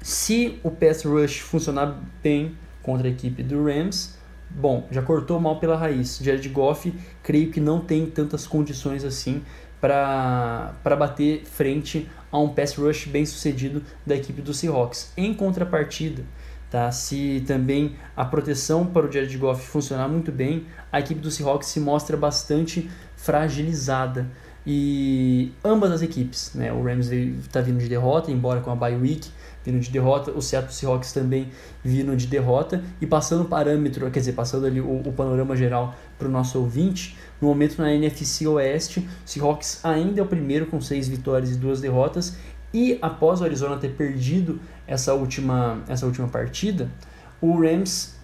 Se 0.02 0.62
o 0.64 0.72
pass 0.72 1.04
rush 1.04 1.40
funcionar 1.40 2.02
bem 2.24 2.56
contra 2.82 3.06
a 3.06 3.12
equipe 3.12 3.44
do 3.44 3.66
Rams, 3.66 4.18
bom, 4.50 4.88
já 4.90 5.02
cortou 5.02 5.38
mal 5.42 5.60
pela 5.60 5.76
raiz. 5.76 6.18
Jared 6.22 6.48
Goff, 6.48 6.94
creio 7.22 7.52
que 7.52 7.60
não 7.60 7.82
tem 7.82 8.06
tantas 8.06 8.48
condições 8.48 9.04
assim 9.04 9.44
para 9.82 10.74
bater 10.98 11.44
frente 11.44 12.10
a 12.32 12.40
um 12.40 12.48
pass 12.48 12.76
rush 12.76 13.08
bem 13.08 13.26
sucedido 13.26 13.84
da 14.06 14.16
equipe 14.16 14.42
do 14.42 14.54
Seahawks. 14.54 15.12
Em 15.18 15.34
contrapartida, 15.34 16.24
tá? 16.72 16.90
se 16.94 17.44
também 17.46 17.98
a 18.16 18.24
proteção 18.24 18.86
para 18.86 19.06
o 19.06 19.12
Jared 19.12 19.38
Goff 19.38 19.68
funcionar 19.68 20.08
muito 20.08 20.32
bem, 20.32 20.66
a 20.94 21.02
equipe 21.02 21.20
do 21.20 21.30
Seahawks 21.30 21.68
se 21.68 21.82
mostra 21.82 22.16
bastante 22.16 22.90
fragilizada. 23.18 24.32
E 24.70 25.54
ambas 25.64 25.94
as 25.94 26.02
equipes, 26.02 26.52
né? 26.54 26.74
o 26.74 26.84
Rams 26.84 27.10
está 27.10 27.62
vindo 27.62 27.80
de 27.80 27.88
derrota, 27.88 28.30
embora 28.30 28.60
com 28.60 28.70
a 28.70 28.76
bye 28.76 28.98
week, 28.98 29.30
vindo 29.64 29.80
de 29.80 29.90
derrota, 29.90 30.32
o 30.32 30.42
Seattle 30.42 30.74
Seahawks 30.74 31.14
também 31.14 31.48
vindo 31.82 32.14
de 32.18 32.28
derrota, 32.28 32.84
e 33.00 33.08
passando 33.08 33.44
o 33.44 33.46
parâmetro, 33.46 34.12
quer 34.12 34.20
dizer, 34.20 34.34
passando 34.34 34.66
ali 34.66 34.82
o, 34.82 35.04
o 35.06 35.14
panorama 35.14 35.56
geral 35.56 35.96
para 36.20 36.28
o 36.28 36.32
nosso 36.32 36.60
ouvinte, 36.60 37.18
no 37.40 37.48
momento 37.48 37.82
na 37.82 37.94
NFC 37.94 38.46
Oeste, 38.46 39.00
o 39.00 39.30
Seahawks 39.30 39.80
ainda 39.86 40.20
é 40.20 40.24
o 40.24 40.28
primeiro 40.28 40.66
com 40.66 40.82
seis 40.82 41.08
vitórias 41.08 41.52
e 41.52 41.56
duas 41.56 41.80
derrotas, 41.80 42.36
e 42.74 43.00
após 43.02 43.40
o 43.40 43.46
Arizona 43.46 43.78
ter 43.78 43.96
perdido 43.96 44.60
essa 44.86 45.14
última, 45.14 45.82
essa 45.88 46.06
última 46.06 46.28
partida, 46.28 46.92
o 47.40 47.58
Rams 47.62 48.17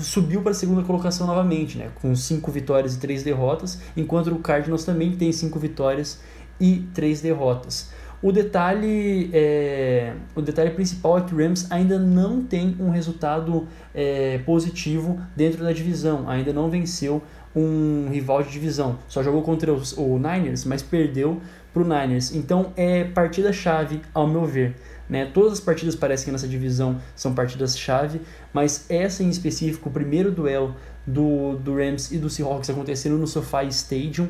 subiu 0.00 0.42
para 0.42 0.52
a 0.52 0.54
segunda 0.54 0.82
colocação 0.82 1.26
novamente, 1.26 1.78
né, 1.78 1.90
com 2.00 2.14
cinco 2.14 2.50
vitórias 2.50 2.94
e 2.94 2.98
três 2.98 3.22
derrotas, 3.22 3.80
enquanto 3.96 4.28
o 4.28 4.38
Cardinals 4.38 4.84
também 4.84 5.12
tem 5.12 5.32
cinco 5.32 5.58
vitórias 5.58 6.20
e 6.60 6.84
três 6.94 7.20
derrotas. 7.20 7.90
O 8.22 8.32
detalhe, 8.32 9.30
é, 9.32 10.12
o 10.34 10.42
detalhe 10.42 10.70
principal 10.70 11.16
é 11.16 11.22
que 11.22 11.34
o 11.34 11.38
Rams 11.38 11.66
ainda 11.70 11.98
não 11.98 12.42
tem 12.42 12.76
um 12.78 12.90
resultado 12.90 13.66
é, 13.94 14.38
positivo 14.44 15.18
dentro 15.34 15.64
da 15.64 15.72
divisão, 15.72 16.28
ainda 16.28 16.52
não 16.52 16.68
venceu 16.68 17.22
um 17.56 18.08
rival 18.10 18.42
de 18.42 18.50
divisão. 18.50 18.98
Só 19.08 19.22
jogou 19.22 19.40
contra 19.42 19.72
os, 19.72 19.96
o 19.96 20.18
Niners, 20.18 20.66
mas 20.66 20.82
perdeu 20.82 21.40
para 21.72 21.82
o 21.82 21.84
Niners. 21.84 22.34
Então 22.34 22.72
é 22.76 23.04
partida-chave, 23.04 24.02
ao 24.12 24.26
meu 24.26 24.44
ver. 24.44 24.76
Né? 25.10 25.26
Todas 25.26 25.54
as 25.54 25.60
partidas 25.60 25.96
parecem 25.96 26.26
que 26.26 26.30
nessa 26.30 26.46
divisão 26.46 27.02
são 27.16 27.34
partidas-chave, 27.34 28.20
mas 28.52 28.86
essa 28.88 29.24
em 29.24 29.28
específico, 29.28 29.88
o 29.88 29.92
primeiro 29.92 30.30
duelo 30.30 30.76
do, 31.04 31.56
do 31.56 31.74
Rams 31.74 32.12
e 32.12 32.18
do 32.18 32.30
Seahawks 32.30 32.70
acontecendo 32.70 33.18
no 33.18 33.26
SoFi 33.26 33.66
Stadium, 33.70 34.28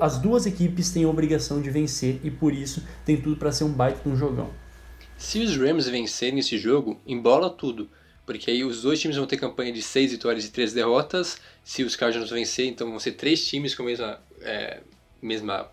as 0.00 0.18
duas 0.18 0.44
equipes 0.44 0.90
têm 0.90 1.04
a 1.04 1.08
obrigação 1.08 1.62
de 1.62 1.70
vencer 1.70 2.20
e 2.22 2.30
por 2.30 2.52
isso 2.52 2.82
tem 3.06 3.16
tudo 3.16 3.36
para 3.36 3.50
ser 3.50 3.64
um 3.64 3.72
baita 3.72 4.00
de 4.02 4.08
um 4.08 4.16
jogão. 4.16 4.50
Se 5.16 5.40
os 5.40 5.56
Rams 5.56 5.88
vencerem 5.88 6.38
esse 6.38 6.58
jogo, 6.58 7.00
embola 7.06 7.48
tudo. 7.48 7.88
Porque 8.26 8.50
aí 8.50 8.64
os 8.64 8.82
dois 8.82 9.00
times 9.00 9.16
vão 9.16 9.26
ter 9.26 9.36
campanha 9.36 9.72
de 9.72 9.80
6 9.80 10.10
vitórias 10.10 10.44
e 10.44 10.50
3 10.50 10.72
derrotas. 10.72 11.38
Se 11.64 11.84
os 11.84 11.94
Cardinals 11.94 12.30
vencer, 12.30 12.66
então 12.66 12.90
vão 12.90 12.98
ser 12.98 13.12
três 13.12 13.46
times 13.46 13.74
com 13.74 13.84
a 13.84 13.86
mesma, 13.86 14.20
é, 14.42 14.80
mesma 15.22 15.70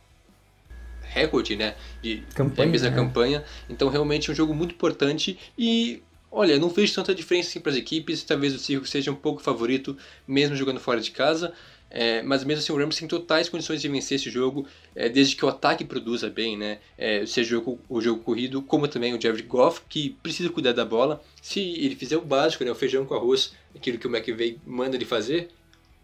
recorde, 1.13 1.55
né? 1.55 1.75
De 2.01 2.23
campanha, 2.35 2.67
é, 2.67 2.71
mesma 2.71 2.89
né? 2.89 2.95
campanha. 2.95 3.43
Então 3.69 3.89
realmente 3.89 4.29
é 4.29 4.33
um 4.33 4.35
jogo 4.35 4.53
muito 4.53 4.73
importante 4.73 5.37
e 5.57 6.01
olha, 6.31 6.57
não 6.57 6.69
vejo 6.69 6.93
tanta 6.95 7.13
diferença 7.13 7.49
assim 7.49 7.59
para 7.59 7.71
as 7.71 7.77
equipes. 7.77 8.23
Talvez 8.23 8.55
o 8.55 8.59
Circo 8.59 8.87
seja 8.87 9.11
um 9.11 9.15
pouco 9.15 9.41
favorito, 9.41 9.95
mesmo 10.27 10.55
jogando 10.55 10.79
fora 10.79 10.99
de 10.99 11.11
casa. 11.11 11.53
é, 11.93 12.23
mas 12.23 12.43
mesmo 12.43 12.63
assim 12.63 12.73
o 12.73 12.75
Rams 12.75 12.97
tem 12.97 13.07
totais 13.07 13.47
condições 13.47 13.79
de 13.79 13.87
vencer 13.87 14.15
esse 14.15 14.29
jogo, 14.31 14.65
é, 14.95 15.07
desde 15.07 15.35
que 15.35 15.45
o 15.45 15.47
ataque 15.47 15.85
produza 15.85 16.27
bem, 16.27 16.57
né? 16.57 16.79
É, 16.97 17.23
seja 17.27 17.49
o 17.49 17.59
jogo, 17.59 17.79
o 17.87 18.01
jogo 18.01 18.23
corrido, 18.23 18.63
como 18.63 18.87
também 18.87 19.13
o 19.13 19.21
Jared 19.21 19.43
Goff, 19.43 19.81
que 19.87 20.09
precisa 20.23 20.49
cuidar 20.49 20.73
da 20.73 20.83
bola. 20.83 21.23
Se 21.39 21.59
ele 21.59 21.95
fizer 21.95 22.17
o 22.17 22.21
básico, 22.21 22.63
né, 22.63 22.71
o 22.71 22.75
feijão 22.75 23.05
com 23.05 23.13
arroz, 23.13 23.53
aquilo 23.75 23.99
que 23.99 24.07
o 24.07 24.15
McVay 24.15 24.57
manda 24.65 24.95
ele 24.95 25.05
fazer, 25.05 25.49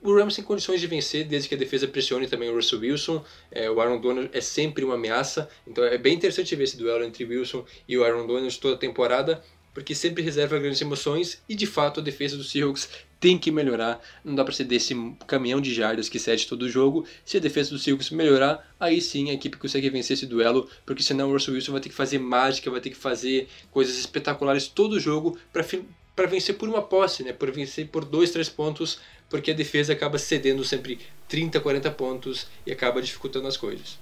o 0.02 0.16
Rams 0.16 0.36
tem 0.36 0.44
condições 0.44 0.80
de 0.80 0.88
vencer 0.88 1.26
desde 1.26 1.50
que 1.50 1.56
a 1.56 1.58
defesa 1.58 1.88
pressione 1.88 2.28
também 2.28 2.50
o 2.50 2.56
Russell 2.56 2.80
Wilson. 2.80 3.24
É, 3.52 3.70
o 3.70 3.80
Aaron 3.82 4.00
Donald 4.00 4.30
é 4.34 4.42
sempre 4.42 4.84
uma 4.84 4.96
ameaça, 4.96 5.50
então 5.68 5.84
é 5.84 5.98
bem 5.98 6.16
interessante 6.16 6.56
ver 6.56 6.64
esse 6.64 6.78
duelo 6.78 7.04
entre 7.04 7.26
Wilson 7.26 7.66
e 7.88 7.98
o 7.98 8.04
Aaron 8.04 8.26
Donald 8.26 8.58
toda 8.60 8.76
a 8.76 8.78
temporada 8.78 9.44
porque 9.74 9.96
sempre 9.96 10.24
reserva 10.24 10.58
grandes 10.60 10.82
emoções 10.82 11.42
e 11.48 11.56
de 11.56 11.66
fato 11.66 12.00
a 12.00 12.04
defesa 12.04 12.36
do 12.36 12.44
Seahawks 12.44 12.90
tem 13.20 13.38
que 13.38 13.52
melhorar. 13.52 14.02
Não 14.24 14.34
dá 14.34 14.44
para 14.44 14.54
ser 14.54 14.64
desse 14.64 14.96
caminhão 15.28 15.62
de 15.62 15.74
jardas 15.74 16.10
que 16.10 16.20
cede 16.20 16.48
todo 16.48 16.64
o 16.64 16.70
jogo. 16.70 17.06
Se 17.24 17.38
a 17.38 17.40
defesa 17.40 17.70
do 17.70 17.80
Seahawks 17.80 18.10
melhorar, 18.10 18.76
aí 18.80 19.02
sim 19.02 19.30
a 19.30 19.34
equipe 19.34 19.58
consegue 19.58 19.90
vencer 19.90 20.16
esse 20.16 20.26
duelo, 20.26 20.70
porque 20.86 21.04
senão 21.04 21.30
o 21.30 21.34
Russell 21.34 21.54
Wilson 21.54 21.72
vai 21.74 21.82
ter 21.82 21.90
que 21.90 21.96
fazer 21.96 22.20
mágica, 22.20 22.72
vai 22.72 22.82
ter 22.82 22.90
que 22.90 22.96
fazer 22.98 23.48
coisas 23.72 23.98
espetaculares 23.98 24.68
todo 24.68 24.94
o 24.94 25.00
jogo 25.00 25.38
para 25.54 26.28
vencer 26.28 26.58
por 26.58 26.68
uma 26.68 26.82
posse, 26.82 27.24
né? 27.24 27.34
Por 27.34 27.52
vencer 27.52 27.88
por 27.88 28.06
dois, 28.06 28.32
três 28.32 28.50
pontos, 28.50 29.00
porque 29.30 29.52
a 29.52 29.54
defesa 29.54 29.94
acaba 29.94 30.18
cedendo 30.18 30.64
sempre 30.64 31.00
30, 31.28 31.60
40 31.60 31.92
pontos 31.92 32.48
e 32.66 32.72
acaba 32.72 33.02
dificultando 33.02 33.48
as 33.48 33.56
coisas. 33.56 34.00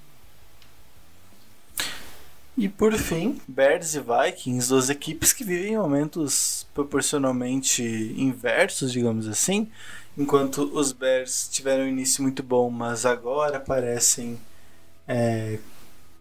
E 2.57 2.67
por 2.67 2.91
fim, 2.97 3.39
Bears 3.47 3.93
e 3.93 3.99
Vikings, 3.99 4.69
duas 4.69 4.89
equipes 4.89 5.31
que 5.31 5.43
vivem 5.43 5.77
momentos 5.77 6.65
proporcionalmente 6.73 7.83
inversos, 8.17 8.91
digamos 8.91 9.27
assim. 9.27 9.69
Enquanto 10.17 10.63
os 10.73 10.91
Bears 10.91 11.47
tiveram 11.51 11.83
um 11.83 11.87
início 11.87 12.23
muito 12.23 12.41
bom, 12.41 12.71
mas 12.71 13.05
agora 13.05 13.59
parecem 13.59 14.39
é, 15.07 15.59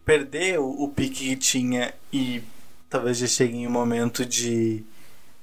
perder 0.05 0.61
o, 0.61 0.69
o 0.69 0.89
pique 0.89 1.31
que 1.31 1.37
tinha 1.37 1.95
e 2.13 2.43
talvez 2.91 3.17
já 3.17 3.27
chegue 3.27 3.57
em 3.57 3.67
um 3.67 3.71
momento 3.71 4.23
de, 4.27 4.85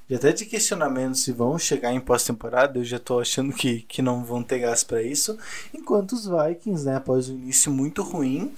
de 0.08 0.16
até 0.16 0.32
de 0.32 0.46
questionamento 0.46 1.16
se 1.16 1.32
vão 1.32 1.58
chegar 1.58 1.94
em 1.94 2.00
pós-temporada. 2.00 2.80
Eu 2.80 2.84
já 2.84 2.98
estou 2.98 3.20
achando 3.20 3.54
que, 3.54 3.82
que 3.84 4.02
não 4.02 4.24
vão 4.24 4.44
ter 4.44 4.60
gás 4.60 4.84
para 4.84 5.02
isso. 5.02 5.38
Enquanto 5.74 6.14
os 6.14 6.28
Vikings, 6.28 6.86
né, 6.86 6.98
após 6.98 7.30
o 7.30 7.34
início 7.34 7.72
muito 7.72 8.04
ruim, 8.04 8.54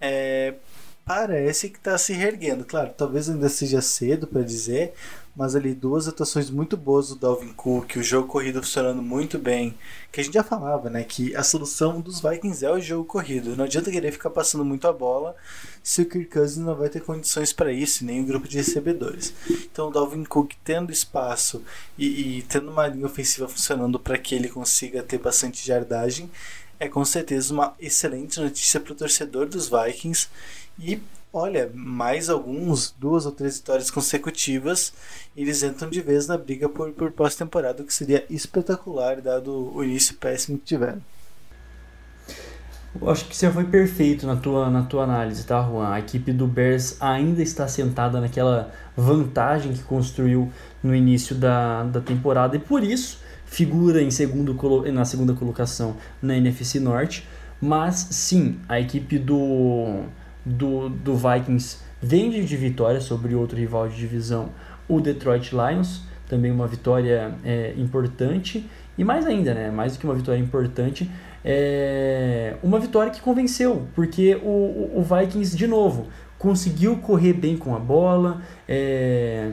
é, 0.00 0.54
parece 1.04 1.68
que 1.68 1.76
está 1.76 1.98
se 1.98 2.12
reerguendo. 2.12 2.64
Claro, 2.64 2.92
talvez 2.96 3.28
ainda 3.28 3.48
seja 3.48 3.82
cedo 3.82 4.26
para 4.26 4.42
dizer, 4.42 4.94
mas 5.36 5.54
ali 5.54 5.74
duas 5.74 6.08
atuações 6.08 6.48
muito 6.48 6.76
boas 6.76 7.08
do 7.08 7.16
Dalvin 7.16 7.52
Cook, 7.52 7.96
o 7.96 8.02
jogo 8.02 8.28
corrido 8.28 8.62
funcionando 8.62 9.02
muito 9.02 9.38
bem, 9.38 9.76
que 10.10 10.20
a 10.20 10.24
gente 10.24 10.34
já 10.34 10.42
falava, 10.44 10.88
né, 10.88 11.04
que 11.04 11.34
a 11.36 11.42
solução 11.42 12.00
dos 12.00 12.20
Vikings 12.20 12.64
é 12.64 12.70
o 12.70 12.80
jogo 12.80 13.04
corrido. 13.04 13.56
Não 13.56 13.64
adianta 13.64 13.90
querer 13.90 14.12
ficar 14.12 14.30
passando 14.30 14.64
muito 14.64 14.88
a 14.88 14.92
bola 14.92 15.36
se 15.82 16.02
o 16.02 16.06
Kirk 16.06 16.30
Cousins 16.30 16.64
não 16.64 16.74
vai 16.74 16.88
ter 16.88 17.00
condições 17.00 17.52
para 17.52 17.72
isso, 17.72 18.04
nem 18.04 18.22
o 18.22 18.26
grupo 18.26 18.48
de 18.48 18.56
recebedores. 18.56 19.34
Então 19.50 19.88
o 19.88 19.90
Dalvin 19.90 20.24
Cook 20.24 20.52
tendo 20.64 20.92
espaço 20.92 21.62
e, 21.98 22.38
e 22.38 22.42
tendo 22.42 22.70
uma 22.70 22.86
linha 22.86 23.06
ofensiva 23.06 23.48
funcionando 23.48 23.98
para 23.98 24.16
que 24.16 24.34
ele 24.34 24.48
consiga 24.48 25.02
ter 25.02 25.18
bastante 25.18 25.66
jardagem, 25.66 26.30
é 26.78 26.88
com 26.88 27.04
certeza 27.04 27.52
uma 27.52 27.74
excelente 27.78 28.40
notícia 28.40 28.80
para 28.80 28.92
o 28.92 28.96
torcedor 28.96 29.46
dos 29.46 29.68
Vikings 29.68 30.28
e 30.78 31.00
olha, 31.32 31.70
mais 31.74 32.30
alguns, 32.30 32.94
duas 32.96 33.26
ou 33.26 33.32
três 33.32 33.58
vitórias 33.58 33.90
consecutivas, 33.90 34.92
eles 35.36 35.62
entram 35.62 35.90
de 35.90 36.00
vez 36.00 36.28
na 36.28 36.38
briga 36.38 36.68
por, 36.68 36.92
por 36.92 37.10
pós-temporada, 37.10 37.82
o 37.82 37.86
que 37.86 37.92
seria 37.92 38.24
espetacular, 38.30 39.20
dado 39.20 39.74
o 39.74 39.82
início 39.82 40.14
péssimo 40.16 40.58
que 40.58 40.64
tiveram. 40.64 41.02
Eu 43.00 43.10
acho 43.10 43.24
que 43.24 43.36
você 43.36 43.50
foi 43.50 43.64
perfeito 43.64 44.24
na 44.24 44.36
tua, 44.36 44.70
na 44.70 44.84
tua 44.84 45.02
análise, 45.02 45.44
tá, 45.44 45.60
Juan? 45.60 45.88
A 45.88 45.98
equipe 45.98 46.32
do 46.32 46.46
Bears 46.46 46.96
ainda 47.00 47.42
está 47.42 47.66
sentada 47.66 48.20
naquela 48.20 48.72
vantagem 48.96 49.72
que 49.72 49.82
construiu 49.82 50.48
no 50.80 50.94
início 50.94 51.34
da, 51.34 51.82
da 51.82 52.00
temporada 52.00 52.54
e 52.54 52.60
por 52.60 52.84
isso 52.84 53.18
figura 53.46 54.00
em 54.00 54.12
segundo, 54.12 54.56
na 54.92 55.04
segunda 55.04 55.34
colocação 55.34 55.96
na 56.22 56.36
NFC 56.36 56.78
Norte. 56.78 57.26
Mas 57.60 57.96
sim, 58.10 58.60
a 58.68 58.78
equipe 58.78 59.18
do, 59.18 60.04
do, 60.44 60.88
do 60.88 61.16
Vikings 61.16 61.78
vem 62.00 62.30
de 62.30 62.56
vitória 62.56 63.00
sobre 63.00 63.34
outro 63.34 63.56
rival 63.56 63.88
de 63.88 63.96
divisão, 63.96 64.50
o 64.88 65.00
Detroit 65.00 65.52
Lions, 65.52 66.02
também 66.28 66.50
uma 66.50 66.66
vitória 66.66 67.34
é, 67.44 67.72
importante. 67.76 68.68
E 68.96 69.04
mais 69.04 69.26
ainda, 69.26 69.54
né, 69.54 69.70
mais 69.70 69.94
do 69.94 69.98
que 69.98 70.04
uma 70.04 70.14
vitória 70.14 70.38
importante, 70.38 71.10
é 71.44 72.56
uma 72.62 72.78
vitória 72.78 73.10
que 73.10 73.20
convenceu, 73.20 73.86
porque 73.94 74.36
o, 74.42 74.92
o 74.94 75.02
Vikings, 75.02 75.56
de 75.56 75.66
novo, 75.66 76.06
conseguiu 76.38 76.96
correr 76.98 77.32
bem 77.32 77.56
com 77.56 77.74
a 77.74 77.78
bola. 77.78 78.42
É, 78.68 79.52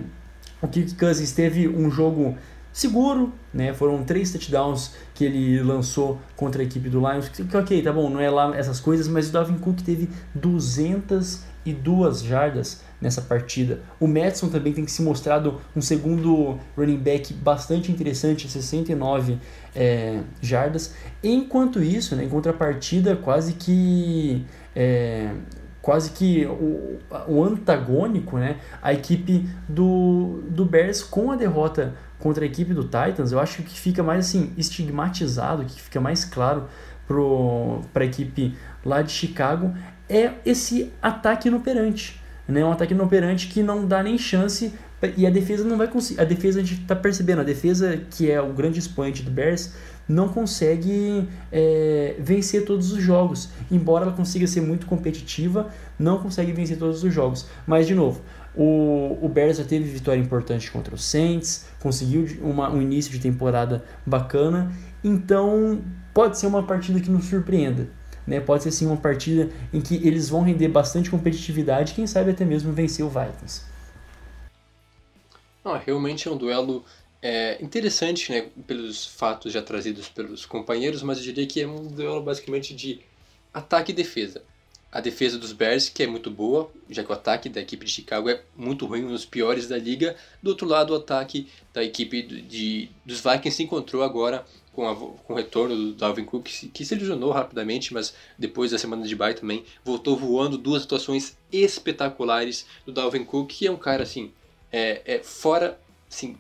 o 0.62 0.68
Kirk 0.68 0.96
Cousins 0.96 1.32
teve 1.32 1.68
um 1.68 1.90
jogo 1.90 2.38
seguro, 2.72 3.34
né? 3.54 3.74
Foram 3.74 4.04
três 4.04 4.32
touchdowns 4.32 4.94
que 5.22 5.26
ele 5.26 5.62
lançou 5.62 6.20
contra 6.36 6.64
a 6.64 6.66
equipe 6.66 6.90
do 6.90 7.00
Lions. 7.00 7.30
Que, 7.30 7.56
ok, 7.56 7.80
tá 7.84 7.94
bom, 7.94 8.10
não 8.10 8.20
é 8.20 8.28
lá 8.28 8.58
essas 8.58 8.80
coisas, 8.80 9.08
mas 9.08 9.30
o 9.30 9.32
Dalvin 9.32 9.60
Cook 9.60 9.82
teve 9.82 10.10
202 10.34 12.24
jardas 12.24 12.82
nessa 13.00 13.22
partida. 13.22 13.82
O 14.00 14.08
Madison 14.08 14.50
também 14.50 14.74
tem 14.74 14.88
se 14.88 15.04
mostrado 15.04 15.62
um 15.76 15.82
segundo 15.82 16.58
running 16.76 16.98
back 16.98 17.32
bastante 17.36 17.92
interessante, 17.92 18.50
69 18.50 19.38
é, 19.76 20.22
jardas. 20.42 20.96
Enquanto 21.24 21.84
isso, 21.84 22.16
né, 22.16 22.24
em 22.24 22.30
contrapartida, 22.30 23.16
quase 23.16 23.54
que 23.54 24.44
é, 24.76 25.30
quase 25.82 26.12
que 26.12 26.46
o, 26.46 27.00
o 27.28 27.44
antagônico, 27.44 28.38
né, 28.38 28.58
a 28.82 28.94
equipe 28.94 29.50
do, 29.68 30.44
do 30.50 30.64
Bears 30.64 31.02
com 31.02 31.32
a 31.32 31.36
derrota 31.36 31.94
contra 32.20 32.44
a 32.44 32.48
equipe 32.48 32.74
do 32.74 32.84
Titans, 32.84 33.32
eu 33.32 33.40
acho 33.40 33.64
que 33.64 33.80
fica 33.80 34.04
mais 34.04 34.28
assim 34.28 34.54
estigmatizado, 34.56 35.66
que 35.66 35.82
fica 35.82 36.00
mais 36.00 36.24
claro 36.24 36.68
para 37.92 38.04
a 38.04 38.06
equipe 38.06 38.56
lá 38.86 39.02
de 39.02 39.12
Chicago 39.12 39.74
é 40.08 40.34
esse 40.46 40.92
ataque 41.02 41.48
inoperante, 41.48 42.22
né? 42.48 42.64
Um 42.64 42.72
ataque 42.72 42.94
inoperante 42.94 43.48
que 43.48 43.64
não 43.64 43.86
dá 43.86 44.04
nem 44.04 44.18
chance 44.18 44.74
e 45.18 45.26
a 45.26 45.30
defesa 45.30 45.64
não 45.64 45.78
vai 45.78 45.88
conseguir. 45.88 46.22
A 46.22 46.26
defesa 46.26 46.60
a 46.60 46.64
gente 46.64 46.82
está 46.82 46.96
percebendo, 46.96 47.42
a 47.42 47.44
defesa 47.44 47.98
que 48.10 48.30
é 48.30 48.42
o 48.42 48.54
grande 48.54 48.78
expoente 48.78 49.24
do 49.24 49.32
Bears 49.32 49.74
não 50.12 50.28
consegue 50.28 51.28
é, 51.52 52.16
vencer 52.20 52.66
todos 52.66 52.92
os 52.92 53.02
jogos, 53.02 53.50
embora 53.72 54.06
ela 54.06 54.14
consiga 54.14 54.46
ser 54.46 54.62
muito 54.62 54.86
competitiva, 54.86 55.70
não 55.98 56.20
consegue 56.20 56.52
vencer 56.52 56.78
todos 56.78 57.04
os 57.04 57.14
jogos. 57.14 57.48
Mas 57.66 57.88
de 57.88 57.96
novo, 57.96 58.22
o, 58.54 59.18
o 59.22 59.30
Bears 59.30 59.58
já 59.58 59.64
teve 59.64 59.86
vitória 59.86 60.20
importante 60.20 60.70
contra 60.70 60.94
o 60.94 60.98
Saints, 60.98 61.66
conseguiu 61.80 62.28
uma, 62.42 62.70
um 62.70 62.82
início 62.82 63.12
de 63.12 63.20
temporada 63.20 63.84
bacana, 64.06 64.72
então 65.04 65.82
pode 66.14 66.38
ser 66.38 66.48
uma 66.48 66.64
partida 66.64 67.00
que 67.00 67.10
nos 67.10 67.26
surpreenda. 67.26 67.88
Né? 68.28 68.40
Pode 68.40 68.64
ser 68.64 68.72
sim 68.72 68.86
uma 68.86 68.98
partida 68.98 69.50
em 69.74 69.82
que 69.82 69.96
eles 69.96 70.30
vão 70.30 70.44
render 70.44 70.68
bastante 70.68 71.10
competitividade, 71.10 71.94
quem 71.94 72.06
sabe 72.06 72.32
até 72.32 72.46
mesmo 72.46 72.72
vencer 72.74 73.04
o 73.04 73.10
Vikings. 73.10 73.64
Não, 75.64 75.78
realmente 75.78 76.28
é 76.28 76.32
um 76.32 76.38
duelo 76.38 76.84
é, 77.22 77.58
interessante, 77.62 78.32
né, 78.32 78.50
pelos 78.66 79.06
fatos 79.06 79.54
já 79.54 79.62
trazidos 79.62 80.10
pelos 80.10 80.46
companheiros, 80.46 81.04
mas 81.04 81.18
eu 81.18 81.24
diria 81.26 81.46
que 81.46 81.62
é 81.62 81.68
um 81.68 81.88
duelo 81.88 82.22
basicamente 82.22 82.74
de 82.74 83.02
ataque 83.54 83.92
e 83.92 83.96
defesa 83.96 84.42
a 84.92 85.00
defesa 85.00 85.38
dos 85.38 85.54
Bears, 85.54 85.88
que 85.88 86.04
é 86.04 86.08
muito 86.08 86.30
boa, 86.30 86.70
já 86.90 87.02
que 87.02 87.10
o 87.10 87.14
ataque 87.14 87.48
da 87.48 87.62
equipe 87.62 87.86
de 87.86 87.92
Chicago 87.92 88.30
é 88.30 88.42
muito 88.58 88.86
ruim, 88.86 89.06
um 89.06 89.12
dos 89.12 89.24
piores 89.24 89.68
da 89.68 89.78
liga. 89.78 90.18
Do 90.44 90.50
outro 90.50 90.68
lado, 90.68 90.92
o 90.92 90.98
ataque 90.98 91.48
da 91.74 91.82
equipe 91.82 92.22
de, 92.22 92.90
dos 93.06 93.22
Vikings 93.22 93.52
se 93.52 93.64
encontrou 93.64 94.04
agora 94.04 94.46
com, 94.74 94.88
a, 94.88 94.94
com 94.94 95.34
o 95.34 95.36
retorno 95.36 95.76
do 95.76 95.94
Dalvin 95.94 96.26
Cook, 96.26 96.46
que 96.74 96.86
se, 96.86 96.94
ilusionou 96.94 97.32
rapidamente, 97.32 97.94
mas 97.94 98.14
depois 98.38 98.72
da 98.72 98.78
semana 98.78 99.08
de 99.08 99.16
bye 99.16 99.34
também 99.34 99.64
voltou 99.86 100.18
voando. 100.18 100.58
Duas 100.58 100.84
atuações 100.84 101.38
espetaculares 101.50 102.66
do 102.86 102.92
Dalvin 102.92 103.24
Cook, 103.24 103.48
que 103.48 103.68
é 103.68 103.72
um 103.72 103.78
cara 103.78 104.04
assim, 104.04 104.34
é, 104.70 105.02
é 105.06 105.20
fora, 105.20 105.80
assim, 106.10 106.36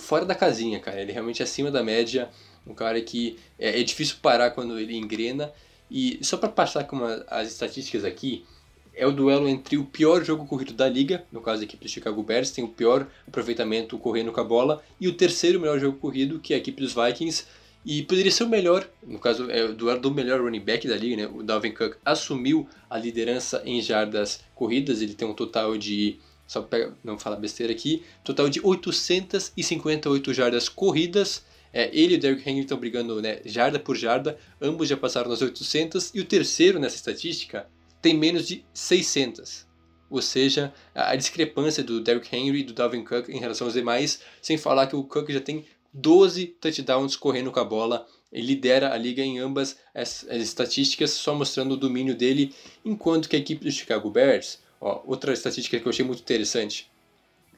fora 0.00 0.24
da 0.24 0.34
casinha, 0.34 0.80
cara. 0.80 1.00
Ele 1.00 1.12
realmente 1.12 1.42
é 1.42 1.44
acima 1.44 1.70
da 1.70 1.82
média, 1.82 2.28
um 2.66 2.74
cara 2.74 3.00
que 3.00 3.38
é, 3.58 3.80
é 3.80 3.82
difícil 3.82 4.16
parar 4.20 4.50
quando 4.50 4.78
ele 4.78 4.96
engrena. 4.96 5.52
E 5.90 6.18
só 6.22 6.36
para 6.36 6.48
passar 6.48 6.84
com 6.84 6.96
uma, 6.96 7.24
as 7.28 7.48
estatísticas 7.48 8.04
aqui, 8.04 8.44
é 8.94 9.06
o 9.06 9.12
duelo 9.12 9.48
entre 9.48 9.76
o 9.76 9.84
pior 9.84 10.24
jogo 10.24 10.46
corrido 10.46 10.72
da 10.72 10.88
liga, 10.88 11.24
no 11.32 11.40
caso 11.40 11.58
da 11.58 11.64
equipe 11.64 11.84
do 11.84 11.90
Chicago 11.90 12.22
Bears, 12.22 12.50
tem 12.50 12.64
o 12.64 12.68
pior 12.68 13.06
aproveitamento 13.26 13.98
correndo 13.98 14.32
com 14.32 14.40
a 14.40 14.44
bola, 14.44 14.82
e 15.00 15.08
o 15.08 15.14
terceiro 15.14 15.60
melhor 15.60 15.78
jogo 15.78 15.98
corrido, 15.98 16.38
que 16.38 16.52
é 16.52 16.56
a 16.56 16.58
equipe 16.58 16.82
dos 16.82 16.94
Vikings, 16.94 17.44
e 17.84 18.02
poderia 18.02 18.30
ser 18.30 18.44
o 18.44 18.48
melhor, 18.48 18.86
no 19.02 19.18
caso 19.18 19.50
é 19.50 19.64
o 19.64 19.74
duelo 19.74 20.00
do 20.00 20.10
melhor 20.10 20.40
running 20.42 20.60
back 20.60 20.86
da 20.86 20.96
liga, 20.96 21.16
né? 21.16 21.30
O 21.34 21.42
Dalvin 21.42 21.72
Cook 21.72 21.96
assumiu 22.04 22.68
a 22.90 22.98
liderança 22.98 23.62
em 23.64 23.80
jardas 23.80 24.44
corridas, 24.54 25.00
ele 25.00 25.14
tem 25.14 25.26
um 25.26 25.32
total 25.32 25.78
de 25.78 26.18
só 26.50 26.68
não 27.04 27.16
falar 27.16 27.36
besteira 27.36 27.72
aqui, 27.72 28.02
total 28.24 28.48
de 28.48 28.60
858 28.60 30.34
jardas 30.34 30.68
corridas. 30.68 31.44
É, 31.72 31.88
ele 31.96 32.14
e 32.14 32.16
o 32.16 32.20
Derrick 32.20 32.50
Henry 32.50 32.62
estão 32.62 32.76
brigando 32.76 33.22
né, 33.22 33.40
jarda 33.44 33.78
por 33.78 33.96
jarda, 33.96 34.36
ambos 34.60 34.88
já 34.88 34.96
passaram 34.96 35.30
nas 35.30 35.40
800, 35.40 36.10
e 36.12 36.18
o 36.18 36.24
terceiro 36.24 36.80
nessa 36.80 36.96
estatística 36.96 37.68
tem 38.02 38.18
menos 38.18 38.48
de 38.48 38.64
600. 38.74 39.64
Ou 40.10 40.20
seja, 40.20 40.74
a 40.92 41.14
discrepância 41.14 41.84
do 41.84 42.00
Derrick 42.00 42.34
Henry 42.34 42.62
e 42.62 42.64
do 42.64 42.72
Dalvin 42.72 43.04
Cook 43.04 43.28
em 43.28 43.38
relação 43.38 43.68
aos 43.68 43.74
demais, 43.74 44.18
sem 44.42 44.58
falar 44.58 44.88
que 44.88 44.96
o 44.96 45.04
Cook 45.04 45.30
já 45.30 45.40
tem 45.40 45.64
12 45.92 46.46
touchdowns 46.60 47.14
correndo 47.14 47.52
com 47.52 47.60
a 47.60 47.64
bola, 47.64 48.08
ele 48.32 48.48
lidera 48.48 48.92
a 48.92 48.96
liga 48.96 49.22
em 49.22 49.38
ambas 49.38 49.76
as, 49.94 50.26
as 50.28 50.42
estatísticas, 50.42 51.12
só 51.12 51.32
mostrando 51.32 51.74
o 51.74 51.76
domínio 51.76 52.16
dele, 52.16 52.52
enquanto 52.84 53.28
que 53.28 53.36
a 53.36 53.38
equipe 53.38 53.64
do 53.64 53.70
Chicago 53.70 54.10
Bears, 54.10 54.58
ó, 54.80 55.02
outra 55.06 55.32
estatística 55.32 55.78
que 55.78 55.86
eu 55.86 55.90
achei 55.90 56.04
muito 56.04 56.20
interessante, 56.20 56.90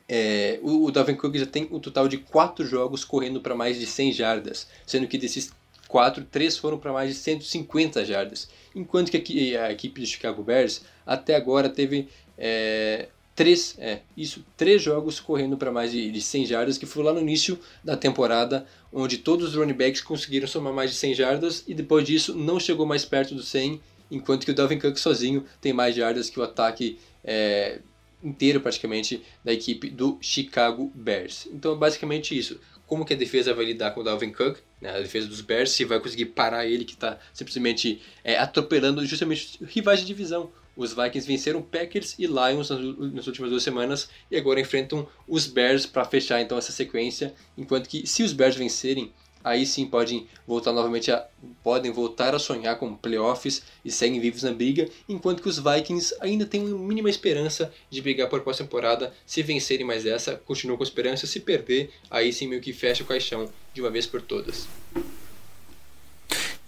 é, 0.08 0.58
o, 0.62 0.86
o 0.86 0.90
Dalvin 0.90 1.14
Cook 1.14 1.36
já 1.36 1.46
tem 1.46 1.68
um 1.70 1.78
total 1.78 2.08
de 2.08 2.18
4 2.18 2.66
jogos 2.66 3.04
correndo 3.04 3.40
para 3.40 3.54
mais 3.54 3.78
de 3.78 3.86
100 3.86 4.12
jardas, 4.12 4.66
sendo 4.86 5.06
que 5.06 5.16
desses 5.16 5.52
4, 5.88 6.24
3 6.24 6.56
foram 6.56 6.78
para 6.78 6.92
mais 6.92 7.10
de 7.10 7.14
150 7.14 8.04
jardas, 8.04 8.48
enquanto 8.74 9.10
que 9.10 9.56
a, 9.56 9.70
equipe 9.70 10.00
do 10.00 10.06
Chicago 10.06 10.42
Bears 10.42 10.82
até 11.06 11.36
agora 11.36 11.68
teve 11.68 12.08
é, 12.36 13.08
três, 13.34 13.74
é, 13.78 14.00
isso, 14.16 14.44
três 14.56 14.82
jogos 14.82 15.20
correndo 15.20 15.56
para 15.56 15.70
mais 15.70 15.92
de, 15.92 16.10
de 16.10 16.20
100 16.20 16.46
jardas, 16.46 16.78
que 16.78 16.86
foi 16.86 17.02
lá 17.02 17.12
no 17.12 17.20
início 17.20 17.58
da 17.82 17.96
temporada, 17.96 18.66
onde 18.92 19.18
todos 19.18 19.48
os 19.48 19.54
running 19.54 19.74
backs 19.74 20.00
conseguiram 20.00 20.46
somar 20.46 20.72
mais 20.72 20.90
de 20.90 20.96
100 20.96 21.14
jardas 21.14 21.64
e 21.66 21.74
depois 21.74 22.04
disso 22.04 22.34
não 22.34 22.58
chegou 22.58 22.86
mais 22.86 23.04
perto 23.04 23.34
do 23.34 23.42
100, 23.42 23.80
enquanto 24.12 24.44
que 24.44 24.50
o 24.50 24.54
Dalvin 24.54 24.78
Cook 24.78 24.98
sozinho 24.98 25.44
tem 25.60 25.72
mais 25.72 25.96
jardas 25.96 26.28
que 26.28 26.38
o 26.38 26.42
ataque 26.42 26.98
é, 27.24 27.80
inteiro 28.22 28.60
praticamente 28.60 29.22
da 29.42 29.52
equipe 29.52 29.88
do 29.88 30.18
Chicago 30.20 30.92
Bears. 30.94 31.48
Então 31.50 31.72
é 31.72 31.76
basicamente 31.76 32.36
isso. 32.36 32.60
Como 32.86 33.06
que 33.06 33.14
a 33.14 33.16
defesa 33.16 33.54
vai 33.54 33.64
lidar 33.64 33.92
com 33.92 34.00
o 34.00 34.04
Dalvin 34.04 34.30
Cook, 34.30 34.58
né, 34.80 34.90
a 34.90 35.00
defesa 35.00 35.26
dos 35.26 35.40
Bears, 35.40 35.70
se 35.70 35.84
vai 35.84 35.98
conseguir 35.98 36.26
parar 36.26 36.66
ele 36.66 36.84
que 36.84 36.92
está 36.92 37.18
simplesmente 37.32 38.02
é, 38.22 38.36
atropelando 38.36 39.04
justamente 39.06 39.58
rivais 39.64 40.00
de 40.00 40.06
divisão. 40.06 40.52
Os 40.76 40.92
Vikings 40.94 41.26
venceram 41.26 41.62
Packers 41.62 42.14
e 42.18 42.26
Lions 42.26 42.70
nas 42.70 43.26
últimas 43.26 43.50
duas 43.50 43.62
semanas 43.62 44.08
e 44.30 44.36
agora 44.36 44.60
enfrentam 44.60 45.06
os 45.28 45.46
Bears 45.46 45.84
para 45.86 46.04
fechar 46.04 46.40
então 46.40 46.56
essa 46.56 46.72
sequência. 46.72 47.34
Enquanto 47.56 47.88
que 47.88 48.06
se 48.06 48.22
os 48.22 48.32
Bears 48.32 48.56
vencerem, 48.56 49.12
aí 49.42 49.66
sim 49.66 49.86
podem 49.86 50.26
voltar 50.46 50.72
novamente 50.72 51.10
a 51.10 51.26
podem 51.62 51.90
voltar 51.90 52.34
a 52.34 52.38
sonhar 52.38 52.78
com 52.78 52.94
playoffs 52.94 53.62
e 53.84 53.90
seguem 53.90 54.20
vivos 54.20 54.42
na 54.42 54.52
briga, 54.52 54.88
enquanto 55.08 55.42
que 55.42 55.48
os 55.48 55.58
Vikings 55.58 56.14
ainda 56.20 56.46
têm 56.46 56.60
uma 56.60 56.78
mínima 56.78 57.10
esperança 57.10 57.72
de 57.90 58.00
brigar 58.00 58.28
por 58.28 58.40
pós-temporada. 58.42 59.12
Se 59.26 59.42
vencerem 59.42 59.86
mais 59.86 60.06
essa, 60.06 60.36
continuam 60.36 60.76
com 60.76 60.84
esperança. 60.84 61.26
Se 61.26 61.40
perder, 61.40 61.90
aí 62.10 62.32
sim 62.32 62.46
meio 62.46 62.60
que 62.60 62.72
fecha 62.72 63.02
o 63.02 63.06
caixão 63.06 63.48
de 63.74 63.80
uma 63.80 63.90
vez 63.90 64.06
por 64.06 64.22
todas. 64.22 64.68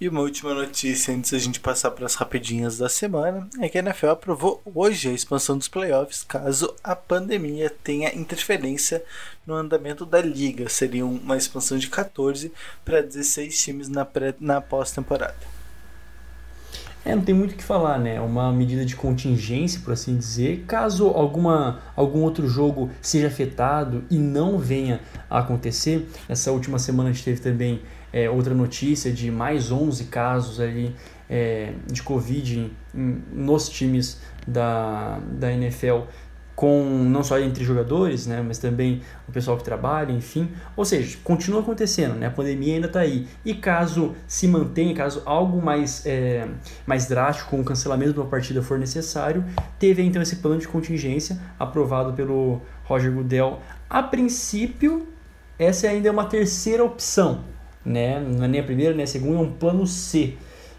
E 0.01 0.09
uma 0.09 0.23
última 0.23 0.53
notícia 0.53 1.15
antes 1.15 1.31
da 1.31 1.39
gente 1.39 1.61
passar 1.61 1.93
para 1.93 2.05
as 2.05 2.17
rapidinhas 2.17 2.79
da 2.79 2.89
semana 2.89 3.49
é 3.61 3.69
que 3.69 3.79
a 3.79 3.81
NFL 3.81 4.09
aprovou 4.09 4.61
hoje 4.65 5.09
a 5.09 5.13
expansão 5.13 5.57
dos 5.57 5.69
playoffs 5.69 6.25
caso 6.25 6.75
a 6.83 6.97
pandemia 6.97 7.73
tenha 7.83 8.13
interferência 8.13 9.05
no 9.47 9.55
andamento 9.55 10.05
da 10.05 10.21
liga. 10.21 10.69
Seria 10.69 11.07
uma 11.07 11.37
expansão 11.37 11.79
de 11.79 11.89
14 11.89 12.53
para 12.85 13.03
16 13.03 13.57
times 13.57 13.89
na, 13.89 14.05
pré, 14.05 14.35
na 14.41 14.61
pós-temporada. 14.61 15.55
É, 17.05 17.15
não 17.15 17.23
tem 17.23 17.35
muito 17.35 17.53
o 17.53 17.57
que 17.57 17.63
falar, 17.63 17.99
né? 17.99 18.21
Uma 18.21 18.51
medida 18.51 18.85
de 18.85 18.97
contingência, 18.97 19.81
por 19.85 19.93
assim 19.93 20.17
dizer. 20.17 20.65
Caso 20.67 21.07
alguma, 21.09 21.83
algum 21.95 22.23
outro 22.23 22.49
jogo 22.49 22.91
seja 23.01 23.29
afetado 23.29 24.05
e 24.11 24.17
não 24.17 24.59
venha 24.59 25.01
a 25.31 25.39
acontecer, 25.39 26.09
essa 26.29 26.51
última 26.51 26.79
semana 26.79 27.11
a 27.11 27.13
gente 27.13 27.25
teve 27.25 27.41
também 27.41 27.83
é, 28.15 28.31
outra 28.31 28.55
notícia 28.55 29.13
de 29.13 29.29
mais 29.29 29.73
11 29.73 30.05
casos 30.05 30.61
ali 30.61 30.95
é, 31.29 31.73
de 31.91 32.01
Covid 32.01 32.71
em, 32.95 33.23
nos 33.33 33.69
times 33.69 34.21
da, 34.47 35.19
da 35.33 35.53
NFL, 35.53 36.03
com 36.55 36.85
não 36.85 37.25
só 37.25 37.41
entre 37.41 37.65
jogadores, 37.65 38.29
né, 38.29 38.41
mas 38.41 38.59
também 38.59 39.03
o 39.29 39.33
pessoal 39.33 39.57
que 39.57 39.65
trabalha, 39.65 40.13
enfim. 40.13 40.49
Ou 40.77 40.85
seja, 40.85 41.19
continua 41.25 41.61
acontecendo, 41.61 42.15
né, 42.15 42.29
a 42.29 42.31
pandemia 42.31 42.75
ainda 42.75 42.87
está 42.87 43.01
aí. 43.01 43.27
E 43.45 43.53
caso 43.53 44.15
se 44.29 44.47
mantenha, 44.47 44.95
caso 44.95 45.21
algo 45.27 45.61
mais, 45.61 46.07
é, 46.07 46.47
mais 46.87 47.07
drástico, 47.07 47.51
como 47.51 47.63
o 47.63 47.65
cancelamento 47.65 48.13
de 48.13 48.21
uma 48.21 48.29
partida 48.29 48.63
for 48.63 48.79
necessário, 48.79 49.45
teve 49.77 50.05
então 50.05 50.23
esse 50.23 50.37
plano 50.37 50.61
de 50.61 50.69
contingência 50.69 51.37
aprovado 51.59 52.13
pelo 52.13 52.63
Roger 52.85 53.13
Goodell. 53.13 53.59
A 53.91 54.05
princípio, 54.05 55.09
essa 55.59 55.89
ainda 55.89 56.07
é 56.07 56.13
uma 56.13 56.27
terceira 56.27 56.85
opção, 56.85 57.43
né? 57.85 58.21
Não 58.21 58.45
é 58.45 58.49
nem 58.49 58.61
a 58.61 58.65
primeira, 58.65 58.95
nem 58.95 59.05
a 59.05 59.07
segunda, 59.07 59.39
é 59.39 59.43
um 59.43 59.53
plano 59.53 59.87
C. 59.87 60.35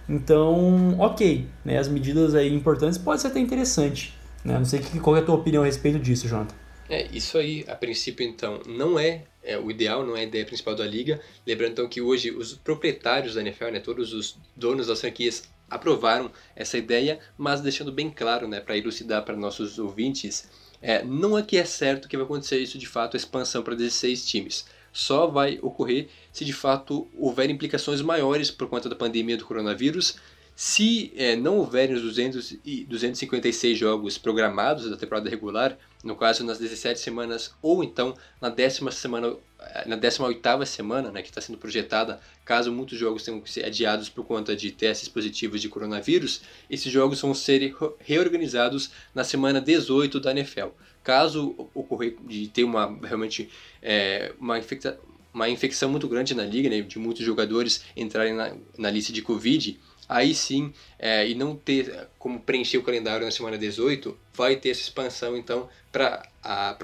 Então, 0.07 0.97
ok, 0.99 1.47
né? 1.63 1.77
As 1.77 1.87
medidas 1.87 2.35
aí 2.35 2.53
importantes 2.53 2.97
pode 2.97 3.21
ser 3.21 3.27
até 3.27 3.39
interessante. 3.39 4.13
Né? 4.43 4.57
Não 4.57 4.65
sei 4.65 4.79
que, 4.79 4.99
qual 4.99 5.15
é 5.15 5.19
a 5.19 5.23
tua 5.23 5.35
opinião 5.35 5.63
a 5.63 5.65
respeito 5.65 5.99
disso, 5.99 6.27
Jonathan. 6.27 6.55
É, 6.87 7.07
isso 7.11 7.37
aí, 7.37 7.65
a 7.67 7.75
princípio, 7.75 8.25
então, 8.25 8.61
não 8.67 8.99
é, 8.99 9.23
é, 9.43 9.57
o 9.57 9.71
ideal, 9.71 10.05
não 10.05 10.15
é 10.15 10.19
a 10.19 10.23
ideia 10.23 10.45
principal 10.45 10.75
da 10.75 10.85
liga. 10.85 11.19
Lembrando, 11.45 11.71
então, 11.71 11.89
que 11.89 11.99
hoje 11.99 12.29
os 12.29 12.53
proprietários 12.53 13.33
da 13.33 13.41
NFL, 13.41 13.71
né, 13.71 13.79
todos 13.79 14.13
os 14.13 14.37
donos 14.55 14.85
das 14.85 15.01
franquias, 15.01 15.43
aprovaram 15.67 16.31
essa 16.55 16.77
ideia, 16.77 17.19
mas 17.35 17.61
deixando 17.61 17.91
bem 17.91 18.11
claro, 18.11 18.47
né, 18.47 18.59
para 18.59 18.77
elucidar 18.77 19.23
para 19.25 19.35
nossos 19.35 19.79
ouvintes, 19.79 20.47
é, 20.79 21.03
não 21.03 21.35
é 21.35 21.41
que 21.41 21.57
é 21.57 21.65
certo 21.65 22.07
que 22.07 22.15
vai 22.15 22.25
acontecer 22.25 22.59
isso 22.59 22.77
de 22.77 22.85
fato, 22.85 23.15
a 23.15 23.17
expansão 23.17 23.63
para 23.63 23.73
16 23.73 24.27
times 24.27 24.65
só 24.95 25.27
vai 25.27 25.59
ocorrer 25.61 26.07
se 26.31 26.45
de 26.45 26.53
fato 26.53 27.09
houver 27.17 27.49
implicações 27.49 28.01
maiores 28.01 28.49
por 28.49 28.69
conta 28.69 28.87
da 28.87 28.95
pandemia 28.95 29.35
do 29.35 29.45
coronavírus. 29.45 30.15
Se 30.55 31.11
é, 31.17 31.35
não 31.35 31.57
houverem 31.57 31.93
os 31.93 32.01
200 32.01 32.59
e 32.63 32.85
256 32.85 33.77
jogos 33.77 34.17
programados 34.17 34.89
da 34.89 34.95
temporada 34.95 35.29
regular, 35.29 35.77
no 36.01 36.15
caso 36.15 36.45
nas 36.45 36.59
17 36.59 36.97
semanas 36.97 37.53
ou 37.61 37.83
então 37.83 38.15
na 38.39 38.47
décima 38.47 38.89
semana 38.89 39.35
eh, 39.59 39.83
na 39.85 39.97
18ª 39.97 40.65
semana, 40.65 41.11
né, 41.11 41.21
que 41.21 41.27
está 41.27 41.41
sendo 41.41 41.57
projetada, 41.57 42.21
caso 42.45 42.71
muitos 42.71 42.97
jogos 42.97 43.23
tenham 43.23 43.41
que 43.41 43.51
ser 43.51 43.65
adiados 43.65 44.07
por 44.07 44.23
conta 44.23 44.55
de 44.55 44.71
testes 44.71 45.09
positivos 45.09 45.61
de 45.61 45.67
coronavírus, 45.67 46.41
esses 46.69 46.89
jogos 46.89 47.19
vão 47.19 47.33
ser 47.33 47.75
reorganizados 47.99 48.91
na 49.13 49.25
semana 49.25 49.59
18 49.59 50.21
da 50.21 50.31
NFL. 50.31 50.69
Caso 51.05 51.69
ocorrer 51.75 52.15
de 52.27 52.47
ter 52.47 52.63
uma 52.63 52.97
realmente 53.03 53.47
é, 53.79 54.33
uma, 54.39 54.57
infecta, 54.57 54.99
uma 55.31 55.47
infecção 55.47 55.87
muito 55.87 56.07
grande 56.07 56.33
na 56.33 56.43
liga, 56.43 56.67
né, 56.67 56.81
de 56.81 56.97
muitos 56.97 57.23
jogadores 57.23 57.85
entrarem 57.95 58.33
na, 58.33 58.53
na 58.75 58.89
lista 58.89 59.13
de 59.13 59.21
Covid, 59.21 59.79
aí 60.09 60.33
sim, 60.33 60.73
é, 60.97 61.29
e 61.29 61.35
não 61.35 61.55
ter 61.55 62.07
como 62.17 62.39
preencher 62.39 62.79
o 62.79 62.83
calendário 62.83 63.23
na 63.23 63.31
semana 63.31 63.55
18, 63.55 64.17
vai 64.33 64.55
ter 64.55 64.69
essa 64.69 64.81
expansão 64.81 65.37
então 65.37 65.69
para 65.91 66.27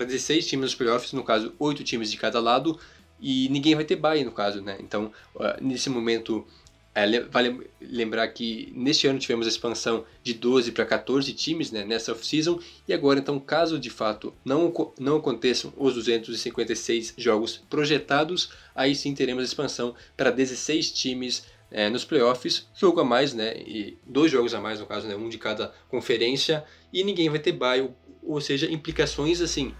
16 0.05 0.47
times 0.47 0.65
nos 0.65 0.75
playoffs, 0.75 1.13
no 1.13 1.23
caso 1.23 1.53
8 1.57 1.83
times 1.83 2.11
de 2.11 2.17
cada 2.17 2.39
lado, 2.39 2.79
e 3.19 3.49
ninguém 3.49 3.73
vai 3.73 3.85
ter 3.85 3.95
bye 3.95 4.23
no 4.23 4.31
caso, 4.31 4.61
né? 4.61 4.77
Então, 4.79 5.11
nesse 5.59 5.89
momento 5.89 6.45
é, 6.93 7.21
vale 7.21 7.69
lembrar 7.79 8.27
que 8.29 8.71
neste 8.75 9.07
ano 9.07 9.17
tivemos 9.17 9.45
a 9.45 9.49
expansão 9.49 10.05
de 10.21 10.33
12 10.33 10.71
para 10.73 10.85
14 10.85 11.31
times 11.33 11.71
né, 11.71 11.85
nessa 11.85 12.11
off-season, 12.11 12.59
e 12.87 12.93
agora, 12.93 13.19
então, 13.19 13.39
caso 13.39 13.79
de 13.79 13.89
fato 13.89 14.33
não, 14.43 14.73
não 14.99 15.17
aconteçam 15.17 15.73
os 15.77 15.93
256 15.93 17.13
jogos 17.17 17.61
projetados, 17.69 18.51
aí 18.75 18.93
sim 18.93 19.13
teremos 19.13 19.41
a 19.41 19.45
expansão 19.45 19.95
para 20.17 20.31
16 20.31 20.91
times 20.91 21.45
é, 21.71 21.89
nos 21.89 22.03
playoffs, 22.03 22.67
jogo 22.75 22.99
a 22.99 23.05
mais, 23.05 23.33
né, 23.33 23.55
e 23.55 23.97
dois 24.05 24.29
jogos 24.29 24.53
a 24.53 24.59
mais, 24.59 24.79
no 24.79 24.85
caso, 24.85 25.07
né, 25.07 25.15
um 25.15 25.29
de 25.29 25.37
cada 25.37 25.73
conferência, 25.87 26.63
e 26.91 27.03
ninguém 27.03 27.29
vai 27.29 27.39
ter 27.39 27.53
bye, 27.53 27.89
ou 28.21 28.41
seja, 28.41 28.69
implicações 28.69 29.39
assim 29.39 29.73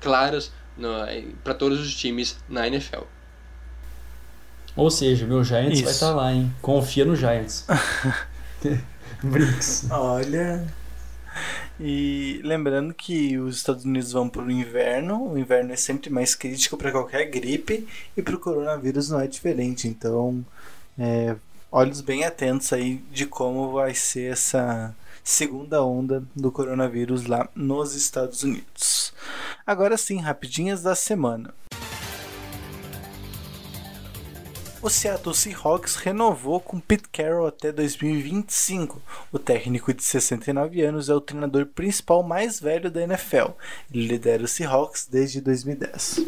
claras 0.00 0.52
para 1.42 1.54
todos 1.54 1.80
os 1.80 1.94
times 1.94 2.36
na 2.48 2.66
NFL. 2.66 3.02
Ou 4.76 4.90
seja, 4.90 5.26
meu 5.26 5.44
Giants 5.44 5.74
Isso. 5.74 5.84
vai 5.84 5.92
estar 5.92 6.08
tá 6.08 6.14
lá, 6.14 6.32
hein? 6.32 6.52
Confia 6.60 7.04
no 7.04 7.14
Giants. 7.14 7.66
Brinks. 9.22 9.86
Olha. 9.90 10.66
E 11.78 12.40
lembrando 12.44 12.94
que 12.94 13.38
os 13.38 13.56
Estados 13.56 13.84
Unidos 13.84 14.12
vão 14.12 14.28
para 14.28 14.42
o 14.42 14.50
inverno, 14.50 15.32
o 15.32 15.38
inverno 15.38 15.72
é 15.72 15.76
sempre 15.76 16.10
mais 16.10 16.34
crítico 16.34 16.76
para 16.76 16.92
qualquer 16.92 17.24
gripe 17.24 17.86
e 18.16 18.22
para 18.22 18.36
o 18.36 18.38
coronavírus 18.38 19.10
não 19.10 19.20
é 19.20 19.26
diferente. 19.26 19.88
Então, 19.88 20.44
é, 20.98 21.34
olhos 21.70 22.00
bem 22.00 22.24
atentos 22.24 22.72
aí 22.72 23.02
de 23.10 23.26
como 23.26 23.72
vai 23.72 23.94
ser 23.94 24.32
essa 24.32 24.94
segunda 25.24 25.82
onda 25.82 26.22
do 26.36 26.52
coronavírus 26.52 27.26
lá 27.26 27.48
nos 27.54 27.94
Estados 27.94 28.42
Unidos. 28.42 29.12
Agora 29.66 29.96
sim, 29.96 30.20
rapidinhas 30.20 30.82
da 30.82 30.94
semana. 30.94 31.52
O 34.84 34.90
Seattle 34.90 35.34
Seahawks 35.34 35.96
renovou 35.96 36.60
com 36.60 36.78
Pete 36.78 37.08
Carroll 37.08 37.46
até 37.46 37.72
2025. 37.72 39.00
O 39.32 39.38
técnico 39.38 39.94
de 39.94 40.04
69 40.04 40.82
anos 40.82 41.08
é 41.08 41.14
o 41.14 41.22
treinador 41.22 41.64
principal 41.64 42.22
mais 42.22 42.60
velho 42.60 42.90
da 42.90 43.00
NFL. 43.02 43.52
Ele 43.90 44.08
lidera 44.08 44.44
o 44.44 44.46
Seahawks 44.46 45.06
desde 45.10 45.40
2010. 45.40 46.20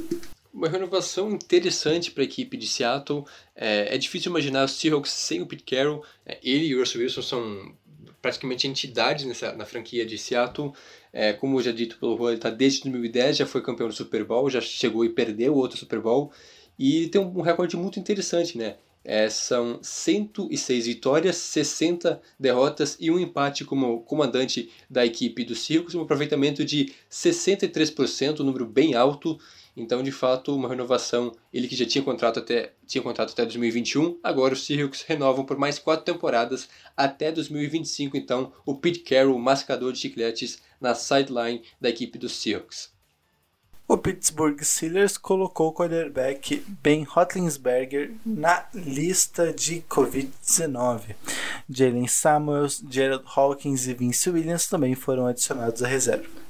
Uma 0.55 0.71
renovação 0.71 1.31
interessante 1.33 2.11
para 2.11 2.23
a 2.23 2.25
equipe 2.25 2.57
de 2.57 2.67
Seattle. 2.67 3.27
É, 3.55 3.95
é, 3.95 3.99
difícil 3.99 4.31
imaginar 4.31 4.65
o 4.65 4.69
Seahawks 4.69 5.11
sem 5.11 5.43
o 5.43 5.47
Pete 5.47 5.63
Carroll. 5.63 6.03
É, 6.25 6.39
ele 6.43 6.69
e 6.69 6.75
o 6.75 6.81
Russell 6.81 7.03
Wilson 7.03 7.21
são 7.21 7.75
praticamente 8.23 8.67
entidades 8.67 9.27
nessa, 9.27 9.53
na 9.53 9.67
franquia 9.67 10.07
de 10.07 10.17
Seattle. 10.17 10.73
É, 11.13 11.35
como 11.35 11.61
já 11.61 11.73
dito 11.73 11.99
pelo 11.99 12.17
Juan, 12.17 12.29
ele 12.31 12.39
está 12.39 12.49
desde 12.49 12.81
2010, 12.85 13.37
já 13.37 13.47
foi 13.47 13.61
campeão 13.61 13.89
do 13.89 13.95
Super 13.95 14.25
Bowl, 14.25 14.49
já 14.49 14.63
chegou 14.63 15.05
e 15.05 15.11
perdeu 15.11 15.55
outro 15.55 15.77
Super 15.77 16.01
Bowl. 16.01 16.33
E 16.79 17.09
tem 17.09 17.21
um, 17.21 17.41
recorde 17.41 17.77
muito 17.77 17.99
interessante, 17.99 18.59
né? 18.59 18.77
É, 19.09 19.31
são 19.31 19.79
106 19.81 20.87
vitórias, 20.87 21.37
60 21.37 22.21
derrotas 22.39 22.97
e 22.99 23.09
um 23.09 23.21
empate 23.21 23.65
como 23.65 24.01
comandante 24.01 24.69
da 24.91 25.07
equipe 25.07 25.45
do 25.45 25.55
Circus, 25.55 25.95
um 25.95 26.03
aproveitamento 26.03 26.65
de 26.65 26.93
63%, 27.09 28.41
um 28.41 28.45
número 28.45 28.67
bem 28.67 28.95
alto. 28.95 29.39
Então, 29.77 30.03
de 30.03 30.11
fato, 30.11 30.57
uma 30.57 30.69
renovação. 30.69 31.33
Ele 31.53 31.69
que 31.69 31.77
já 31.77 31.87
tinha 31.87 32.03
contrato 32.03 32.41
até, 32.41 32.73
tinha 32.85 33.01
contrato 33.01 33.31
até 33.31 33.45
2021, 33.45 34.19
agora 34.25 34.55
os 34.55 34.67
Seahawks 34.67 35.03
renovam 35.03 35.45
por 35.45 35.57
mais 35.57 35.79
quatro 35.79 36.05
temporadas 36.05 36.69
até 36.97 37.31
2025. 37.31 38.17
Então, 38.17 38.53
o 38.65 38.75
Pete 38.75 39.01
Carroll, 39.01 39.39
mascador 39.39 39.93
de 39.93 40.01
chicletes, 40.01 40.61
na 40.81 40.95
sideline 40.95 41.63
da 41.81 41.89
equipe 41.89 42.19
dos 42.19 42.33
Seahawks. 42.33 42.96
O 43.89 43.97
Pittsburgh 43.97 44.61
Steelers 44.65 45.17
colocou 45.17 45.69
o 45.69 45.73
quarterback 45.73 46.57
Ben 46.83 47.05
Roethlisberger 47.05 48.11
na 48.27 48.65
lista 48.75 49.53
de 49.53 49.81
Covid-19. 49.89 51.15
Jalen 51.71 52.09
Samuels, 52.09 52.83
Gerald 52.91 53.25
Hawkins 53.37 53.87
e 53.87 53.95
Vince 53.95 54.29
Williams 54.29 54.67
também 54.67 54.97
foram 54.97 55.29
adicionados 55.29 55.85
à 55.85 55.87
reserva. 55.87 56.46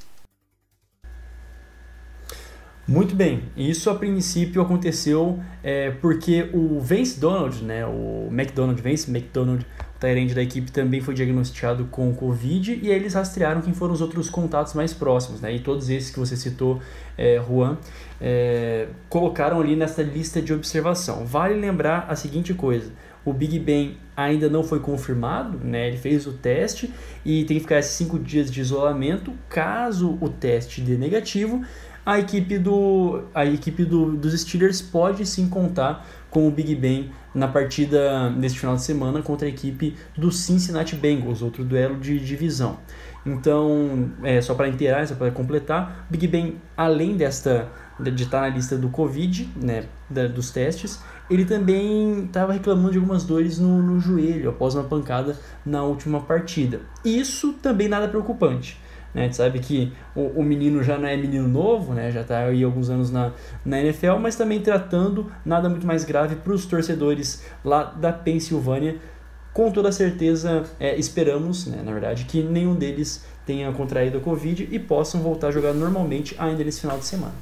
Muito 2.89 3.17
bem, 3.17 3.43
isso 3.57 3.91
a 3.91 3.97
princípio 3.97 4.63
aconteceu 4.63 5.41
é, 5.61 5.91
porque 5.91 6.49
o 6.53 6.79
Vance 6.79 7.19
Donald, 7.19 7.65
né, 7.65 7.85
o 7.85 8.29
McDonald, 8.31 8.81
Vance 8.81 9.11
McDonald, 9.11 9.67
Tyrande 9.99 10.35
da 10.35 10.43
equipe 10.43 10.71
também 10.71 11.01
foi 11.01 11.13
diagnosticado 11.13 11.87
com 11.87 12.15
Covid 12.15 12.79
e 12.81 12.93
aí 12.93 12.97
eles 12.97 13.15
rastrearam 13.15 13.61
quem 13.61 13.75
foram 13.75 13.93
os 13.93 14.01
outros 14.01 14.31
contatos 14.31 14.73
mais 14.75 14.95
próximos, 14.95 15.41
né, 15.41 15.53
e 15.53 15.59
todos 15.59 15.91
esses 15.91 16.11
que 16.11 16.19
você 16.21 16.37
citou, 16.37 16.81
é, 17.19 17.43
Juan, 17.45 17.77
é, 18.21 18.87
colocaram 19.09 19.61
ali 19.61 19.75
nessa 19.75 20.03
lista 20.05 20.41
de 20.41 20.53
observação. 20.53 21.27
Vale 21.27 21.55
lembrar 21.55 22.07
a 22.09 22.15
seguinte 22.15 22.55
coisa, 22.55 22.93
o 23.25 23.33
Big 23.33 23.59
Ben 23.59 23.97
ainda 24.17 24.49
não 24.49 24.63
foi 24.63 24.79
confirmado, 24.79 25.59
né? 25.59 25.89
Ele 25.89 25.97
fez 25.97 26.29
o 26.29 26.33
teste 26.33 26.93
e 27.25 27.45
tem 27.45 27.57
que 27.57 27.65
ficar 27.65 27.81
esses 27.81 27.93
cinco 27.93 28.21
dias 28.21 28.49
de 28.49 28.61
isolamento. 28.61 29.33
Caso 29.49 30.17
o 30.21 30.29
teste 30.29 30.81
dê 30.81 30.97
negativo, 30.97 31.63
a 32.07 32.21
equipe, 32.21 32.57
do, 32.57 33.25
a 33.35 33.45
equipe 33.45 33.85
do, 33.85 34.13
dos 34.13 34.41
Steelers 34.41 34.81
pode 34.81 35.27
sim 35.27 35.49
contar 35.49 36.07
com 36.31 36.47
o 36.47 36.51
Big 36.53 36.73
Ben 36.77 37.11
na 37.35 37.49
partida 37.49 38.31
neste 38.31 38.61
final 38.61 38.77
de 38.77 38.83
semana 38.83 39.21
contra 39.23 39.49
a 39.49 39.51
equipe 39.51 39.97
do 40.17 40.31
Cincinnati 40.31 40.95
Bengals, 40.95 41.43
outro 41.43 41.65
duelo 41.65 41.97
de 41.97 42.21
divisão. 42.21 42.79
Então, 43.27 44.13
é, 44.23 44.41
só 44.41 44.55
para 44.55 44.69
inteirar, 44.69 45.05
só 45.09 45.17
para 45.17 45.33
completar, 45.33 46.07
Big 46.09 46.29
Ben, 46.29 46.61
além 46.77 47.17
desta 47.17 47.69
de 47.99 48.23
estar 48.23 48.43
na 48.43 48.49
lista 48.49 48.77
do 48.77 48.89
Covid, 48.91 49.49
né, 49.57 49.87
da, 50.09 50.29
dos 50.29 50.51
testes, 50.51 51.01
ele 51.29 51.45
também 51.45 52.27
estava 52.27 52.53
reclamando 52.53 52.93
de 52.93 52.99
algumas 52.99 53.25
dores 53.25 53.59
no, 53.59 53.83
no 53.83 53.99
joelho 53.99 54.51
após 54.51 54.75
uma 54.75 54.85
pancada 54.85 55.37
na 55.65 55.83
última 55.83 56.21
partida. 56.21 56.83
Isso 57.05 57.55
também 57.55 57.89
nada 57.89 58.07
preocupante. 58.07 58.79
Né? 59.17 59.23
A 59.23 59.25
gente 59.25 59.37
sabe 59.37 59.59
que 59.61 59.91
o, 60.15 60.41
o, 60.41 60.43
menino 60.45 60.83
já 60.83 60.99
não 60.99 61.09
é 61.09 61.17
menino 61.17 61.49
novo, 61.49 61.95
né? 61.95 62.11
já 62.11 62.21
está 62.21 62.41
aí 62.41 62.63
alguns 62.63 62.91
anos 62.91 63.11
na, 63.11 63.33
na 63.65 63.81
NFL, 63.81 64.19
mas 64.21 64.37
também 64.37 64.61
tratando 64.61 65.33
nada 65.43 65.71
muito 65.71 65.87
mais 65.87 66.05
grave 66.05 66.37
para 66.37 66.53
os 66.53 66.67
torcedores 66.67 67.43
lá 67.65 67.85
da 67.85 68.13
Pensilvânia. 68.13 68.97
Com 69.55 69.73
toda 69.73 69.91
certeza, 69.91 70.65
é, 70.79 70.95
esperamos, 70.97 71.67
né, 71.67 71.81
na 71.83 71.91
verdade, 71.91 72.27
que 72.27 72.43
nenhum 72.43 72.75
deles 72.75 73.25
tenha 73.47 73.73
contraído 73.73 74.19
a 74.19 74.21
Covid 74.21 74.69
e 74.71 74.79
possam 74.79 75.23
voltar 75.23 75.47
a 75.47 75.51
jogar 75.51 75.73
normalmente 75.73 76.37
ainda 76.39 76.63
nesse 76.63 76.83
final 76.83 76.99
de 76.99 77.07
semana. 77.07 77.33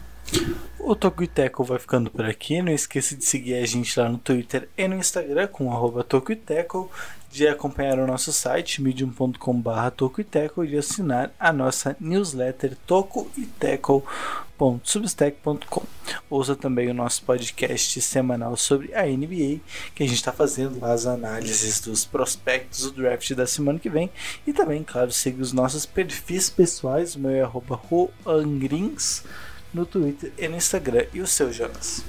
O 0.78 0.94
Tokuiteco 0.94 1.64
vai 1.64 1.80
ficando 1.80 2.08
por 2.08 2.24
aqui. 2.24 2.62
Não 2.62 2.70
esqueça 2.70 3.16
de 3.16 3.24
seguir 3.24 3.54
a 3.54 3.66
gente 3.66 3.98
lá 3.98 4.08
no 4.08 4.18
Twitter 4.18 4.68
e 4.78 4.86
no 4.86 4.94
Instagram 4.94 5.48
com 5.48 5.72
arroba 5.72 6.04
Tokuiteco 6.04 6.88
de 7.34 7.46
acompanhar 7.48 7.98
o 7.98 8.06
nosso 8.06 8.32
site 8.32 8.80
medium.com.br 8.80 9.90
tocoiteco 9.96 10.64
e 10.64 10.68
de 10.68 10.78
assinar 10.78 11.34
a 11.36 11.52
nossa 11.52 11.96
newsletter 11.98 12.76
tocoiteco.substack.com. 12.86 15.82
Ouça 16.30 16.54
também 16.54 16.88
o 16.88 16.94
nosso 16.94 17.24
podcast 17.24 18.00
semanal 18.00 18.56
sobre 18.56 18.94
a 18.94 19.02
NBA, 19.02 19.58
que 19.96 20.04
a 20.04 20.06
gente 20.06 20.14
está 20.14 20.30
fazendo 20.30 20.78
lá 20.78 20.92
as 20.92 21.06
análises 21.06 21.80
dos 21.80 22.04
prospectos 22.04 22.84
do 22.84 22.92
draft 23.02 23.32
da 23.32 23.48
semana 23.48 23.80
que 23.80 23.90
vem. 23.90 24.12
E 24.46 24.52
também, 24.52 24.84
claro, 24.84 25.10
siga 25.10 25.42
os 25.42 25.52
nossos 25.52 25.84
perfis 25.84 26.48
pessoais, 26.48 27.16
o 27.16 27.18
meu 27.18 27.32
é 27.32 27.42
arroba 27.42 27.80
no 29.74 29.84
Twitter 29.84 30.32
e 30.38 30.46
no 30.46 30.56
Instagram. 30.56 31.06
E 31.12 31.20
o 31.20 31.26
seu, 31.26 31.52
Jonas? 31.52 32.04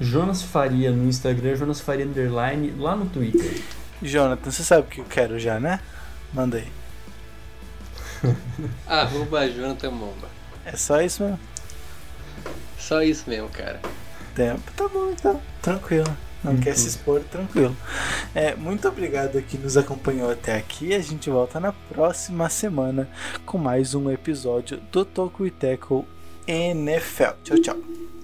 Jonas 0.00 0.42
Faria 0.42 0.90
no 0.90 1.08
Instagram, 1.08 1.56
Jonas 1.56 1.80
Faria 1.80 2.04
Underline 2.04 2.72
lá 2.78 2.94
no 2.94 3.06
Twitter. 3.06 3.62
Jonathan, 4.02 4.50
você 4.50 4.62
sabe 4.62 4.82
o 4.82 4.90
que 4.90 5.00
eu 5.00 5.04
quero 5.04 5.38
já, 5.38 5.58
né? 5.58 5.80
Manda 6.32 6.58
aí. 6.58 6.68
Arroba 8.86 9.48
Jonathan 9.48 9.90
Momba. 9.90 10.28
É 10.64 10.76
só 10.76 11.00
isso 11.00 11.22
mesmo? 11.22 11.40
Só 12.78 13.02
isso 13.02 13.28
mesmo, 13.28 13.48
cara. 13.48 13.80
Tempo. 14.34 14.70
Tá 14.76 14.88
bom 14.88 15.10
então, 15.10 15.40
tranquilo. 15.62 16.16
Não 16.44 16.52
uhum. 16.52 16.60
quer 16.60 16.76
se 16.76 16.86
expor, 16.86 17.20
tranquilo. 17.24 17.76
É, 18.34 18.54
muito 18.54 18.86
obrigado 18.86 19.38
a 19.38 19.42
quem 19.42 19.58
nos 19.58 19.76
acompanhou 19.76 20.30
até 20.30 20.56
aqui. 20.56 20.94
A 20.94 21.00
gente 21.00 21.28
volta 21.30 21.58
na 21.58 21.72
próxima 21.72 22.48
semana 22.48 23.08
com 23.44 23.58
mais 23.58 23.94
um 23.94 24.10
episódio 24.10 24.80
do 24.92 25.04
Toco 25.04 25.46
e 25.46 25.50
Tackle 25.50 26.04
NFL. 26.46 27.32
Tchau, 27.42 27.58
tchau. 27.58 28.15